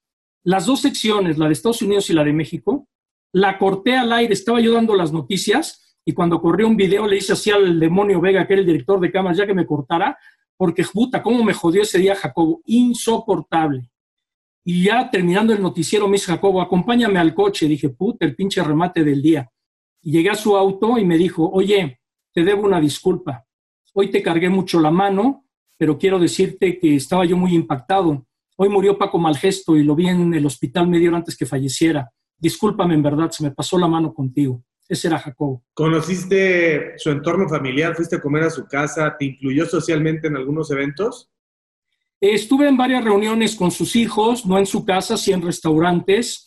Las 0.44 0.64
dos 0.64 0.80
secciones, 0.80 1.36
la 1.36 1.48
de 1.48 1.52
Estados 1.52 1.82
Unidos 1.82 2.08
y 2.08 2.12
la 2.12 2.22
de 2.24 2.32
México, 2.32 2.88
la 3.32 3.58
corté 3.58 3.96
al 3.96 4.12
aire, 4.12 4.32
estaba 4.32 4.60
yo 4.60 4.72
dando 4.72 4.94
las 4.94 5.12
noticias 5.12 5.85
y 6.08 6.12
cuando 6.12 6.40
corrió 6.40 6.68
un 6.68 6.76
video 6.76 7.06
le 7.06 7.16
hice 7.16 7.32
así 7.32 7.50
al 7.50 7.80
demonio 7.80 8.20
Vega, 8.20 8.46
que 8.46 8.52
era 8.52 8.60
el 8.60 8.66
director 8.66 9.00
de 9.00 9.10
cámaras, 9.10 9.38
ya 9.38 9.46
que 9.46 9.54
me 9.54 9.66
cortara, 9.66 10.16
porque 10.56 10.84
puta, 10.84 11.20
cómo 11.20 11.42
me 11.42 11.52
jodió 11.52 11.82
ese 11.82 11.98
día 11.98 12.14
Jacobo, 12.14 12.62
insoportable. 12.64 13.90
Y 14.64 14.84
ya 14.84 15.10
terminando 15.10 15.52
el 15.52 15.60
noticiero, 15.60 16.06
me 16.06 16.12
dice 16.12 16.30
Jacobo, 16.30 16.62
acompáñame 16.62 17.18
al 17.18 17.34
coche. 17.34 17.66
Dije, 17.66 17.88
puta, 17.88 18.24
el 18.24 18.36
pinche 18.36 18.62
remate 18.62 19.02
del 19.02 19.20
día 19.20 19.50
llegué 20.00 20.30
a 20.30 20.36
su 20.36 20.56
auto 20.56 20.96
y 20.98 21.04
me 21.04 21.18
dijo, 21.18 21.50
oye, 21.50 22.00
te 22.32 22.44
debo 22.44 22.62
una 22.62 22.80
disculpa. 22.80 23.44
Hoy 23.92 24.10
te 24.10 24.22
cargué 24.22 24.48
mucho 24.48 24.78
la 24.78 24.92
mano, 24.92 25.44
pero 25.76 25.98
quiero 25.98 26.20
decirte 26.20 26.78
que 26.78 26.94
estaba 26.94 27.24
yo 27.24 27.36
muy 27.36 27.54
impactado. 27.54 28.26
Hoy 28.56 28.68
murió 28.68 28.96
Paco 28.96 29.18
Malgesto 29.18 29.76
y 29.76 29.82
lo 29.82 29.96
vi 29.96 30.08
en 30.08 30.32
el 30.34 30.46
hospital 30.46 30.86
medio 30.86 31.08
hora 31.08 31.18
antes 31.18 31.36
que 31.36 31.46
falleciera. 31.46 32.08
Discúlpame, 32.38 32.94
en 32.94 33.02
verdad, 33.02 33.30
se 33.30 33.42
me 33.42 33.50
pasó 33.50 33.76
la 33.78 33.88
mano 33.88 34.14
contigo. 34.14 34.62
Ese 34.88 35.08
era 35.08 35.18
Jacobo. 35.18 35.64
¿Conociste 35.74 36.98
su 36.98 37.10
entorno 37.10 37.48
familiar? 37.48 37.94
¿Fuiste 37.94 38.16
a 38.16 38.20
comer 38.20 38.44
a 38.44 38.50
su 38.50 38.66
casa? 38.66 39.16
¿Te 39.18 39.24
incluyó 39.24 39.66
socialmente 39.66 40.28
en 40.28 40.36
algunos 40.36 40.70
eventos? 40.70 41.30
Estuve 42.20 42.68
en 42.68 42.76
varias 42.76 43.04
reuniones 43.04 43.56
con 43.56 43.70
sus 43.70 43.96
hijos, 43.96 44.46
no 44.46 44.58
en 44.58 44.66
su 44.66 44.84
casa, 44.84 45.16
sí 45.16 45.32
en 45.32 45.42
restaurantes 45.42 46.46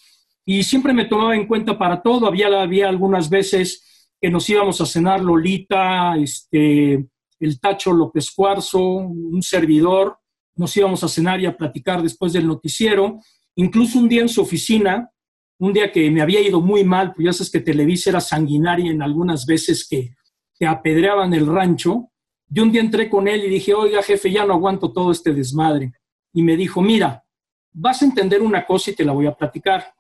y 0.52 0.64
siempre 0.64 0.94
me 0.94 1.06
tomaba 1.06 1.36
en 1.36 1.46
cuenta 1.46 1.78
para 1.78 2.02
todo. 2.02 2.26
Había, 2.26 2.48
había 2.60 2.90
algunas 2.90 3.30
veces 3.30 4.10
que 4.20 4.32
nos 4.32 4.50
íbamos 4.50 4.82
a 4.82 4.86
cenar 4.88 5.22
Lolita, 5.22 6.18
este, 6.18 7.08
el 7.40 7.60
Tacho 7.60 7.94
López 7.94 8.32
Cuarzo, 8.32 8.80
un 8.80 9.44
servidor, 9.44 10.18
nos 10.56 10.76
íbamos 10.76 11.04
a 11.04 11.08
cenar 11.08 11.40
y 11.40 11.46
a 11.46 11.56
platicar 11.56 12.02
después 12.02 12.34
del 12.34 12.48
noticiero. 12.48 13.20
Incluso 13.56 14.00
un 14.00 14.10
día 14.10 14.22
en 14.22 14.30
su 14.30 14.42
oficina, 14.42 15.12
un 15.60 15.74
día 15.74 15.92
que 15.92 16.10
me 16.10 16.22
había 16.22 16.42
ido 16.42 16.62
muy 16.62 16.84
mal, 16.84 17.14
pues 17.14 17.26
ya 17.26 17.34
sabes 17.34 17.52
que 17.52 17.60
Televisa 17.60 18.10
era 18.10 18.22
sanguinaria 18.22 18.92
en 18.92 19.02
algunas 19.02 19.46
veces 19.46 19.88
que, 19.88 20.16
que 20.58 20.66
apedreaban 20.66 21.34
el 21.34 21.46
rancho. 21.46 22.10
Yo 22.48 22.64
un 22.64 22.72
día 22.72 22.82
entré 22.82 23.10
con 23.10 23.28
él 23.28 23.44
y 23.44 23.50
dije, 23.50 23.74
oiga 23.74 24.02
jefe, 24.02 24.32
ya 24.32 24.46
no 24.46 24.54
aguanto 24.54 24.92
todo 24.92 25.12
este 25.12 25.34
desmadre. 25.34 25.92
Y 26.34 26.44
me 26.44 26.56
dijo, 26.56 26.82
mira, 26.82 27.24
vas 27.74 28.02
a 28.02 28.06
entender 28.06 28.42
una 28.42 28.66
cosa 28.66 28.92
y 28.92 28.96
te 28.96 29.04
la 29.04 29.12
voy 29.12 29.28
a 29.28 29.36
platicar. 29.36 29.94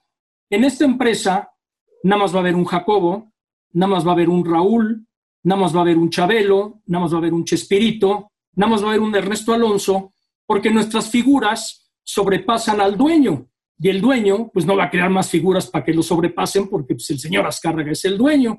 En 0.49 0.63
esta 0.63 0.85
empresa, 0.85 1.51
nada 2.03 2.23
más 2.23 2.33
va 2.33 2.37
a 2.37 2.41
haber 2.41 2.55
un 2.55 2.65
Jacobo, 2.65 3.31
nada 3.73 3.91
más 3.91 4.05
va 4.05 4.11
a 4.11 4.13
haber 4.13 4.29
un 4.29 4.45
Raúl, 4.45 5.05
nada 5.43 5.61
más 5.61 5.75
va 5.75 5.79
a 5.79 5.81
haber 5.81 5.97
un 5.97 6.09
Chabelo, 6.09 6.81
nada 6.85 7.03
más 7.03 7.11
va 7.11 7.17
a 7.17 7.19
haber 7.19 7.33
un 7.33 7.43
Chespirito, 7.43 8.31
nada 8.53 8.71
más 8.71 8.81
va 8.81 8.87
a 8.87 8.89
haber 8.91 9.01
un 9.01 9.15
Ernesto 9.15 9.53
Alonso, 9.53 10.13
porque 10.45 10.71
nuestras 10.71 11.09
figuras 11.09 11.91
sobrepasan 12.01 12.79
al 12.79 12.97
dueño. 12.97 13.48
Y 13.81 13.87
el 13.87 14.01
dueño, 14.01 14.49
pues 14.53 14.65
no 14.65 14.75
va 14.75 14.85
a 14.85 14.89
crear 14.89 15.09
más 15.09 15.29
figuras 15.29 15.67
para 15.67 15.85
que 15.85 15.93
lo 15.93 16.03
sobrepasen, 16.03 16.67
porque 16.67 16.95
pues, 16.95 17.09
el 17.11 17.19
señor 17.19 17.45
Azcárraga 17.45 17.91
es 17.91 18.03
el 18.03 18.17
dueño. 18.17 18.57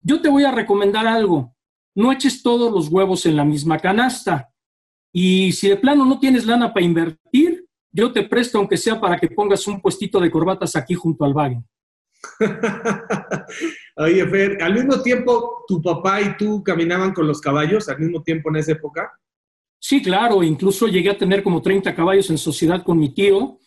Yo 0.00 0.22
te 0.22 0.28
voy 0.28 0.44
a 0.44 0.52
recomendar 0.52 1.08
algo. 1.08 1.56
No 1.96 2.12
eches 2.12 2.40
todos 2.40 2.72
los 2.72 2.88
huevos 2.88 3.26
en 3.26 3.34
la 3.34 3.44
misma 3.44 3.78
canasta. 3.78 4.48
Y 5.12 5.50
si 5.52 5.68
de 5.68 5.76
plano 5.76 6.04
no 6.04 6.20
tienes 6.20 6.46
lana 6.46 6.72
para 6.72 6.86
invertir, 6.86 7.66
yo 7.92 8.12
te 8.12 8.22
presto 8.22 8.58
aunque 8.58 8.76
sea 8.76 9.00
para 9.00 9.18
que 9.18 9.28
pongas 9.28 9.66
un 9.66 9.80
puestito 9.80 10.20
de 10.20 10.30
corbatas 10.30 10.76
aquí 10.76 10.94
junto 10.94 11.24
al 11.24 11.32
wagon. 11.32 11.66
Oye, 13.96 14.28
Fer, 14.28 14.62
al 14.62 14.74
mismo 14.74 15.02
tiempo, 15.02 15.64
¿tu 15.66 15.82
papá 15.82 16.20
y 16.20 16.36
tú 16.36 16.62
caminaban 16.62 17.12
con 17.12 17.26
los 17.26 17.40
caballos 17.40 17.88
al 17.88 17.98
mismo 17.98 18.22
tiempo 18.22 18.50
en 18.50 18.56
esa 18.56 18.72
época? 18.72 19.10
Sí, 19.80 20.00
claro, 20.00 20.44
incluso 20.44 20.86
llegué 20.86 21.10
a 21.10 21.18
tener 21.18 21.42
como 21.42 21.60
30 21.60 21.92
caballos 21.92 22.30
en 22.30 22.38
sociedad 22.38 22.84
con 22.84 22.98
mi 22.98 23.12
tío 23.12 23.58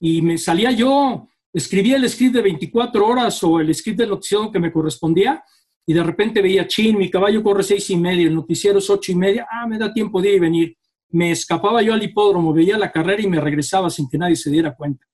y 0.00 0.22
me 0.22 0.38
salía 0.38 0.72
yo, 0.72 1.28
escribía 1.52 1.96
el 1.96 2.08
script 2.08 2.34
de 2.34 2.42
24 2.42 3.06
horas 3.06 3.44
o 3.44 3.60
el 3.60 3.72
script 3.74 3.98
de 3.98 4.06
noticiero 4.06 4.50
que 4.50 4.58
me 4.58 4.72
correspondía 4.72 5.44
y 5.86 5.92
de 5.92 6.02
repente 6.02 6.40
veía, 6.40 6.66
chin, 6.66 6.96
mi 6.96 7.10
caballo 7.10 7.42
corre 7.42 7.62
seis 7.62 7.90
y 7.90 7.96
media, 7.96 8.26
el 8.26 8.34
noticiero 8.34 8.78
es 8.78 8.88
ocho 8.88 9.12
y 9.12 9.16
media, 9.16 9.46
ah, 9.50 9.66
me 9.66 9.78
da 9.78 9.92
tiempo 9.92 10.22
de 10.22 10.30
ir 10.30 10.34
y 10.36 10.40
venir. 10.40 10.76
Me 11.10 11.32
escapaba 11.32 11.82
yo 11.82 11.92
al 11.92 12.02
hipódromo, 12.02 12.52
veía 12.52 12.78
la 12.78 12.92
carrera 12.92 13.20
y 13.20 13.26
me 13.26 13.40
regresaba 13.40 13.90
sin 13.90 14.08
que 14.08 14.16
nadie 14.16 14.36
se 14.36 14.50
diera 14.50 14.74
cuenta. 14.74 15.04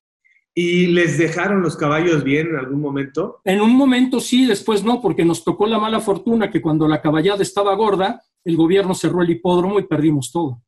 ¿Y 0.55 0.87
les 0.89 1.19
dejaron 1.19 1.63
los 1.63 1.77
caballos 1.77 2.23
bien 2.23 2.49
en 2.49 2.57
algún 2.57 2.81
momento? 2.81 3.41
En 3.45 3.61
un 3.61 3.75
momento 3.75 4.21
sí, 4.21 4.47
después 4.47 4.85
no, 4.85 5.01
porque 5.01 5.25
nos 5.25 5.45
tocó 5.45 5.67
la 5.67 5.79
mala 5.79 6.01
fortuna 6.01 6.51
que 6.51 6.63
cuando 6.63 6.87
la 6.89 7.01
caballada 7.01 7.43
estaba 7.43 7.75
gorda, 7.75 8.23
el 8.45 8.57
gobierno 8.57 8.95
cerró 8.95 9.23
el 9.23 9.31
hipódromo 9.31 9.79
y 9.79 9.87
perdimos 9.87 10.31
todo. 10.31 10.63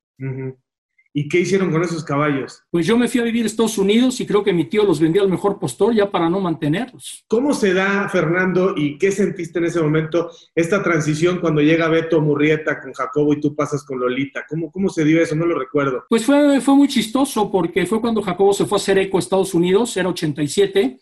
¿Y 1.15 1.29
qué 1.29 1.41
hicieron 1.41 1.71
con 1.73 1.83
esos 1.83 2.05
caballos? 2.05 2.63
Pues 2.71 2.87
yo 2.87 2.97
me 2.99 3.09
fui 3.09 3.21
a 3.21 3.25
vivir 3.25 3.45
a 3.45 3.47
Estados 3.47 3.79
Unidos 3.79 4.21
y 4.21 4.27
creo 4.27 4.45
que 4.45 4.53
mi 4.53 4.67
tío 4.67 4.85
los 4.85 5.01
vendió 5.01 5.23
al 5.23 5.29
mejor 5.29 5.59
postor 5.59 5.95
ya 5.95 6.11
para 6.11 6.29
no 6.29 6.41
mantenerlos. 6.41 7.25
¿Cómo 7.27 7.55
se 7.55 7.73
da, 7.73 8.09
Fernando, 8.09 8.75
y 8.77 8.99
qué 8.99 9.11
sentiste 9.11 9.59
en 9.59 9.65
ese 9.65 9.81
momento 9.81 10.31
esta 10.55 10.83
transición 10.83 11.41
cuando 11.41 11.61
llega 11.61 11.89
Beto 11.89 12.21
Murrieta 12.21 12.81
con 12.81 12.93
Jacobo 12.93 13.33
y 13.33 13.41
tú 13.41 13.57
pasas 13.57 13.85
con 13.85 13.99
Lolita? 13.99 14.45
¿Cómo, 14.49 14.71
cómo 14.71 14.89
se 14.89 15.05
dio 15.05 15.21
eso? 15.23 15.35
No 15.35 15.47
lo 15.47 15.59
recuerdo. 15.59 16.05
Pues 16.09 16.25
fue, 16.25 16.61
fue 16.61 16.75
muy 16.75 16.89
chistoso 16.89 17.51
porque 17.51 17.87
fue 17.87 18.01
cuando 18.01 18.23
Jacobo 18.23 18.53
se 18.53 18.67
fue 18.67 18.77
a 18.77 18.81
hacer 18.81 18.99
eco 18.99 19.17
a 19.17 19.21
Estados 19.21 19.55
Unidos, 19.55 19.97
era 19.97 20.09
87, 20.09 20.99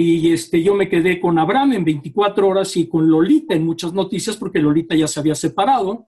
y 0.00 0.32
este, 0.32 0.62
yo 0.62 0.74
me 0.74 0.88
quedé 0.88 1.18
con 1.18 1.40
Abraham 1.40 1.72
en 1.72 1.84
24 1.84 2.46
horas 2.46 2.76
y 2.76 2.88
con 2.88 3.10
Lolita 3.10 3.54
en 3.54 3.64
muchas 3.64 3.92
noticias 3.92 4.36
porque 4.36 4.60
Lolita 4.60 4.94
ya 4.94 5.08
se 5.08 5.18
había 5.18 5.34
separado. 5.34 6.06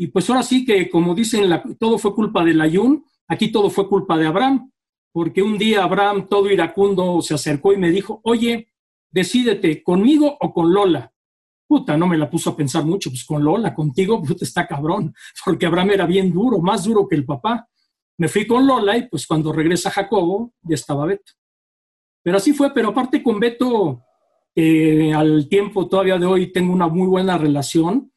Y 0.00 0.06
pues 0.06 0.30
ahora 0.30 0.42
sí 0.42 0.64
que, 0.64 0.88
como 0.88 1.14
dicen, 1.14 1.44
todo 1.78 1.98
fue 1.98 2.14
culpa 2.14 2.42
de 2.42 2.54
Layún, 2.54 3.04
aquí 3.28 3.52
todo 3.52 3.68
fue 3.68 3.86
culpa 3.86 4.16
de 4.16 4.26
Abraham, 4.26 4.72
porque 5.12 5.42
un 5.42 5.58
día 5.58 5.84
Abraham, 5.84 6.26
todo 6.26 6.50
iracundo, 6.50 7.20
se 7.20 7.34
acercó 7.34 7.74
y 7.74 7.76
me 7.76 7.90
dijo, 7.90 8.18
oye, 8.24 8.72
decídete, 9.10 9.82
¿conmigo 9.82 10.38
o 10.40 10.54
con 10.54 10.72
Lola? 10.72 11.12
Puta, 11.68 11.98
no 11.98 12.06
me 12.06 12.16
la 12.16 12.30
puso 12.30 12.48
a 12.48 12.56
pensar 12.56 12.82
mucho, 12.86 13.10
pues 13.10 13.26
con 13.26 13.44
Lola, 13.44 13.74
contigo, 13.74 14.22
puta, 14.26 14.42
está 14.42 14.66
cabrón, 14.66 15.14
porque 15.44 15.66
Abraham 15.66 15.90
era 15.90 16.06
bien 16.06 16.32
duro, 16.32 16.60
más 16.60 16.84
duro 16.84 17.06
que 17.06 17.16
el 17.16 17.26
papá. 17.26 17.68
Me 18.16 18.28
fui 18.28 18.46
con 18.46 18.66
Lola 18.66 18.96
y 18.96 19.06
pues 19.06 19.26
cuando 19.26 19.52
regresa 19.52 19.90
Jacobo, 19.90 20.54
ya 20.62 20.76
estaba 20.76 21.04
Beto. 21.04 21.32
Pero 22.22 22.38
así 22.38 22.54
fue, 22.54 22.72
pero 22.72 22.88
aparte 22.88 23.22
con 23.22 23.38
Beto, 23.38 24.02
eh, 24.54 25.12
al 25.12 25.46
tiempo 25.46 25.86
todavía 25.86 26.16
de 26.16 26.24
hoy 26.24 26.50
tengo 26.50 26.72
una 26.72 26.88
muy 26.88 27.06
buena 27.06 27.36
relación 27.36 28.10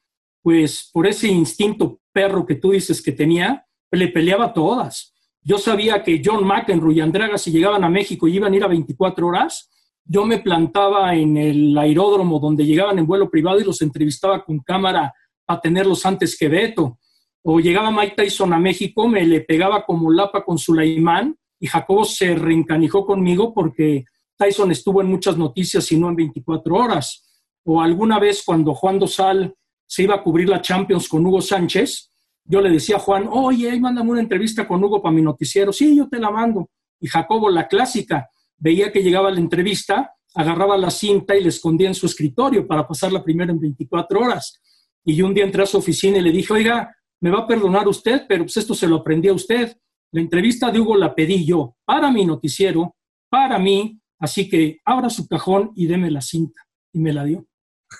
pues 0.43 0.89
por 0.91 1.07
ese 1.07 1.29
instinto 1.29 2.01
perro 2.11 2.45
que 2.45 2.55
tú 2.55 2.71
dices 2.71 3.01
que 3.01 3.13
tenía, 3.13 3.65
le 3.89 4.09
peleaba 4.09 4.53
todas. 4.53 5.13
Yo 5.41 5.57
sabía 5.57 6.03
que 6.03 6.21
John 6.23 6.45
McEnroe 6.45 6.93
y 6.93 6.99
Andrea, 6.99 7.37
si 7.37 7.51
llegaban 7.51 7.83
a 7.83 7.89
México 7.89 8.27
y 8.27 8.35
iban 8.35 8.53
a 8.53 8.55
ir 8.55 8.63
a 8.63 8.67
24 8.67 9.27
horas, 9.27 9.71
yo 10.05 10.25
me 10.25 10.39
plantaba 10.39 11.15
en 11.15 11.37
el 11.37 11.77
aeródromo 11.77 12.39
donde 12.39 12.65
llegaban 12.65 12.99
en 12.99 13.07
vuelo 13.07 13.29
privado 13.29 13.59
y 13.59 13.63
los 13.63 13.81
entrevistaba 13.81 14.43
con 14.43 14.59
cámara 14.59 15.13
para 15.45 15.61
tenerlos 15.61 16.05
antes 16.05 16.37
que 16.37 16.49
Beto. 16.49 16.99
O 17.41 17.59
llegaba 17.59 17.91
Mike 17.91 18.15
Tyson 18.15 18.53
a 18.53 18.59
México, 18.59 19.07
me 19.07 19.25
le 19.25 19.41
pegaba 19.41 19.85
como 19.85 20.11
lapa 20.11 20.43
con 20.43 20.57
Sulaimán 20.57 21.37
y 21.59 21.67
Jacobo 21.67 22.03
se 22.03 22.35
reencanijó 22.35 23.05
conmigo 23.05 23.53
porque 23.53 24.05
Tyson 24.37 24.71
estuvo 24.71 25.01
en 25.01 25.07
muchas 25.07 25.37
noticias 25.37 25.89
y 25.91 25.97
no 25.97 26.09
en 26.09 26.15
24 26.15 26.75
horas. 26.75 27.41
O 27.65 27.81
alguna 27.81 28.19
vez 28.19 28.43
cuando 28.45 28.73
Juan 28.73 28.99
Dosal 28.99 29.53
se 29.93 30.01
iba 30.01 30.15
a 30.15 30.23
cubrir 30.23 30.49
la 30.49 30.59
Champions 30.59 31.07
con 31.07 31.23
Hugo 31.23 31.39
Sánchez, 31.39 32.09
yo 32.45 32.61
le 32.61 32.71
decía 32.71 32.95
a 32.95 32.99
Juan, 32.99 33.27
oye, 33.29 33.79
mándame 33.79 34.09
una 34.09 34.21
entrevista 34.21 34.67
con 34.67 34.83
Hugo 34.83 34.99
para 34.99 35.13
mi 35.13 35.21
noticiero. 35.21 35.71
Sí, 35.71 35.95
yo 35.95 36.09
te 36.09 36.17
la 36.17 36.31
mando. 36.31 36.71
Y 36.99 37.07
Jacobo, 37.07 37.47
la 37.51 37.67
clásica, 37.67 38.27
veía 38.57 38.91
que 38.91 39.03
llegaba 39.03 39.29
la 39.29 39.39
entrevista, 39.39 40.15
agarraba 40.33 40.77
la 40.77 40.89
cinta 40.89 41.37
y 41.37 41.43
le 41.43 41.49
escondía 41.49 41.89
en 41.89 41.93
su 41.93 42.07
escritorio 42.07 42.65
para 42.65 42.87
pasarla 42.87 43.23
primero 43.23 43.51
en 43.51 43.59
24 43.59 44.19
horas. 44.19 44.59
Y 45.05 45.13
yo 45.13 45.27
un 45.27 45.35
día 45.35 45.43
entré 45.43 45.61
a 45.61 45.67
su 45.67 45.77
oficina 45.77 46.17
y 46.17 46.21
le 46.21 46.31
dije, 46.31 46.51
oiga, 46.51 46.91
me 47.21 47.29
va 47.29 47.41
a 47.41 47.47
perdonar 47.47 47.87
usted, 47.87 48.23
pero 48.27 48.45
pues 48.45 48.57
esto 48.57 48.73
se 48.73 48.87
lo 48.87 48.95
aprendí 48.95 49.27
a 49.27 49.33
usted. 49.33 49.77
La 50.11 50.21
entrevista 50.21 50.71
de 50.71 50.79
Hugo 50.79 50.97
la 50.97 51.13
pedí 51.13 51.45
yo 51.45 51.75
para 51.85 52.09
mi 52.09 52.25
noticiero, 52.25 52.95
para 53.29 53.59
mí, 53.59 54.01
así 54.17 54.49
que 54.49 54.79
abra 54.85 55.11
su 55.11 55.27
cajón 55.27 55.71
y 55.75 55.85
deme 55.85 56.09
la 56.09 56.21
cinta. 56.21 56.63
Y 56.91 56.97
me 56.97 57.13
la 57.13 57.25
dio. 57.25 57.45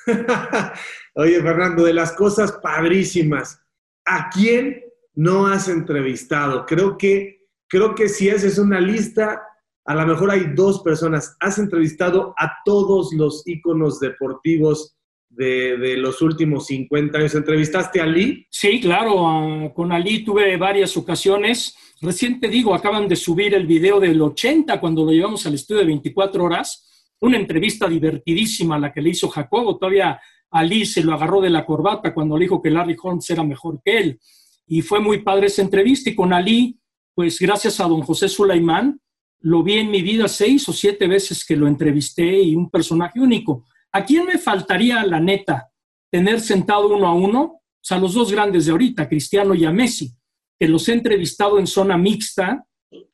Oye, 1.16 1.42
Fernando, 1.42 1.84
de 1.84 1.94
las 1.94 2.14
cosas 2.14 2.54
padrísimas, 2.54 3.60
¿a 4.06 4.30
quién 4.30 4.84
no 5.14 5.48
has 5.48 5.68
entrevistado? 5.70 6.66
Creo 6.66 6.98
que, 6.98 7.48
creo 7.68 7.96
que 7.96 8.10
si 8.10 8.30
haces 8.30 8.58
una 8.58 8.80
lista, 8.80 9.44
a 9.86 9.96
lo 9.96 10.08
mejor 10.08 10.32
hay 10.32 10.54
dos 10.56 10.82
personas. 10.82 11.36
Has 11.40 11.60
entrevistado 11.60 12.34
a 12.38 12.52
todos 12.66 13.14
los 13.14 13.46
íconos 13.46 14.00
deportivos 14.00 14.96
de, 15.30 15.98
los 15.98 16.22
últimos 16.22 16.68
50 16.68 17.18
años. 17.18 17.36
¿Entrevistaste 17.36 18.00
a 18.00 18.04
Ali? 18.04 18.46
Sí, 18.50 18.80
claro, 18.80 19.72
con 19.74 19.92
Ali 19.92 20.24
tuve 20.24 20.56
varias 20.58 20.96
ocasiones. 20.96 21.76
Recién 22.02 22.40
te 22.40 22.48
digo, 22.48 22.74
acaban 22.74 23.08
de 23.08 23.16
subir 23.16 23.54
el 23.54 23.66
video 23.66 24.00
del 24.00 24.22
80 24.22 24.80
cuando 24.80 25.06
lo 25.06 25.12
llevamos 25.12 25.46
al 25.46 25.56
estudio 25.56 25.82
de 25.82 25.88
24 25.88 26.44
horas 26.44 26.93
una 27.24 27.38
entrevista 27.38 27.88
divertidísima 27.88 28.78
la 28.78 28.92
que 28.92 29.02
le 29.02 29.12
hizo 29.12 29.30
Jacobo. 29.30 29.78
Todavía 29.78 30.20
Ali 30.52 30.86
se 30.86 31.02
lo 31.02 31.14
agarró 31.14 31.40
de 31.40 31.50
la 31.50 31.66
corbata 31.66 32.14
cuando 32.14 32.38
le 32.38 32.44
dijo 32.44 32.62
que 32.62 32.70
Larry 32.70 32.98
Holmes 33.02 33.30
era 33.30 33.44
mejor 33.44 33.82
que 33.84 33.98
él. 33.98 34.20
Y 34.68 34.82
fue 34.82 35.00
muy 35.00 35.22
padre 35.22 35.48
esa 35.48 35.62
entrevista. 35.62 36.10
Y 36.10 36.16
con 36.16 36.34
Ali, 36.34 36.78
pues 37.16 37.40
gracias 37.40 37.80
a 37.80 37.88
don 37.88 38.02
José 38.02 38.28
Sulaimán, 38.28 39.00
lo 39.40 39.64
vi 39.64 39.76
en 39.76 39.90
mi 39.90 40.02
vida 40.02 40.28
seis 40.28 40.68
o 40.68 40.74
siete 40.74 41.08
veces 41.08 41.46
que 41.46 41.56
lo 41.56 41.66
entrevisté 41.68 42.42
y 42.42 42.56
un 42.56 42.70
personaje 42.70 43.22
único. 43.22 43.66
¿A 43.94 44.04
quién 44.04 44.26
me 44.26 44.38
faltaría, 44.38 45.06
la 45.06 45.22
neta, 45.22 45.70
tener 46.12 46.42
sentado 46.42 46.94
uno 46.94 47.08
a 47.08 47.14
uno? 47.14 47.42
O 47.42 47.62
sea, 47.82 48.00
los 48.00 48.14
dos 48.14 48.34
grandes 48.34 48.66
de 48.66 48.74
ahorita, 48.74 49.08
Cristiano 49.08 49.56
y 49.56 49.64
a 49.64 49.72
Messi, 49.72 50.14
que 50.60 50.68
los 50.68 50.90
he 50.90 50.94
entrevistado 50.94 51.58
en 51.58 51.68
zona 51.68 51.98
mixta 51.98 52.66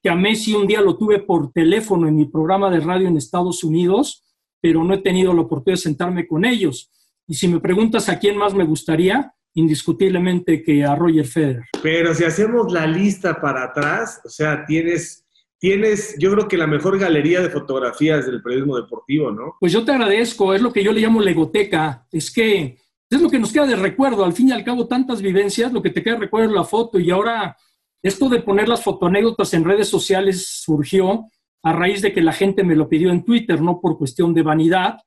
que 0.02 0.10
a 0.10 0.16
Messi 0.16 0.54
un 0.54 0.68
día 0.68 0.82
lo 0.82 0.98
tuve 0.98 1.20
por 1.20 1.52
teléfono 1.52 2.08
en 2.08 2.16
mi 2.16 2.26
programa 2.26 2.70
de 2.70 2.80
radio 2.80 3.08
en 3.08 3.18
Estados 3.18 3.64
Unidos, 3.64 4.24
pero 4.62 4.84
no 4.84 4.94
he 4.94 5.00
tenido 5.00 5.34
la 5.34 5.42
oportunidad 5.42 5.78
de 5.78 5.84
sentarme 5.84 6.28
con 6.28 6.46
ellos. 6.46 6.92
Y 7.28 7.36
si 7.36 7.48
me 7.48 7.60
preguntas 7.60 8.10
a 8.10 8.20
quién 8.20 8.38
más 8.38 8.54
me 8.54 8.66
gustaría, 8.66 9.34
indiscutiblemente 9.54 10.64
que 10.64 10.84
a 10.84 10.96
Roger 10.96 11.26
Federer. 11.26 11.64
Pero 11.82 12.14
si 12.14 12.24
hacemos 12.24 12.72
la 12.72 12.88
lista 12.88 13.40
para 13.40 13.64
atrás, 13.64 14.22
o 14.24 14.30
sea, 14.30 14.66
tienes, 14.66 15.26
tienes, 15.58 16.16
yo 16.20 16.32
creo 16.34 16.48
que 16.48 16.58
la 16.58 16.68
mejor 16.68 16.98
galería 16.98 17.42
de 17.42 17.50
fotografías 17.50 18.26
del 18.26 18.42
periodismo 18.42 18.78
deportivo, 18.78 19.32
¿no? 19.32 19.56
Pues 19.60 19.74
yo 19.74 19.84
te 19.84 19.92
agradezco, 19.92 20.54
es 20.54 20.62
lo 20.62 20.72
que 20.72 20.84
yo 20.84 20.92
le 20.92 21.02
llamo 21.02 21.22
legoteca, 21.22 22.08
es 22.12 22.32
que 22.32 22.78
es 23.10 23.22
lo 23.22 23.30
que 23.30 23.40
nos 23.40 23.52
queda 23.52 23.66
de 23.66 23.76
recuerdo, 23.76 24.24
al 24.24 24.34
fin 24.34 24.50
y 24.50 24.52
al 24.52 24.64
cabo 24.64 24.88
tantas 24.88 25.22
vivencias, 25.22 25.74
lo 25.74 25.82
que 25.82 25.90
te 25.90 26.04
queda 26.04 26.14
de 26.16 26.22
recuerdo 26.22 26.50
es 26.50 26.56
la 26.56 26.64
foto 26.64 27.00
y 27.00 27.10
ahora 27.10 27.58
esto 28.02 28.30
de 28.30 28.42
poner 28.42 28.70
las 28.70 28.84
fotoanécdotas 28.84 29.54
en 29.54 29.66
redes 29.66 29.90
sociales 29.90 30.48
surgió 30.48 31.26
a 31.64 31.74
raíz 31.74 32.02
de 32.02 32.14
que 32.14 32.22
la 32.22 32.32
gente 32.32 32.64
me 32.64 32.76
lo 32.76 32.88
pidió 32.88 33.12
en 33.12 33.24
Twitter, 33.24 33.62
no 33.62 33.82
por 33.82 33.98
cuestión 33.98 34.34
de 34.34 34.44
vanidad. 34.44 34.98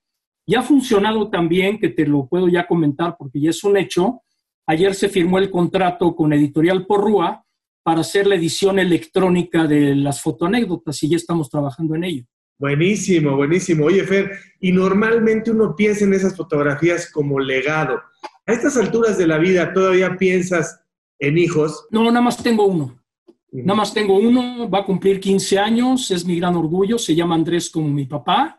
Y 0.44 0.54
ha 0.54 0.62
funcionado 0.62 1.30
también, 1.30 1.78
que 1.78 1.88
te 1.88 2.06
lo 2.06 2.26
puedo 2.26 2.48
ya 2.48 2.66
comentar 2.66 3.16
porque 3.18 3.40
ya 3.40 3.50
es 3.50 3.64
un 3.64 3.76
hecho. 3.76 4.20
Ayer 4.66 4.94
se 4.94 5.08
firmó 5.08 5.38
el 5.38 5.50
contrato 5.50 6.14
con 6.14 6.32
Editorial 6.32 6.86
Porrúa 6.86 7.44
para 7.82 8.00
hacer 8.00 8.26
la 8.26 8.34
edición 8.34 8.78
electrónica 8.78 9.66
de 9.66 9.94
las 9.96 10.20
fotoanécdotas 10.20 11.02
y 11.02 11.10
ya 11.10 11.16
estamos 11.16 11.48
trabajando 11.48 11.94
en 11.94 12.04
ello. 12.04 12.24
Buenísimo, 12.58 13.34
buenísimo. 13.36 13.86
Oye, 13.86 14.04
Fer, 14.04 14.38
y 14.60 14.70
normalmente 14.70 15.50
uno 15.50 15.74
piensa 15.74 16.04
en 16.04 16.14
esas 16.14 16.36
fotografías 16.36 17.10
como 17.10 17.40
legado. 17.40 18.00
A 18.46 18.52
estas 18.52 18.76
alturas 18.76 19.18
de 19.18 19.26
la 19.26 19.38
vida, 19.38 19.72
¿todavía 19.72 20.16
piensas 20.16 20.81
en 21.22 21.38
hijos? 21.38 21.86
No, 21.90 22.04
nada 22.04 22.20
más 22.20 22.42
tengo 22.42 22.66
uno. 22.66 23.00
Nada 23.52 23.76
más 23.76 23.94
tengo 23.94 24.18
uno, 24.18 24.68
va 24.68 24.80
a 24.80 24.84
cumplir 24.84 25.20
15 25.20 25.58
años, 25.58 26.10
es 26.10 26.24
mi 26.24 26.36
gran 26.36 26.56
orgullo, 26.56 26.98
se 26.98 27.14
llama 27.14 27.34
Andrés 27.34 27.70
como 27.70 27.88
mi 27.88 28.06
papá. 28.06 28.58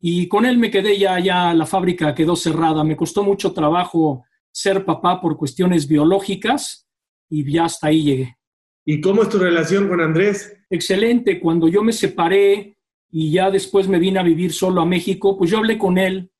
Y 0.00 0.28
con 0.28 0.44
él 0.44 0.58
me 0.58 0.70
quedé 0.70 0.98
ya, 0.98 1.18
ya 1.18 1.54
la 1.54 1.64
fábrica 1.64 2.14
quedó 2.14 2.36
cerrada. 2.36 2.84
Me 2.84 2.96
costó 2.96 3.22
mucho 3.22 3.52
trabajo 3.52 4.24
ser 4.52 4.84
papá 4.84 5.20
por 5.20 5.38
cuestiones 5.38 5.88
biológicas 5.88 6.86
y 7.30 7.50
ya 7.50 7.64
hasta 7.64 7.86
ahí 7.86 8.02
llegué. 8.02 8.36
¿Y 8.84 9.00
cómo 9.00 9.22
es 9.22 9.30
tu 9.30 9.38
relación 9.38 9.88
con 9.88 10.02
Andrés? 10.02 10.54
Excelente. 10.68 11.40
Cuando 11.40 11.68
yo 11.68 11.82
me 11.82 11.92
separé 11.92 12.76
y 13.10 13.30
ya 13.30 13.50
después 13.50 13.88
me 13.88 13.98
vine 13.98 14.18
a 14.18 14.24
vivir 14.24 14.52
solo 14.52 14.82
a 14.82 14.86
México, 14.86 15.38
pues 15.38 15.50
yo 15.50 15.58
hablé 15.58 15.78
con 15.78 15.96
él 15.96 16.30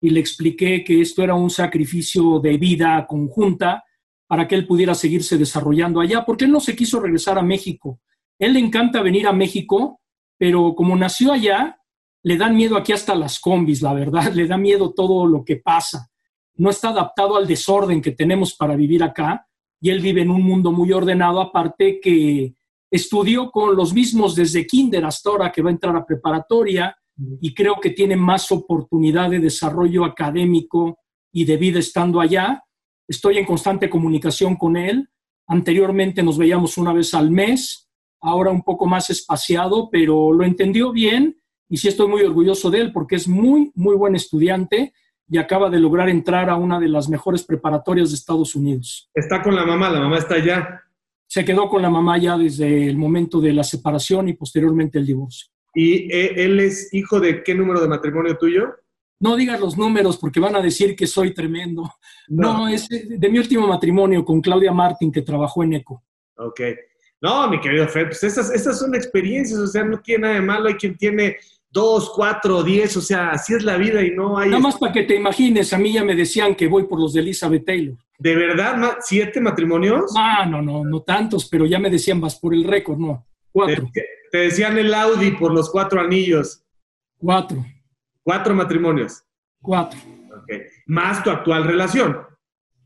y 0.00 0.10
le 0.10 0.20
expliqué 0.20 0.82
que 0.82 1.02
esto 1.02 1.22
era 1.22 1.34
un 1.34 1.50
sacrificio 1.50 2.38
de 2.38 2.56
vida 2.56 3.04
conjunta 3.06 3.84
para 4.30 4.46
que 4.46 4.54
él 4.54 4.64
pudiera 4.64 4.94
seguirse 4.94 5.36
desarrollando 5.36 5.98
allá, 5.98 6.24
porque 6.24 6.44
él 6.44 6.52
no 6.52 6.60
se 6.60 6.76
quiso 6.76 7.00
regresar 7.00 7.36
a 7.36 7.42
México. 7.42 7.98
Él 8.38 8.52
le 8.52 8.60
encanta 8.60 9.02
venir 9.02 9.26
a 9.26 9.32
México, 9.32 10.02
pero 10.38 10.76
como 10.76 10.94
nació 10.94 11.32
allá, 11.32 11.80
le 12.22 12.36
dan 12.36 12.54
miedo 12.54 12.76
aquí 12.76 12.92
hasta 12.92 13.16
las 13.16 13.40
combis, 13.40 13.82
la 13.82 13.92
verdad, 13.92 14.32
le 14.32 14.46
da 14.46 14.56
miedo 14.56 14.94
todo 14.94 15.26
lo 15.26 15.44
que 15.44 15.56
pasa. 15.56 16.12
No 16.54 16.70
está 16.70 16.90
adaptado 16.90 17.36
al 17.36 17.48
desorden 17.48 18.00
que 18.00 18.12
tenemos 18.12 18.54
para 18.54 18.76
vivir 18.76 19.02
acá 19.02 19.48
y 19.80 19.90
él 19.90 19.98
vive 19.98 20.22
en 20.22 20.30
un 20.30 20.44
mundo 20.44 20.70
muy 20.70 20.92
ordenado, 20.92 21.40
aparte 21.40 21.98
que 22.00 22.54
estudió 22.88 23.50
con 23.50 23.74
los 23.74 23.92
mismos 23.92 24.36
desde 24.36 24.64
kinder 24.64 25.06
hasta 25.06 25.28
ahora 25.28 25.50
que 25.50 25.60
va 25.60 25.70
a 25.70 25.72
entrar 25.72 25.96
a 25.96 26.06
preparatoria 26.06 26.96
y 27.40 27.52
creo 27.52 27.80
que 27.82 27.90
tiene 27.90 28.14
más 28.14 28.52
oportunidad 28.52 29.28
de 29.28 29.40
desarrollo 29.40 30.04
académico 30.04 31.00
y 31.32 31.44
de 31.46 31.56
vida 31.56 31.80
estando 31.80 32.20
allá. 32.20 32.62
Estoy 33.10 33.38
en 33.38 33.44
constante 33.44 33.90
comunicación 33.90 34.54
con 34.54 34.76
él. 34.76 35.08
Anteriormente 35.48 36.22
nos 36.22 36.38
veíamos 36.38 36.78
una 36.78 36.92
vez 36.92 37.12
al 37.12 37.28
mes, 37.28 37.90
ahora 38.20 38.52
un 38.52 38.62
poco 38.62 38.86
más 38.86 39.10
espaciado, 39.10 39.90
pero 39.90 40.32
lo 40.32 40.44
entendió 40.44 40.92
bien 40.92 41.36
y 41.68 41.78
sí 41.78 41.88
estoy 41.88 42.06
muy 42.06 42.22
orgulloso 42.22 42.70
de 42.70 42.82
él 42.82 42.92
porque 42.92 43.16
es 43.16 43.26
muy, 43.26 43.72
muy 43.74 43.96
buen 43.96 44.14
estudiante 44.14 44.92
y 45.28 45.38
acaba 45.38 45.68
de 45.68 45.80
lograr 45.80 46.08
entrar 46.08 46.48
a 46.48 46.54
una 46.54 46.78
de 46.78 46.86
las 46.86 47.08
mejores 47.08 47.42
preparatorias 47.42 48.10
de 48.10 48.14
Estados 48.14 48.54
Unidos. 48.54 49.10
Está 49.12 49.42
con 49.42 49.56
la 49.56 49.66
mamá, 49.66 49.90
la 49.90 49.98
mamá 49.98 50.18
está 50.18 50.36
allá. 50.36 50.80
Se 51.26 51.44
quedó 51.44 51.68
con 51.68 51.82
la 51.82 51.90
mamá 51.90 52.16
ya 52.16 52.38
desde 52.38 52.86
el 52.86 52.96
momento 52.96 53.40
de 53.40 53.52
la 53.52 53.64
separación 53.64 54.28
y 54.28 54.34
posteriormente 54.34 55.00
el 55.00 55.06
divorcio. 55.06 55.48
¿Y 55.74 56.12
eh, 56.12 56.44
él 56.44 56.60
es 56.60 56.94
hijo 56.94 57.18
de 57.18 57.42
qué 57.42 57.56
número 57.56 57.80
de 57.80 57.88
matrimonio 57.88 58.38
tuyo? 58.38 58.72
No 59.20 59.36
digas 59.36 59.60
los 59.60 59.76
números 59.76 60.16
porque 60.16 60.40
van 60.40 60.56
a 60.56 60.62
decir 60.62 60.96
que 60.96 61.06
soy 61.06 61.34
tremendo. 61.34 61.92
No, 62.28 62.66
es 62.66 62.88
de 62.88 63.28
mi 63.28 63.38
último 63.38 63.66
matrimonio 63.66 64.24
con 64.24 64.40
Claudia 64.40 64.72
Martín, 64.72 65.12
que 65.12 65.22
trabajó 65.22 65.62
en 65.62 65.74
ECO. 65.74 66.02
Ok. 66.36 66.60
No, 67.20 67.50
mi 67.50 67.60
querido 67.60 67.86
Fer, 67.86 68.06
pues 68.06 68.22
esas 68.24 68.78
son 68.78 68.94
experiencias, 68.94 69.58
o 69.58 69.66
sea, 69.66 69.84
no 69.84 70.00
tiene 70.00 70.22
nada 70.22 70.34
de 70.36 70.40
malo. 70.40 70.68
Hay 70.68 70.74
quien 70.74 70.96
tiene 70.96 71.36
dos, 71.70 72.10
cuatro, 72.14 72.62
diez, 72.62 72.96
o 72.96 73.00
sea, 73.00 73.30
así 73.30 73.54
es 73.54 73.62
la 73.62 73.76
vida 73.76 74.02
y 74.02 74.10
no 74.10 74.38
hay... 74.38 74.48
Nada 74.48 74.62
más 74.62 74.76
para 74.76 74.92
que 74.92 75.04
te 75.04 75.14
imagines, 75.14 75.72
a 75.72 75.78
mí 75.78 75.92
ya 75.92 76.04
me 76.04 76.14
decían 76.14 76.54
que 76.54 76.66
voy 76.66 76.84
por 76.84 77.00
los 77.00 77.12
de 77.12 77.20
Elizabeth 77.20 77.64
Taylor. 77.64 77.96
¿De 78.18 78.34
verdad? 78.34 78.96
¿Siete 79.00 79.40
matrimonios? 79.40 80.12
Ah, 80.16 80.46
no, 80.46 80.60
no, 80.60 80.84
no 80.84 81.02
tantos, 81.02 81.48
pero 81.48 81.66
ya 81.66 81.78
me 81.78 81.90
decían, 81.90 82.20
vas 82.20 82.38
por 82.38 82.54
el 82.54 82.64
récord, 82.64 82.98
no, 82.98 83.26
cuatro. 83.52 83.88
Te, 84.30 84.38
decían 84.38 84.78
el 84.78 84.92
Audi 84.92 85.32
por 85.32 85.52
los 85.52 85.70
cuatro 85.70 86.00
anillos. 86.00 86.62
Cuatro. 87.18 87.64
Cuatro 88.22 88.54
matrimonios. 88.54 89.22
Cuatro. 89.60 89.98
Ok. 90.30 90.52
Más 90.86 91.22
tu 91.22 91.30
actual 91.30 91.64
relación. 91.64 92.18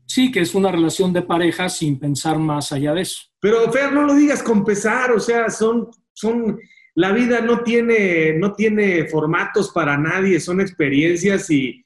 Sí, 0.05 0.31
que 0.31 0.41
es 0.41 0.53
una 0.53 0.71
relación 0.71 1.11
de 1.13 1.23
pareja 1.23 1.67
sin 1.67 1.99
pensar 1.99 2.37
más 2.37 2.71
allá 2.71 2.93
de 2.93 3.01
eso. 3.01 3.23
Pero, 3.39 3.71
Fer, 3.71 3.91
no 3.91 4.03
lo 4.03 4.13
digas 4.13 4.43
con 4.43 4.63
pesar, 4.63 5.11
o 5.11 5.19
sea, 5.19 5.49
son, 5.49 5.89
son 6.13 6.59
la 6.95 7.11
vida 7.11 7.41
no 7.41 7.61
tiene, 7.61 8.33
no 8.37 8.53
tiene 8.53 9.07
formatos 9.07 9.71
para 9.71 9.97
nadie, 9.97 10.39
son 10.39 10.61
experiencias 10.61 11.49
y, 11.49 11.83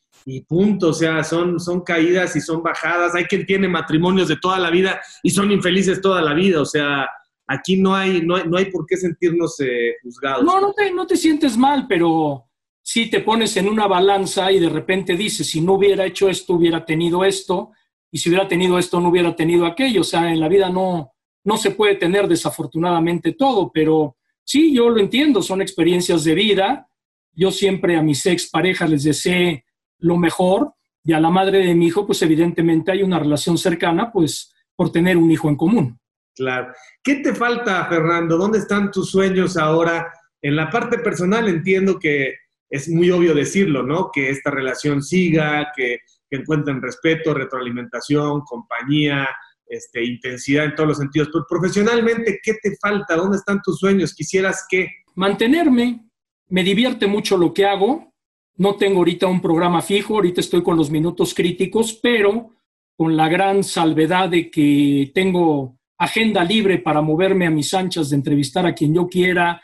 punto, 0.48 0.90
o 0.90 0.94
sea, 0.94 1.24
son, 1.24 1.60
son 1.60 1.82
caídas 1.82 2.36
y 2.36 2.42
son 2.42 2.62
bajadas. 2.62 3.16
Hay 3.16 3.26
quien 3.26 3.46
tiene 3.46 3.68
matrimonios 3.68 4.28
de 4.28 4.38
toda 4.38 4.60
la 4.60 4.70
vida 4.70 5.02
y 5.24 5.32
son 5.32 5.52
infelices 5.52 6.02
toda 6.02 6.22
la 6.22 6.36
vida, 6.36 6.62
o 6.62 6.66
sea, 6.66 7.10
aquí 7.48 7.82
no 7.82 7.96
hay, 7.96 8.22
no 8.22 8.36
hay, 8.36 8.66
por 8.66 8.86
qué 8.86 8.98
sentirnos 8.98 9.60
eh, 9.62 9.96
juzgados. 10.04 10.44
No, 10.44 10.62
no 10.62 10.74
te, 10.74 10.92
no 10.92 11.08
te 11.08 11.18
sientes 11.18 11.58
mal, 11.58 11.88
pero 11.90 12.49
si 12.92 13.10
te 13.10 13.20
pones 13.20 13.56
en 13.58 13.68
una 13.68 13.88
balanza 13.88 14.52
y 14.52 14.60
de 14.60 14.70
repente 14.70 15.16
dices, 15.16 15.48
si 15.48 15.62
no 15.62 15.74
hubiera 15.74 16.06
hecho 16.06 16.30
esto, 16.30 16.54
hubiera 16.54 16.86
tenido 16.86 17.24
esto, 17.24 17.72
y 18.12 18.18
si 18.18 18.30
hubiera 18.30 18.48
tenido 18.48 18.80
esto, 18.80 19.00
no 19.00 19.10
hubiera 19.10 19.36
tenido 19.36 19.66
aquello. 19.66 20.02
O 20.02 20.04
sea, 20.04 20.32
en 20.32 20.40
la 20.40 20.48
vida 20.48 20.70
no, 20.70 21.12
no 21.44 21.58
se 21.58 21.72
puede 21.72 21.96
tener 21.96 22.28
desafortunadamente 22.28 23.34
todo, 23.34 23.72
pero 23.72 24.18
Sí, 24.52 24.74
yo 24.74 24.90
lo 24.90 25.00
entiendo, 25.00 25.44
son 25.44 25.62
experiencias 25.62 26.24
de 26.24 26.34
vida. 26.34 26.90
Yo 27.34 27.52
siempre 27.52 27.96
a 27.96 28.02
mis 28.02 28.26
ex 28.26 28.50
parejas 28.50 28.90
les 28.90 29.04
deseé 29.04 29.64
lo 30.00 30.18
mejor 30.18 30.74
y 31.04 31.14
a 31.14 31.20
la 31.20 31.30
madre 31.30 31.60
de 31.60 31.76
mi 31.76 31.86
hijo, 31.86 32.08
pues 32.08 32.24
evidentemente 32.24 32.92
hay 32.92 33.04
una 33.04 33.20
relación 33.20 33.60
cercana, 33.60 34.12
pues 34.12 34.52
por 34.76 34.92
tener 34.92 35.18
un 35.18 35.30
hijo 35.30 35.50
en 35.50 35.56
común. 35.56 36.00
Claro. 36.34 36.74
¿Qué 37.04 37.18
te 37.18 37.36
falta, 37.36 37.86
Fernando? 37.86 38.38
¿Dónde 38.38 38.58
están 38.58 38.90
tus 38.90 39.12
sueños 39.12 39.56
ahora? 39.56 40.12
En 40.42 40.56
la 40.56 40.72
parte 40.72 40.98
personal 40.98 41.48
entiendo 41.48 42.00
que 42.00 42.34
es 42.70 42.88
muy 42.90 43.10
obvio 43.12 43.34
decirlo, 43.34 43.84
¿no? 43.84 44.10
Que 44.12 44.30
esta 44.30 44.52
relación 44.52 45.02
siga, 45.02 45.72
que, 45.76 46.00
encuentren 46.32 46.80
respeto, 46.80 47.34
retroalimentación, 47.34 48.42
compañía, 48.42 49.28
este, 49.66 50.04
intensidad 50.04 50.66
en 50.66 50.76
todos 50.76 50.90
los 50.90 50.98
sentidos. 51.00 51.30
Pero 51.34 51.46
profesionalmente, 51.50 52.40
¿qué 52.44 52.54
te 52.62 52.78
falta? 52.80 53.16
¿Dónde 53.16 53.38
están 53.38 53.62
tus 53.64 53.80
sueños? 53.80 54.14
¿Quisieras 54.14 54.68
qué? 54.70 54.90
Mantenerme. 55.16 56.06
Me 56.50 56.64
divierte 56.64 57.08
mucho 57.08 57.36
lo 57.36 57.52
que 57.52 57.66
hago. 57.66 58.14
No 58.58 58.76
tengo 58.76 59.00
ahorita 59.00 59.26
un 59.26 59.42
programa 59.42 59.82
fijo, 59.82 60.16
ahorita 60.16 60.42
estoy 60.42 60.62
con 60.62 60.78
los 60.78 60.92
minutos 60.92 61.34
críticos, 61.34 61.98
pero 62.04 62.52
con 62.96 63.18
la 63.18 63.28
gran 63.30 63.64
salvedad 63.64 64.30
de 64.30 64.52
que 64.52 65.12
tengo 65.16 65.80
agenda 65.98 66.44
libre 66.44 66.78
para 66.78 67.02
moverme 67.02 67.48
a 67.48 67.50
mis 67.50 67.74
anchas 67.74 68.10
de 68.10 68.18
entrevistar 68.18 68.66
a 68.66 68.76
quien 68.76 68.94
yo 68.94 69.08
quiera, 69.08 69.62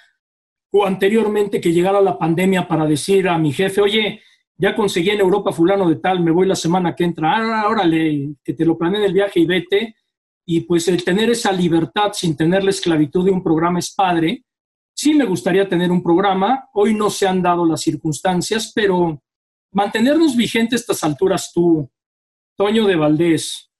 o 0.78 0.86
anteriormente 0.86 1.62
que 1.62 1.72
llegara 1.72 2.02
la 2.02 2.20
pandemia 2.20 2.68
para 2.68 2.86
decir 2.86 3.30
a 3.30 3.38
mi 3.38 3.54
jefe, 3.54 3.80
oye, 3.80 4.22
ya 4.58 4.76
conseguí 4.76 5.10
en 5.10 5.22
Europa 5.22 5.54
fulano 5.54 5.88
de 5.88 5.96
tal, 5.96 6.20
me 6.20 6.32
voy 6.32 6.46
la 6.48 6.56
semana 6.56 6.94
que 6.94 7.06
entra, 7.06 7.62
ah, 7.62 7.70
órale, 7.70 8.36
que 8.44 8.54
te 8.54 8.66
lo 8.66 8.78
planeen 8.78 9.04
el 9.04 9.14
viaje 9.14 9.40
y 9.40 9.46
vete. 9.46 9.96
Y 10.46 10.62
pues 10.62 10.90
el 10.90 11.02
tener 11.02 11.30
esa 11.30 11.54
libertad 11.54 12.12
sin 12.12 12.36
tener 12.36 12.62
la 12.62 12.72
esclavitud 12.72 13.24
de 13.24 13.32
un 13.32 13.42
programa 13.42 13.80
es 13.80 13.94
padre. 13.96 14.44
Sí 14.94 15.14
me 15.14 15.24
gustaría 15.24 15.70
tener 15.70 15.92
un 15.92 16.04
programa, 16.04 16.68
hoy 16.74 16.94
no 16.94 17.10
se 17.10 17.26
han 17.26 17.42
dado 17.42 17.66
las 17.66 17.80
circunstancias, 17.80 18.74
pero 18.76 19.24
mantenernos 19.72 20.36
vigentes 20.36 20.82
a 20.82 20.82
estas 20.82 21.04
alturas 21.06 21.54
tú, 21.54 21.90
Toño 22.58 22.86
de 22.86 22.98
Valdés, 22.98 23.72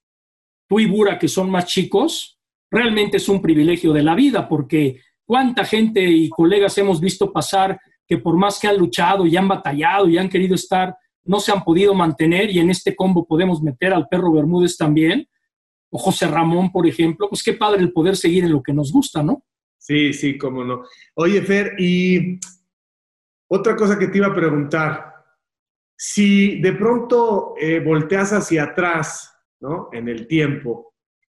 tú 0.66 0.80
y 0.80 0.86
Bura, 0.86 1.18
que 1.18 1.28
son 1.28 1.50
más 1.50 1.66
chicos, 1.66 2.38
realmente 2.70 3.18
es 3.18 3.28
un 3.28 3.42
privilegio 3.42 3.92
de 3.92 4.02
la 4.02 4.14
vida, 4.14 4.48
porque 4.48 5.02
cuánta 5.26 5.64
gente 5.64 6.02
y 6.02 6.30
colegas 6.30 6.78
hemos 6.78 7.00
visto 7.00 7.32
pasar 7.32 7.78
que 8.06 8.18
por 8.18 8.36
más 8.36 8.58
que 8.58 8.68
han 8.68 8.78
luchado 8.78 9.26
y 9.26 9.36
han 9.36 9.48
batallado 9.48 10.08
y 10.08 10.16
han 10.16 10.28
querido 10.28 10.54
estar, 10.54 10.96
no 11.24 11.40
se 11.40 11.52
han 11.52 11.64
podido 11.64 11.92
mantener 11.92 12.50
y 12.50 12.60
en 12.60 12.70
este 12.70 12.94
combo 12.94 13.26
podemos 13.26 13.60
meter 13.60 13.92
al 13.92 14.06
perro 14.08 14.32
Bermúdez 14.32 14.76
también, 14.76 15.28
o 15.90 15.98
José 15.98 16.28
Ramón, 16.28 16.70
por 16.70 16.86
ejemplo, 16.86 17.28
pues 17.28 17.42
qué 17.42 17.52
padre 17.52 17.80
el 17.80 17.92
poder 17.92 18.16
seguir 18.16 18.44
en 18.44 18.52
lo 18.52 18.62
que 18.62 18.72
nos 18.72 18.92
gusta, 18.92 19.22
¿no? 19.22 19.44
Sí, 19.78 20.12
sí, 20.12 20.38
cómo 20.38 20.64
no. 20.64 20.82
Oye, 21.14 21.42
Fer, 21.42 21.74
y 21.78 22.38
otra 23.48 23.76
cosa 23.76 23.98
que 23.98 24.08
te 24.08 24.18
iba 24.18 24.28
a 24.28 24.34
preguntar, 24.34 25.14
si 25.96 26.60
de 26.60 26.72
pronto 26.72 27.54
eh, 27.58 27.80
volteas 27.80 28.32
hacia 28.32 28.64
atrás, 28.64 29.32
¿no? 29.60 29.88
En 29.92 30.08
el 30.08 30.26
tiempo 30.26 30.94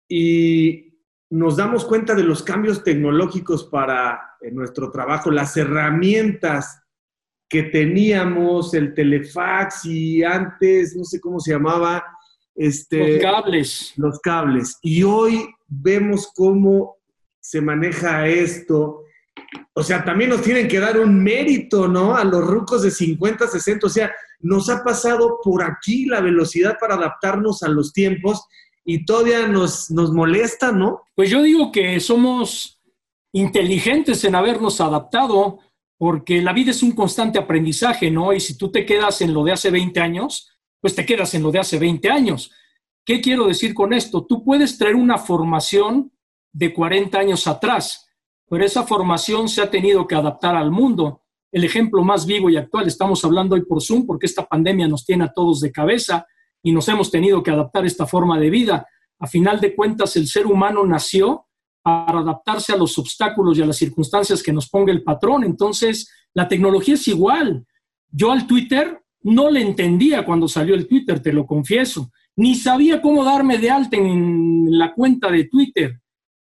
y 0.09 0.88
nos 1.31 1.57
damos 1.57 1.85
cuenta 1.85 2.15
de 2.15 2.23
los 2.23 2.43
cambios 2.43 2.83
tecnológicos 2.83 3.65
para 3.65 4.37
eh, 4.41 4.51
nuestro 4.51 4.91
trabajo, 4.91 5.31
las 5.31 5.57
herramientas 5.57 6.83
que 7.49 7.65
teníamos, 7.65 8.75
el 8.75 8.95
telefax 8.95 9.87
y 9.87 10.23
antes, 10.23 10.95
no 10.97 11.05
sé 11.05 11.21
cómo 11.21 11.41
se 11.41 11.53
llamaba, 11.53 12.05
este, 12.55 13.15
los 13.15 13.23
cables. 13.23 13.93
Los 13.97 14.21
cables. 14.21 14.79
Y 14.83 15.03
hoy 15.03 15.49
vemos 15.67 16.31
cómo 16.35 16.97
se 17.41 17.61
maneja 17.61 18.27
esto. 18.27 19.05
O 19.73 19.83
sea, 19.83 20.05
también 20.05 20.31
nos 20.31 20.43
tienen 20.43 20.67
que 20.67 20.81
dar 20.81 20.99
un 20.99 21.23
mérito, 21.23 21.89
¿no? 21.89 22.17
A 22.17 22.25
los 22.25 22.45
rucos 22.45 22.83
de 22.83 22.91
50, 22.91 23.47
60. 23.47 23.87
O 23.87 23.91
sea, 23.91 24.13
nos 24.41 24.69
ha 24.69 24.83
pasado 24.83 25.39
por 25.43 25.63
aquí 25.63 26.07
la 26.07 26.21
velocidad 26.21 26.77
para 26.81 26.95
adaptarnos 26.95 27.63
a 27.63 27.69
los 27.69 27.93
tiempos 27.93 28.45
y 28.91 29.05
todavía 29.05 29.47
nos, 29.47 29.91
nos 29.91 30.15
molesta, 30.15 30.73
¿no? 30.73 31.03
Pues 31.15 31.29
yo 31.29 31.43
digo 31.43 31.71
que 31.71 32.01
somos 32.01 32.81
inteligentes 33.35 34.25
en 34.25 34.35
habernos 34.35 34.81
adaptado, 34.81 35.59
porque 35.99 36.41
la 36.41 36.55
vida 36.55 36.71
es 36.71 36.83
un 36.83 36.93
constante 36.93 37.39
aprendizaje, 37.39 38.11
¿no? 38.11 38.33
Y 38.33 38.41
si 38.41 38.57
tú 38.57 38.71
te 38.71 38.87
quedas 38.87 39.21
en 39.21 39.35
lo 39.35 39.45
de 39.45 39.53
hace 39.53 39.71
20 39.71 40.01
años, 40.01 40.49
pues 40.81 40.95
te 40.95 41.05
quedas 41.05 41.35
en 41.35 41.43
lo 41.43 41.51
de 41.51 41.59
hace 41.59 41.79
20 41.79 42.09
años. 42.09 42.51
¿Qué 43.05 43.21
quiero 43.21 43.47
decir 43.47 43.75
con 43.75 43.93
esto? 43.93 44.25
Tú 44.25 44.43
puedes 44.43 44.79
traer 44.79 44.95
una 44.95 45.19
formación 45.19 46.11
de 46.51 46.73
40 46.73 47.19
años 47.19 47.47
atrás, 47.47 48.09
pero 48.49 48.65
esa 48.65 48.85
formación 48.85 49.51
se 49.51 49.61
ha 49.61 49.71
tenido 49.71 50.07
que 50.07 50.15
adaptar 50.15 50.57
al 50.57 50.71
mundo. 50.71 51.25
El 51.53 51.65
ejemplo 51.65 52.03
más 52.03 52.25
vivo 52.25 52.49
y 52.49 52.57
actual, 52.57 52.87
estamos 52.87 53.23
hablando 53.23 53.55
hoy 53.55 53.67
por 53.67 53.83
Zoom, 53.83 54.07
porque 54.07 54.25
esta 54.25 54.47
pandemia 54.47 54.89
nos 54.89 55.05
tiene 55.05 55.25
a 55.25 55.33
todos 55.35 55.61
de 55.61 55.71
cabeza 55.71 56.27
y 56.63 56.73
nos 56.73 56.89
hemos 56.89 57.11
tenido 57.11 57.43
que 57.43 57.51
adaptar 57.51 57.85
a 57.85 57.87
esta 57.87 58.07
forma 58.07 58.39
de 58.39 58.51
vida. 58.51 58.87
A 59.19 59.27
final 59.27 59.61
de 59.61 59.75
cuentas, 59.75 60.17
el 60.17 60.27
ser 60.27 60.47
humano 60.47 60.85
nació 60.85 61.47
para 61.83 62.21
adaptarse 62.21 62.73
a 62.73 62.77
los 62.77 62.99
obstáculos 62.99 63.59
y 63.59 63.63
a 63.63 63.67
las 63.67 63.77
circunstancias 63.77 64.43
que 64.43 64.53
nos 64.53 64.69
ponga 64.69 64.93
el 64.93 65.03
patrón. 65.03 65.45
Entonces, 65.45 66.11
la 66.35 66.49
tecnología 66.49 66.95
es 66.95 67.09
igual. 67.09 67.67
Yo 68.11 68.33
al 68.33 68.47
Twitter 68.47 69.01
no 69.23 69.51
le 69.51 69.61
entendía 69.61 70.25
cuando 70.25 70.49
salió 70.49 70.75
el 70.75 70.87
Twitter, 70.87 71.21
te 71.21 71.33
lo 71.33 71.47
confieso. 71.47 72.11
Ni 72.37 72.55
sabía 72.55 73.01
cómo 73.03 73.25
darme 73.25 73.59
de 73.59 73.71
alta 73.71 73.97
en 73.97 74.67
la 74.79 74.95
cuenta 74.95 75.31
de 75.31 75.45
Twitter. 75.45 76.01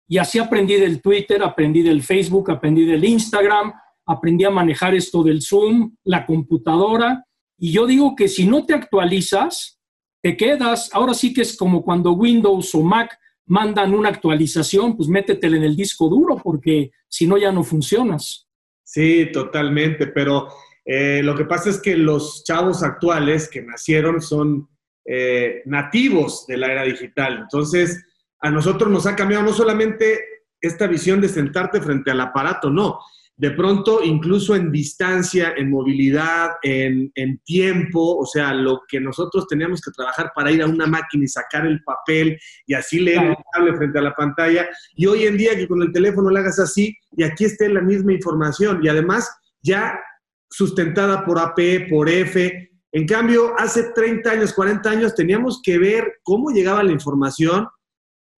Y 0.07 0.18
así 0.18 0.39
aprendí 0.39 0.76
del 0.76 1.01
Twitter, 1.01 1.41
aprendí 1.43 1.82
del 1.82 2.03
Facebook, 2.03 2.51
aprendí 2.51 2.86
del 2.86 3.03
Instagram, 3.03 3.74
aprendí 4.05 4.43
a 4.43 4.49
manejar 4.49 4.93
esto 4.93 5.24
del 5.24 5.41
Zoom, 5.41 5.95
la 6.03 6.26
computadora. 6.26 7.26
Y 7.57 7.72
yo 7.72 7.86
digo 7.86 8.16
que 8.16 8.28
si 8.28 8.45
no 8.45 8.66
te 8.66 8.74
actualizas, 8.74 9.81
te 10.22 10.38
quedas, 10.38 10.90
ahora 10.94 11.14
sí 11.14 11.34
que 11.34 11.42
es 11.42 11.58
como 11.58 11.84
cuando 11.84 12.14
Windows 12.14 12.74
o 12.76 12.82
Mac 12.82 13.18
mandan 13.48 13.94
una 13.94 14.10
actualización, 14.10 14.96
pues 14.96 15.10
métetela 15.10 15.58
en 15.58 15.64
el 15.64 15.76
disco 15.76 16.08
duro 16.08 16.38
porque 16.38 16.92
si 17.08 17.28
no 17.28 17.38
ya 17.38 17.52
no 17.52 17.64
funcionas. 17.64 18.48
Sí, 18.84 19.30
totalmente, 19.32 20.08
pero 20.08 20.48
eh, 20.86 21.22
lo 21.24 21.36
que 21.36 21.46
pasa 21.46 21.70
es 21.70 21.82
que 21.82 21.96
los 21.98 22.44
chavos 22.44 22.84
actuales 22.84 23.50
que 23.50 23.62
nacieron 23.62 24.22
son 24.22 24.70
eh, 25.06 25.64
nativos 25.66 26.46
de 26.48 26.58
la 26.58 26.72
era 26.72 26.84
digital, 26.84 27.40
entonces 27.42 28.06
a 28.40 28.52
nosotros 28.52 28.92
nos 28.92 29.06
ha 29.08 29.16
cambiado 29.16 29.44
no 29.44 29.54
solamente 29.54 30.20
esta 30.60 30.88
visión 30.88 31.22
de 31.22 31.30
sentarte 31.30 31.82
frente 31.82 32.12
al 32.12 32.22
aparato, 32.22 32.70
no, 32.70 33.00
de 33.42 33.50
pronto 33.50 34.04
incluso 34.04 34.56
en 34.56 34.72
distancia, 34.72 35.56
en 35.58 35.72
movilidad, 35.72 36.52
en, 36.62 37.12
tiempo, 37.44 38.20
o 38.20 38.24
sea, 38.24 38.54
lo 38.54 38.82
que 38.88 39.00
nosotros 39.00 39.48
teníamos 39.48 39.82
que 39.82 39.89
trabajar 39.89 40.32
para 40.36 40.52
ir 40.52 40.62
a 40.62 40.68
una 40.68 40.86
máquina 40.86 41.24
y 41.24 41.28
sacar 41.28 41.66
el 41.66 41.82
papel 41.84 42.39
y 42.68 42.76
así 42.76 43.00
leer 43.00 43.24
el 43.24 43.36
cable 43.52 43.76
frente 43.76 43.98
a 43.98 44.04
la 44.04 44.14
pantalla, 44.14 44.70
y 44.96 45.08
hoy 45.08 45.26
en 45.26 45.38
día 45.38 45.56
que 45.56 45.68
con 45.68 45.82
el 45.82 45.92
teléfono 45.92 46.30
lo 46.30 46.38
hagas 46.38 46.60
así 46.60 46.96
y 47.18 47.24
aquí 47.24 47.46
esté 47.46 47.68
la 47.68 47.82
misma 47.82 48.14
información 48.14 48.80
y 48.84 48.89
además 48.89 49.28
ya 49.64 50.00
sustentada 50.48 51.26
por 51.26 51.39
AP, 51.39 51.89
por 51.89 52.10
F. 52.10 52.70
En 52.92 53.08
cambio, 53.08 53.56
hace 53.58 53.89
30 53.96 54.30
años, 54.30 54.54
40 54.54 54.88
años 54.88 55.16
teníamos 55.16 55.62
que 55.64 55.80
ver 55.80 56.20
cómo 56.22 56.52
llegaba 56.52 56.84
la 56.84 56.92
información 56.92 57.68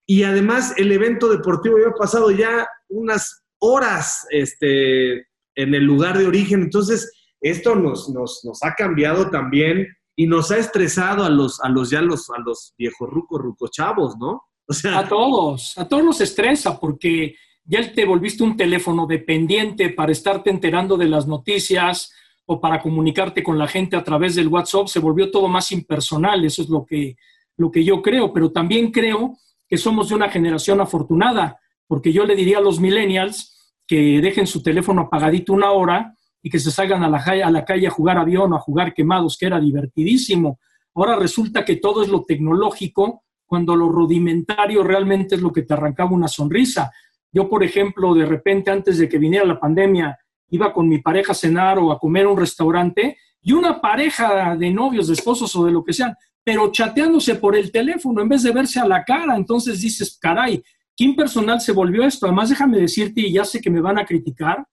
y 0.06 0.24
además 0.24 0.74
el 0.78 0.93
evento 0.93 1.28
deportivo 1.28 1.76
había 1.76 1.91
pasado 1.91 2.32
ya 2.32 2.66
unas 2.88 3.43
horas 3.64 4.28
este, 4.30 5.20
en 5.55 5.74
el 5.74 5.84
lugar 5.84 6.18
de 6.18 6.28
origen. 6.28 6.64
Entonces, 6.64 7.11
esto 7.39 7.76
nos, 7.76 8.09
nos, 8.09 8.41
nos 8.43 8.61
ha 8.64 8.74
cambiado 8.74 9.30
también 9.30 9.88
y 10.16 10.28
nos 10.28 10.51
ha 10.51 10.57
estresado 10.57 11.24
a 11.24 11.30
los, 11.30 11.61
a 11.61 11.70
los 11.70 11.89
ya 11.89 12.01
los, 12.01 12.30
a 12.30 12.39
los 12.39 12.74
viejos 12.78 13.09
rucos, 13.09 13.41
rucos 13.41 13.72
chavos, 13.72 14.18
¿no? 14.18 14.43
O 14.68 14.74
sea, 14.74 14.99
a 14.99 15.07
todos, 15.07 15.78
a 15.78 15.88
todos 15.88 16.03
nos 16.03 16.22
estresa 16.22 16.78
porque 16.80 17.36
ya 17.64 17.93
te 17.93 18.05
volviste 18.05 18.43
un 18.43 18.57
teléfono 18.57 19.07
dependiente 19.07 19.89
para 19.89 20.11
estarte 20.11 20.49
enterando 20.49 20.97
de 20.97 21.07
las 21.07 21.26
noticias 21.26 22.11
o 22.45 22.59
para 22.59 22.82
comunicarte 22.82 23.43
con 23.43 23.57
la 23.57 23.68
gente 23.68 23.95
a 23.95 24.03
través 24.03 24.36
del 24.36 24.49
WhatsApp, 24.49 24.88
se 24.88 24.99
volvió 24.99 25.32
todo 25.32 25.47
más 25.47 25.72
impersonal, 25.72 26.43
eso 26.43 26.61
es 26.61 26.70
lo 26.70 26.86
que, 26.86 27.16
lo 27.55 27.72
que 27.72 27.84
yo 27.86 28.01
creo, 28.01 28.34
pero 28.34 28.51
también 28.51 28.91
creo 28.91 29.38
que 29.68 29.78
somos 29.78 30.09
de 30.09 30.16
una 30.16 30.30
generación 30.30 30.82
afortunada, 30.82 31.57
porque 31.88 32.11
yo 32.11 32.26
le 32.26 32.36
diría 32.36 32.57
a 32.57 32.61
los 32.61 32.82
millennials 32.82 33.53
que 33.88 34.22
dejen 34.22 34.48
su 34.48 34.64
teléfono 34.64 35.04
apagadito 35.04 35.54
una 35.54 35.72
hora 35.72 36.16
y 36.42 36.50
que 36.50 36.60
se 36.60 36.72
salgan 36.72 37.04
a 37.04 37.10
la, 37.10 37.66
calle 37.66 37.88
a 37.88 37.92
jugar 37.92 38.18
avión 38.18 38.52
o 38.52 38.56
a 38.56 38.60
jugar 38.60 38.94
quemados, 38.94 39.38
que 39.38 39.46
era 39.46 39.60
divertidísimo. 39.60 40.60
Ahora 40.94 41.16
resulta 41.16 41.64
que 41.64 41.78
todo 41.78 42.04
es 42.04 42.10
lo 42.10 42.24
tecnológico, 42.24 43.24
cuando 43.46 43.76
lo 43.76 43.88
rudimentario 43.90 44.84
realmente 44.84 45.36
es 45.36 45.42
lo 45.42 45.52
que 45.52 45.62
te 45.62 45.74
arrancaba 45.74 46.12
una 46.12 46.28
sonrisa. 46.28 46.92
Yo, 47.32 47.50
por 47.50 47.64
ejemplo, 47.64 48.14
de 48.14 48.26
repente 48.26 48.72
antes 48.72 48.98
de 48.98 49.08
que 49.08 49.18
viniera 49.18 49.46
la 49.46 49.60
pandemia, 49.60 50.18
iba 50.50 50.74
con 50.74 50.88
mi 50.88 51.00
pareja 51.00 51.32
a 51.32 51.36
cenar 51.36 51.80
o 51.80 51.92
a 51.92 52.00
comer 52.00 52.26
a 52.26 52.30
un 52.30 52.38
restaurante 52.38 53.18
y 53.42 53.54
una 53.54 53.80
pareja 53.80 54.56
de 54.56 54.70
novios, 54.72 55.08
de 55.08 55.14
esposos 55.14 55.56
o 55.56 55.66
de 55.66 55.72
lo 55.72 55.84
que 55.84 55.94
sean, 55.94 56.16
pero 56.44 56.72
chateándose 56.72 57.36
por 57.36 57.56
el 57.56 57.72
teléfono 57.72 58.22
en 58.22 58.30
vez 58.30 58.44
de 58.44 58.52
verse 58.52 58.80
a 58.80 58.88
la 58.88 59.04
cara. 59.04 59.36
Entonces 59.36 59.82
dices, 59.82 60.18
caray, 60.20 60.64
¿Qué 60.96 61.04
impersonal 61.06 61.60
se 61.60 61.72
volvió 61.72 62.04
esto? 62.04 62.26
Además, 62.26 62.50
déjame 62.50 62.80
decirte, 62.80 63.22
y 63.22 63.34
ya 63.34 63.46
sé 63.46 63.60
que 63.60 63.70
me 63.70 63.82
van 63.82 63.98
a 63.98 64.06
criticar, 64.06 64.66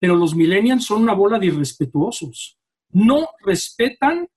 pero 0.00 0.16
los 0.16 0.34
millennials 0.34 0.84
son 0.84 1.02
una 1.02 1.14
bola 1.14 1.38
de 1.38 1.46
irrespetuosos. 1.46 2.58
No 2.90 3.28
respetan 3.44 4.28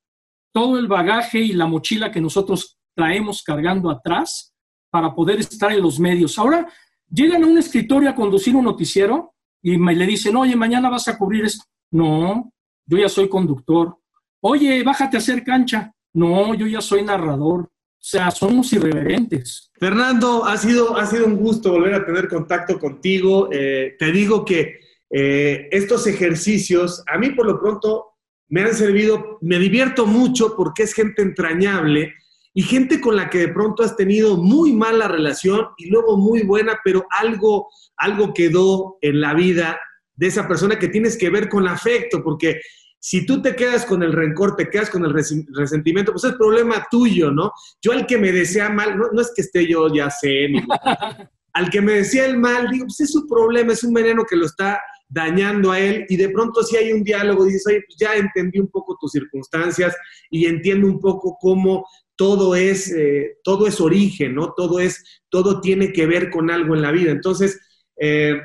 todo 0.51 0.79
el 0.79 0.87
bagaje 0.87 1.39
y 1.39 1.53
la 1.53 1.67
mochila 1.67 2.11
que 2.11 2.21
nosotros 2.21 2.79
traemos 2.95 3.43
cargando 3.43 3.91
atrás 3.91 4.55
para 4.89 5.13
poder 5.13 5.39
estar 5.39 5.71
en 5.71 5.81
los 5.81 5.99
medios. 5.99 6.39
Ahora 6.39 6.67
llegan 7.09 7.43
a 7.43 7.47
un 7.47 7.57
escritorio 7.57 8.09
a 8.09 8.15
conducir 8.15 8.55
un 8.55 8.65
noticiero 8.65 9.35
y 9.61 9.77
me, 9.77 9.95
le 9.95 10.07
dicen, 10.07 10.35
oye, 10.35 10.55
mañana 10.55 10.89
vas 10.89 11.07
a 11.07 11.17
cubrir 11.17 11.45
esto. 11.45 11.65
No, 11.91 12.51
yo 12.85 12.97
ya 12.97 13.09
soy 13.09 13.29
conductor. 13.29 13.99
Oye, 14.41 14.83
bájate 14.83 15.17
a 15.17 15.19
hacer 15.19 15.43
cancha. 15.43 15.93
No, 16.13 16.53
yo 16.55 16.65
ya 16.65 16.81
soy 16.81 17.03
narrador. 17.03 17.69
O 18.07 18.09
sea, 18.09 18.31
somos 18.31 18.71
irreverentes. 18.71 19.69
Fernando, 19.77 20.45
ha 20.45 20.55
sido, 20.55 20.95
ha 20.95 21.05
sido 21.05 21.25
un 21.25 21.35
gusto 21.35 21.71
volver 21.73 21.93
a 21.93 22.05
tener 22.05 22.29
contacto 22.29 22.79
contigo. 22.79 23.49
Eh, 23.51 23.97
te 23.99 24.13
digo 24.13 24.45
que 24.45 24.79
eh, 25.09 25.67
estos 25.71 26.07
ejercicios, 26.07 27.03
a 27.05 27.17
mí 27.17 27.31
por 27.31 27.45
lo 27.45 27.59
pronto, 27.59 28.05
me 28.47 28.61
han 28.61 28.73
servido, 28.73 29.39
me 29.41 29.59
divierto 29.59 30.05
mucho 30.05 30.55
porque 30.55 30.83
es 30.83 30.93
gente 30.93 31.21
entrañable 31.21 32.13
y 32.53 32.61
gente 32.61 33.01
con 33.01 33.17
la 33.17 33.29
que 33.29 33.39
de 33.39 33.49
pronto 33.49 33.83
has 33.83 33.97
tenido 33.97 34.37
muy 34.37 34.71
mala 34.71 35.09
relación 35.09 35.67
y 35.75 35.89
luego 35.89 36.15
muy 36.15 36.43
buena, 36.43 36.79
pero 36.85 37.05
algo, 37.09 37.67
algo 37.97 38.33
quedó 38.33 38.99
en 39.01 39.19
la 39.19 39.33
vida 39.33 39.81
de 40.15 40.27
esa 40.27 40.47
persona 40.47 40.79
que 40.79 40.87
tienes 40.87 41.17
que 41.17 41.29
ver 41.29 41.49
con 41.49 41.67
afecto, 41.67 42.23
porque 42.23 42.61
si 43.09 43.25
tú 43.25 43.41
te 43.41 43.55
quedas 43.55 43.85
con 43.85 44.03
el 44.03 44.11
rencor, 44.11 44.57
te 44.57 44.69
quedas 44.69 44.89
con 44.89 45.05
el 45.05 45.13
resentimiento, 45.13 46.11
pues 46.11 46.25
es 46.25 46.33
problema 46.33 46.85
tuyo, 46.91 47.31
¿no? 47.31 47.53
Yo 47.81 47.93
al 47.93 48.05
que 48.05 48.17
me 48.17 48.33
desea 48.33 48.67
mal, 48.67 48.97
no, 48.97 49.21
es 49.21 49.31
que 49.33 49.43
esté 49.43 49.65
yo, 49.65 49.87
ya 49.93 50.09
sé, 50.09 50.49
al 51.53 51.69
que 51.69 51.79
me 51.79 51.93
decía 51.93 52.25
el 52.25 52.37
mal, 52.37 52.67
digo, 52.69 52.83
pues 52.87 52.99
es 52.99 53.13
su 53.13 53.25
problema, 53.25 53.71
es 53.71 53.85
un 53.85 53.93
veneno 53.93 54.25
que 54.29 54.35
lo 54.35 54.45
está 54.45 54.81
dañando 55.07 55.71
a 55.71 55.79
él 55.79 56.05
y 56.09 56.17
de 56.17 56.27
pronto 56.27 56.63
si 56.63 56.75
hay 56.75 56.91
un 56.91 57.01
diálogo, 57.01 57.45
dices, 57.45 57.65
oye, 57.67 57.81
pues 57.87 57.97
ya 57.97 58.13
entendí 58.13 58.59
un 58.59 58.67
poco 58.67 58.97
tus 58.99 59.13
circunstancias 59.13 59.95
y 60.29 60.45
entiendo 60.45 60.85
un 60.85 60.99
poco 60.99 61.37
cómo 61.39 61.87
todo 62.17 62.55
es, 62.55 62.91
eh, 62.91 63.37
todo 63.41 63.67
es 63.67 63.79
origen, 63.79 64.35
¿no? 64.35 64.53
Todo 64.53 64.81
es, 64.81 65.21
todo 65.29 65.61
tiene 65.61 65.93
que 65.93 66.07
ver 66.07 66.29
con 66.29 66.51
algo 66.51 66.75
en 66.75 66.81
la 66.81 66.91
vida. 66.91 67.11
Entonces, 67.11 67.57
eh, 68.01 68.35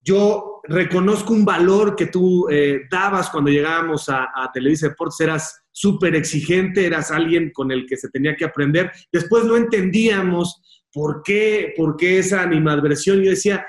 yo 0.00 0.55
reconozco 0.68 1.32
un 1.32 1.44
valor 1.44 1.96
que 1.96 2.06
tú 2.06 2.48
eh, 2.50 2.82
dabas 2.90 3.30
cuando 3.30 3.50
llegábamos 3.50 4.08
a, 4.08 4.28
Televisa 4.52 4.88
Deportes, 4.88 5.20
eras 5.20 5.62
súper 5.70 6.14
exigente, 6.14 6.86
eras 6.86 7.10
alguien 7.10 7.50
con 7.52 7.70
el 7.70 7.86
que 7.86 7.96
se 7.96 8.08
tenía 8.08 8.34
que 8.36 8.44
aprender. 8.44 8.90
Después 9.12 9.44
no 9.44 9.56
entendíamos 9.56 10.62
por 10.92 11.22
qué, 11.22 11.74
por 11.76 11.96
qué 11.96 12.18
esa 12.18 12.42
animadversión. 12.42 13.22
Yo 13.22 13.30
decía, 13.30 13.66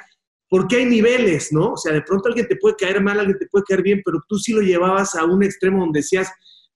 ¿por 0.50 0.68
qué 0.68 0.78
hay 0.78 0.86
niveles, 0.86 1.52
no? 1.52 1.74
O 1.74 1.78
sea, 1.78 1.94
de 1.94 2.02
pronto 2.02 2.30
alguien 2.30 2.48
te 2.48 2.56
puede 2.56 2.76
caer 2.76 3.02
mal, 3.02 3.20
alguien 3.20 3.38
te 3.38 3.48
puede 3.48 3.66
caer 3.68 3.84
bien, 3.84 4.02
pero 4.04 4.20
tú 4.28 4.38
sí 4.38 4.54
lo 4.54 4.62
llevabas 4.62 5.16
a 5.16 5.26
un 5.26 5.44
extremo 5.44 5.80
donde 5.80 6.00
decías, 6.00 6.32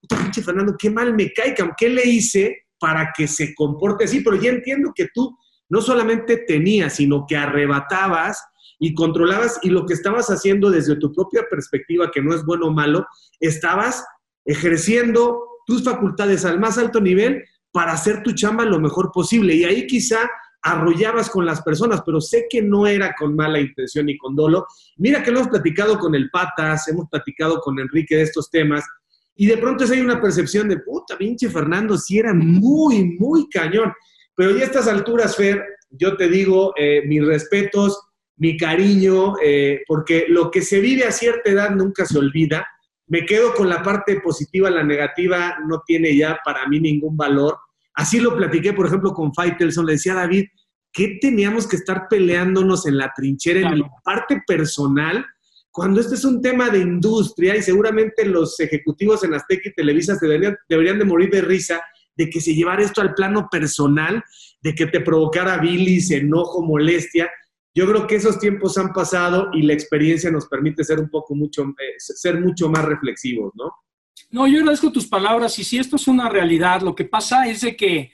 pinche 0.08 0.42
Fernando, 0.42 0.76
qué 0.78 0.90
mal 0.90 1.14
me 1.14 1.32
caigan, 1.32 1.72
¿qué 1.78 1.90
le 1.90 2.06
hice 2.06 2.66
para 2.80 3.12
que 3.16 3.28
se 3.28 3.54
comporte 3.56 4.06
así? 4.06 4.22
Pero 4.22 4.36
ya 4.36 4.50
entiendo 4.50 4.92
que 4.94 5.08
tú 5.14 5.38
no 5.70 5.80
solamente 5.80 6.38
tenías, 6.38 6.96
sino 6.96 7.26
que 7.26 7.38
arrebatabas 7.38 8.44
y 8.84 8.96
controlabas 8.96 9.60
y 9.62 9.70
lo 9.70 9.86
que 9.86 9.94
estabas 9.94 10.32
haciendo 10.32 10.72
desde 10.72 10.96
tu 10.96 11.14
propia 11.14 11.44
perspectiva, 11.48 12.10
que 12.10 12.20
no 12.20 12.34
es 12.34 12.44
bueno 12.44 12.66
o 12.66 12.72
malo, 12.72 13.06
estabas 13.40 14.04
ejerciendo 14.44 15.40
tus 15.68 15.84
facultades 15.84 16.46
al 16.46 16.60
más 16.60 16.80
alto 16.80 17.00
nivel 17.00 17.44
para 17.72 17.94
hacer 17.94 18.24
tu 18.24 18.32
chamba 18.32 18.66
lo 18.66 18.80
mejor 18.80 19.12
posible. 19.14 19.54
Y 19.54 19.66
ahí 19.66 19.86
quizá 19.86 20.28
arrollabas 20.64 21.30
con 21.30 21.46
las 21.46 21.62
personas, 21.62 22.02
pero 22.04 22.20
sé 22.20 22.48
que 22.50 22.64
no 22.64 22.88
era 22.88 23.14
con 23.18 23.36
mala 23.36 23.60
intención 23.60 24.08
ni 24.08 24.18
con 24.18 24.36
dolo. 24.36 24.66
Mira 24.98 25.22
que 25.22 25.30
lo 25.30 25.42
hemos 25.42 25.52
platicado 25.52 26.00
con 26.00 26.16
el 26.16 26.32
Patas, 26.32 26.88
hemos 26.88 27.08
platicado 27.08 27.60
con 27.60 27.80
Enrique 27.80 28.16
de 28.16 28.24
estos 28.24 28.50
temas, 28.50 28.84
y 29.36 29.46
de 29.46 29.58
pronto 29.58 29.86
hay 29.86 30.02
una 30.02 30.20
percepción 30.20 30.68
de, 30.68 30.80
puta, 30.80 31.18
pinche 31.20 31.50
Fernando, 31.50 32.00
si 32.00 32.18
era 32.18 32.34
muy, 32.34 33.16
muy 33.20 33.48
cañón. 33.48 33.94
Pero 34.36 34.56
ya 34.56 34.64
a 34.64 34.66
estas 34.66 34.88
alturas, 34.88 35.36
Fer, 35.36 35.64
yo 35.92 36.18
te 36.18 36.28
digo, 36.28 36.74
eh, 36.78 37.04
mis 37.06 37.24
respetos, 37.24 38.11
mi 38.42 38.58
cariño, 38.58 39.36
eh, 39.44 39.84
porque 39.86 40.26
lo 40.28 40.50
que 40.50 40.64
se 40.64 40.80
vive 40.80 41.04
a 41.04 41.12
cierta 41.12 41.52
edad 41.52 41.70
nunca 41.70 42.08
se 42.08 42.18
olvida. 42.18 42.68
Me 43.06 43.24
quedo 43.24 43.54
con 43.54 43.70
la 43.70 43.84
parte 43.84 44.20
positiva, 44.20 44.72
la 44.72 44.84
negativa 44.84 45.58
no 45.68 45.84
tiene 45.86 46.18
ya 46.18 46.40
para 46.44 46.68
mí 46.68 46.80
ningún 46.80 47.16
valor. 47.16 47.60
Así 47.94 48.20
lo 48.20 48.36
platiqué, 48.36 48.74
por 48.74 48.88
ejemplo, 48.88 49.14
con 49.14 49.32
Faitelson, 49.32 49.86
le 49.86 49.92
decía 49.92 50.14
a 50.14 50.22
David, 50.22 50.46
¿qué 50.92 51.20
teníamos 51.22 51.68
que 51.68 51.76
estar 51.76 52.08
peleándonos 52.10 52.88
en 52.88 52.98
la 52.98 53.14
trinchera, 53.16 53.60
en 53.60 53.82
la 53.82 53.92
parte 54.04 54.42
personal, 54.48 55.24
cuando 55.70 56.02
este 56.02 56.16
es 56.16 56.26
un 56.26 56.42
tema 56.42 56.72
de 56.72 56.80
industria 56.80 57.56
y 57.56 57.62
seguramente 57.62 58.26
los 58.26 58.60
ejecutivos 58.60 59.24
en 59.24 59.36
Azteca 59.36 59.70
y 59.70 59.74
Televisa 59.74 60.18
deberían, 60.20 60.58
deberían 60.68 60.98
de 60.98 61.06
morir 61.06 61.30
de 61.30 61.42
risa 61.42 61.80
de 62.16 62.28
que 62.28 62.42
se 62.42 62.56
llevara 62.56 62.82
esto 62.82 63.02
al 63.02 63.14
plano 63.14 63.48
personal, 63.52 64.24
de 64.62 64.74
que 64.74 64.88
te 64.88 65.00
provocara 65.00 65.60
bilis, 65.60 66.10
enojo, 66.10 66.64
molestia, 66.64 67.30
yo 67.74 67.88
creo 67.88 68.08
que 68.08 68.16
esos 68.16 68.40
tiempos 68.40 68.78
han 68.78 68.92
pasado 68.94 69.50
y 69.54 69.62
la 69.64 69.74
experiencia 69.74 70.30
nos 70.32 70.48
permite 70.48 70.84
ser 70.84 71.00
un 71.00 71.10
poco 71.10 71.36
mucho, 71.36 71.64
eh, 71.64 71.96
ser 71.98 72.40
mucho 72.40 72.70
más 72.70 72.84
reflexivos, 72.86 73.54
¿no? 73.56 73.72
No, 74.30 74.48
yo 74.48 74.60
agradezco 74.60 74.92
tus 74.92 75.08
palabras 75.08 75.58
y 75.60 75.64
si 75.64 75.78
esto 75.78 75.96
es 75.96 76.08
una 76.08 76.30
realidad, 76.30 76.82
lo 76.82 76.96
que 76.96 77.06
pasa 77.06 77.48
es 77.48 77.62
de 77.62 77.76
que, 77.76 78.12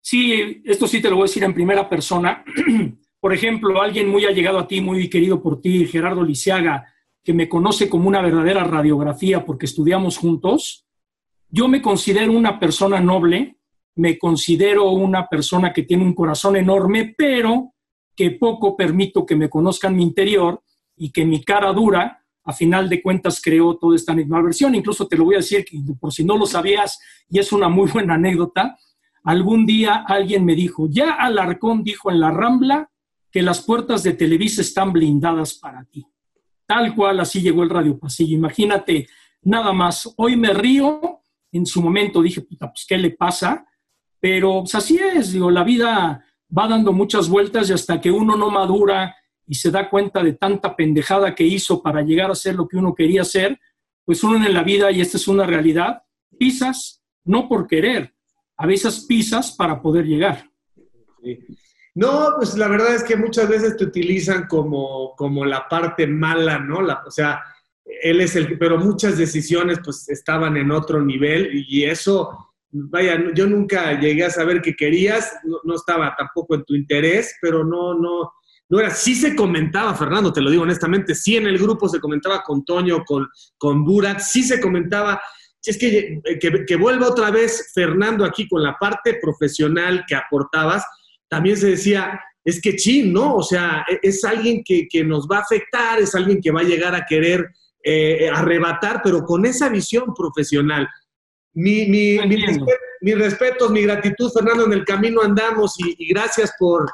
sí, 0.00 0.62
esto 0.64 0.86
sí 0.86 1.00
te 1.00 1.10
lo 1.10 1.16
voy 1.16 1.24
a 1.24 1.28
decir 1.28 1.44
en 1.44 1.54
primera 1.54 1.88
persona. 1.88 2.44
por 3.20 3.34
ejemplo, 3.34 3.80
alguien 3.82 4.08
muy 4.08 4.24
allegado 4.24 4.58
a 4.58 4.66
ti, 4.66 4.80
muy 4.80 5.08
querido 5.10 5.42
por 5.42 5.60
ti, 5.60 5.86
Gerardo 5.86 6.22
Lisiaga, 6.22 6.86
que 7.22 7.34
me 7.34 7.48
conoce 7.48 7.88
como 7.88 8.08
una 8.08 8.22
verdadera 8.22 8.64
radiografía 8.64 9.44
porque 9.44 9.66
estudiamos 9.66 10.16
juntos, 10.16 10.86
yo 11.48 11.68
me 11.68 11.82
considero 11.82 12.32
una 12.32 12.58
persona 12.58 13.00
noble 13.00 13.60
me 13.96 14.18
considero 14.18 14.90
una 14.90 15.28
persona 15.28 15.72
que 15.72 15.82
tiene 15.82 16.04
un 16.04 16.14
corazón 16.14 16.56
enorme, 16.56 17.14
pero 17.16 17.74
que 18.20 18.32
poco 18.32 18.76
permito 18.76 19.24
que 19.24 19.34
me 19.34 19.48
conozcan 19.48 19.96
mi 19.96 20.02
interior 20.02 20.62
y 20.94 21.10
que 21.10 21.24
mi 21.24 21.42
cara 21.42 21.72
dura, 21.72 22.22
a 22.44 22.52
final 22.52 22.86
de 22.86 23.00
cuentas, 23.00 23.40
creó 23.42 23.78
toda 23.78 23.96
esta 23.96 24.12
misma 24.12 24.42
versión. 24.42 24.74
Incluso 24.74 25.08
te 25.08 25.16
lo 25.16 25.24
voy 25.24 25.36
a 25.36 25.38
decir, 25.38 25.64
por 25.98 26.12
si 26.12 26.22
no 26.22 26.36
lo 26.36 26.44
sabías, 26.44 27.00
y 27.30 27.38
es 27.38 27.50
una 27.50 27.70
muy 27.70 27.90
buena 27.90 28.16
anécdota, 28.16 28.76
algún 29.24 29.64
día 29.64 30.04
alguien 30.06 30.44
me 30.44 30.54
dijo, 30.54 30.86
ya 30.90 31.12
Alarcón 31.12 31.82
dijo 31.82 32.10
en 32.10 32.20
la 32.20 32.30
Rambla 32.30 32.90
que 33.30 33.40
las 33.40 33.62
puertas 33.62 34.02
de 34.02 34.12
Televisa 34.12 34.60
están 34.60 34.92
blindadas 34.92 35.54
para 35.54 35.82
ti. 35.86 36.06
Tal 36.66 36.94
cual, 36.94 37.20
así 37.20 37.40
llegó 37.40 37.62
el 37.62 37.70
Radio 37.70 37.98
Pasillo. 37.98 38.36
Imagínate, 38.36 39.08
nada 39.44 39.72
más, 39.72 40.12
hoy 40.18 40.36
me 40.36 40.52
río, 40.52 41.22
en 41.52 41.64
su 41.64 41.80
momento 41.80 42.20
dije, 42.20 42.42
puta, 42.42 42.70
pues, 42.70 42.84
¿qué 42.86 42.98
le 42.98 43.12
pasa? 43.12 43.64
Pero 44.20 44.60
pues, 44.60 44.74
así 44.74 44.98
es, 44.98 45.32
digo, 45.32 45.50
la 45.50 45.64
vida 45.64 46.22
va 46.56 46.68
dando 46.68 46.92
muchas 46.92 47.28
vueltas 47.28 47.70
y 47.70 47.72
hasta 47.72 48.00
que 48.00 48.10
uno 48.10 48.36
no 48.36 48.50
madura 48.50 49.14
y 49.46 49.54
se 49.54 49.70
da 49.70 49.90
cuenta 49.90 50.22
de 50.22 50.34
tanta 50.34 50.76
pendejada 50.76 51.34
que 51.34 51.44
hizo 51.44 51.82
para 51.82 52.02
llegar 52.02 52.30
a 52.30 52.34
ser 52.34 52.54
lo 52.54 52.68
que 52.68 52.76
uno 52.76 52.94
quería 52.94 53.24
ser, 53.24 53.58
pues 54.04 54.22
uno 54.22 54.44
en 54.44 54.54
la 54.54 54.62
vida, 54.62 54.90
y 54.90 55.00
esta 55.00 55.16
es 55.16 55.26
una 55.28 55.44
realidad, 55.44 56.02
pisas 56.38 57.02
no 57.24 57.48
por 57.48 57.66
querer, 57.66 58.14
a 58.56 58.66
veces 58.66 59.06
pisas 59.08 59.52
para 59.52 59.80
poder 59.82 60.06
llegar. 60.06 60.50
No, 61.94 62.34
pues 62.36 62.56
la 62.56 62.68
verdad 62.68 62.94
es 62.94 63.02
que 63.02 63.16
muchas 63.16 63.48
veces 63.48 63.76
te 63.76 63.84
utilizan 63.84 64.46
como, 64.46 65.14
como 65.16 65.44
la 65.44 65.68
parte 65.68 66.06
mala, 66.06 66.58
¿no? 66.58 66.80
La, 66.80 67.02
o 67.06 67.10
sea, 67.10 67.42
él 68.02 68.20
es 68.20 68.36
el, 68.36 68.56
pero 68.58 68.78
muchas 68.78 69.18
decisiones 69.18 69.80
pues 69.84 70.08
estaban 70.08 70.56
en 70.56 70.70
otro 70.70 71.02
nivel 71.02 71.50
y 71.52 71.84
eso 71.84 72.49
vaya, 72.72 73.22
yo 73.34 73.46
nunca 73.46 73.98
llegué 73.98 74.24
a 74.24 74.30
saber 74.30 74.60
que 74.60 74.74
querías, 74.74 75.32
no, 75.64 75.74
estaba 75.74 76.14
tampoco 76.16 76.54
en 76.54 76.64
tu 76.64 76.74
interés, 76.74 77.36
pero 77.40 77.64
no, 77.64 77.94
no, 77.94 78.32
no 78.68 78.80
era, 78.80 78.90
sí 78.90 79.14
se 79.14 79.34
comentaba, 79.34 79.94
Fernando, 79.94 80.32
te 80.32 80.40
lo 80.40 80.50
digo 80.50 80.62
honestamente, 80.62 81.14
sí 81.14 81.36
en 81.36 81.46
el 81.46 81.58
grupo 81.58 81.88
se 81.88 82.00
comentaba 82.00 82.42
con 82.42 82.64
Toño, 82.64 83.04
con, 83.04 83.26
con 83.58 83.84
Burak, 83.84 84.20
sí 84.20 84.42
se 84.42 84.60
comentaba, 84.60 85.20
es 85.62 85.76
que, 85.76 86.20
que, 86.66 86.76
vuelva 86.76 87.08
otra 87.08 87.30
vez 87.30 87.70
Fernando 87.74 88.24
aquí 88.24 88.48
con 88.48 88.62
la 88.62 88.76
parte 88.78 89.18
profesional 89.20 90.04
que 90.08 90.14
aportabas, 90.14 90.84
también 91.28 91.56
se 91.56 91.68
decía, 91.68 92.18
es 92.44 92.60
que 92.60 92.76
chin, 92.76 93.12
¿no? 93.12 93.36
O 93.36 93.42
sea, 93.42 93.84
e, 93.88 93.98
es 94.02 94.24
alguien 94.24 94.62
que, 94.64 94.88
que 94.88 95.04
nos 95.04 95.28
va 95.28 95.38
a 95.38 95.42
afectar, 95.42 96.00
es 96.00 96.14
alguien 96.14 96.40
que 96.40 96.50
va 96.50 96.60
a 96.60 96.64
llegar 96.64 96.94
a 96.94 97.04
querer 97.04 97.50
eh, 97.82 98.28
arrebatar, 98.28 99.00
pero 99.02 99.24
con 99.24 99.46
esa 99.46 99.70
visión 99.70 100.12
profesional. 100.14 100.86
Mi, 101.52 101.86
mi, 101.86 102.18
mi, 103.00 103.14
respeto, 103.14 103.70
mi 103.70 103.82
gratitud, 103.82 104.30
Fernando, 104.32 104.66
en 104.66 104.72
el 104.72 104.84
camino 104.84 105.20
andamos 105.22 105.74
y, 105.78 106.08
gracias 106.08 106.52
por, 106.58 106.88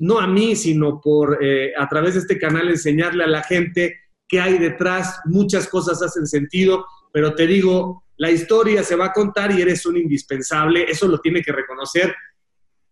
no 0.00 0.18
a 0.18 0.26
mí, 0.26 0.54
sino 0.54 1.00
por 1.00 1.38
eh, 1.42 1.72
a 1.76 1.88
través 1.88 2.14
de 2.14 2.20
este 2.20 2.38
canal 2.38 2.68
enseñarle 2.68 3.24
a 3.24 3.28
la 3.28 3.42
gente 3.42 3.96
qué 4.28 4.40
hay 4.40 4.58
detrás. 4.58 5.20
Muchas 5.24 5.68
cosas 5.68 6.02
hacen 6.02 6.26
sentido, 6.26 6.86
pero 7.12 7.34
te 7.34 7.46
digo, 7.46 8.04
la 8.16 8.30
historia 8.30 8.82
se 8.82 8.96
va 8.96 9.06
a 9.06 9.12
contar 9.12 9.52
y 9.52 9.62
eres 9.62 9.84
un 9.86 9.96
indispensable, 9.96 10.84
eso 10.88 11.08
lo 11.08 11.18
tiene 11.18 11.42
que 11.42 11.52
reconocer. 11.52 12.14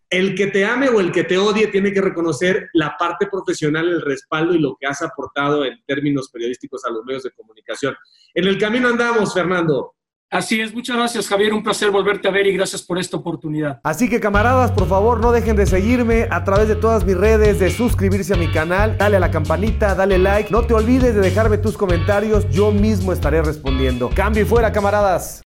El 0.09 0.35
que 0.35 0.49
te 0.49 0.65
ame 0.65 0.89
o 0.89 0.99
el 0.99 1.13
que 1.13 1.23
te 1.23 1.39
odie 1.39 1.69
tiene 1.69 1.93
que 1.93 2.01
reconocer 2.01 2.69
la 2.73 2.97
parte 2.99 3.29
profesional, 3.29 3.89
el 3.89 4.01
respaldo 4.01 4.55
y 4.55 4.59
lo 4.59 4.77
que 4.81 4.89
has 4.89 5.03
aportado 5.03 5.65
en 5.65 5.81
términos 5.87 6.31
periodísticos 6.33 6.85
a 6.85 6.91
los 6.91 7.05
medios 7.05 7.23
de 7.23 7.31
comunicación. 7.31 7.95
En 8.35 8.49
el 8.49 8.59
camino 8.59 8.89
andamos, 8.89 9.33
Fernando. 9.33 9.95
Así 10.31 10.61
es, 10.61 10.73
muchas 10.73 10.97
gracias 10.97 11.27
Javier, 11.27 11.53
un 11.53 11.65
placer 11.65 11.91
volverte 11.91 12.29
a 12.29 12.31
ver 12.31 12.47
y 12.47 12.53
gracias 12.53 12.83
por 12.83 13.01
esta 13.01 13.17
oportunidad. 13.17 13.81
Así 13.83 14.09
que 14.09 14.21
camaradas, 14.21 14.71
por 14.71 14.87
favor 14.87 15.21
no 15.21 15.33
dejen 15.33 15.57
de 15.57 15.67
seguirme 15.67 16.29
a 16.31 16.45
través 16.45 16.69
de 16.69 16.77
todas 16.77 17.05
mis 17.05 17.17
redes, 17.17 17.59
de 17.59 17.69
suscribirse 17.69 18.35
a 18.35 18.37
mi 18.37 18.47
canal, 18.47 18.97
dale 18.97 19.17
a 19.17 19.21
la 19.21 19.33
campanita, 19.33 19.97
dale 19.97 20.19
like, 20.19 20.53
no 20.53 20.63
te 20.63 20.73
olvides 20.73 21.17
de 21.17 21.21
dejarme 21.21 21.59
tus 21.59 21.77
comentarios, 21.77 22.49
yo 22.51 22.71
mismo 22.71 23.13
estaré 23.13 23.43
respondiendo. 23.43 24.09
Cambio 24.15 24.45
y 24.45 24.47
fuera 24.47 24.71
camaradas. 24.71 25.39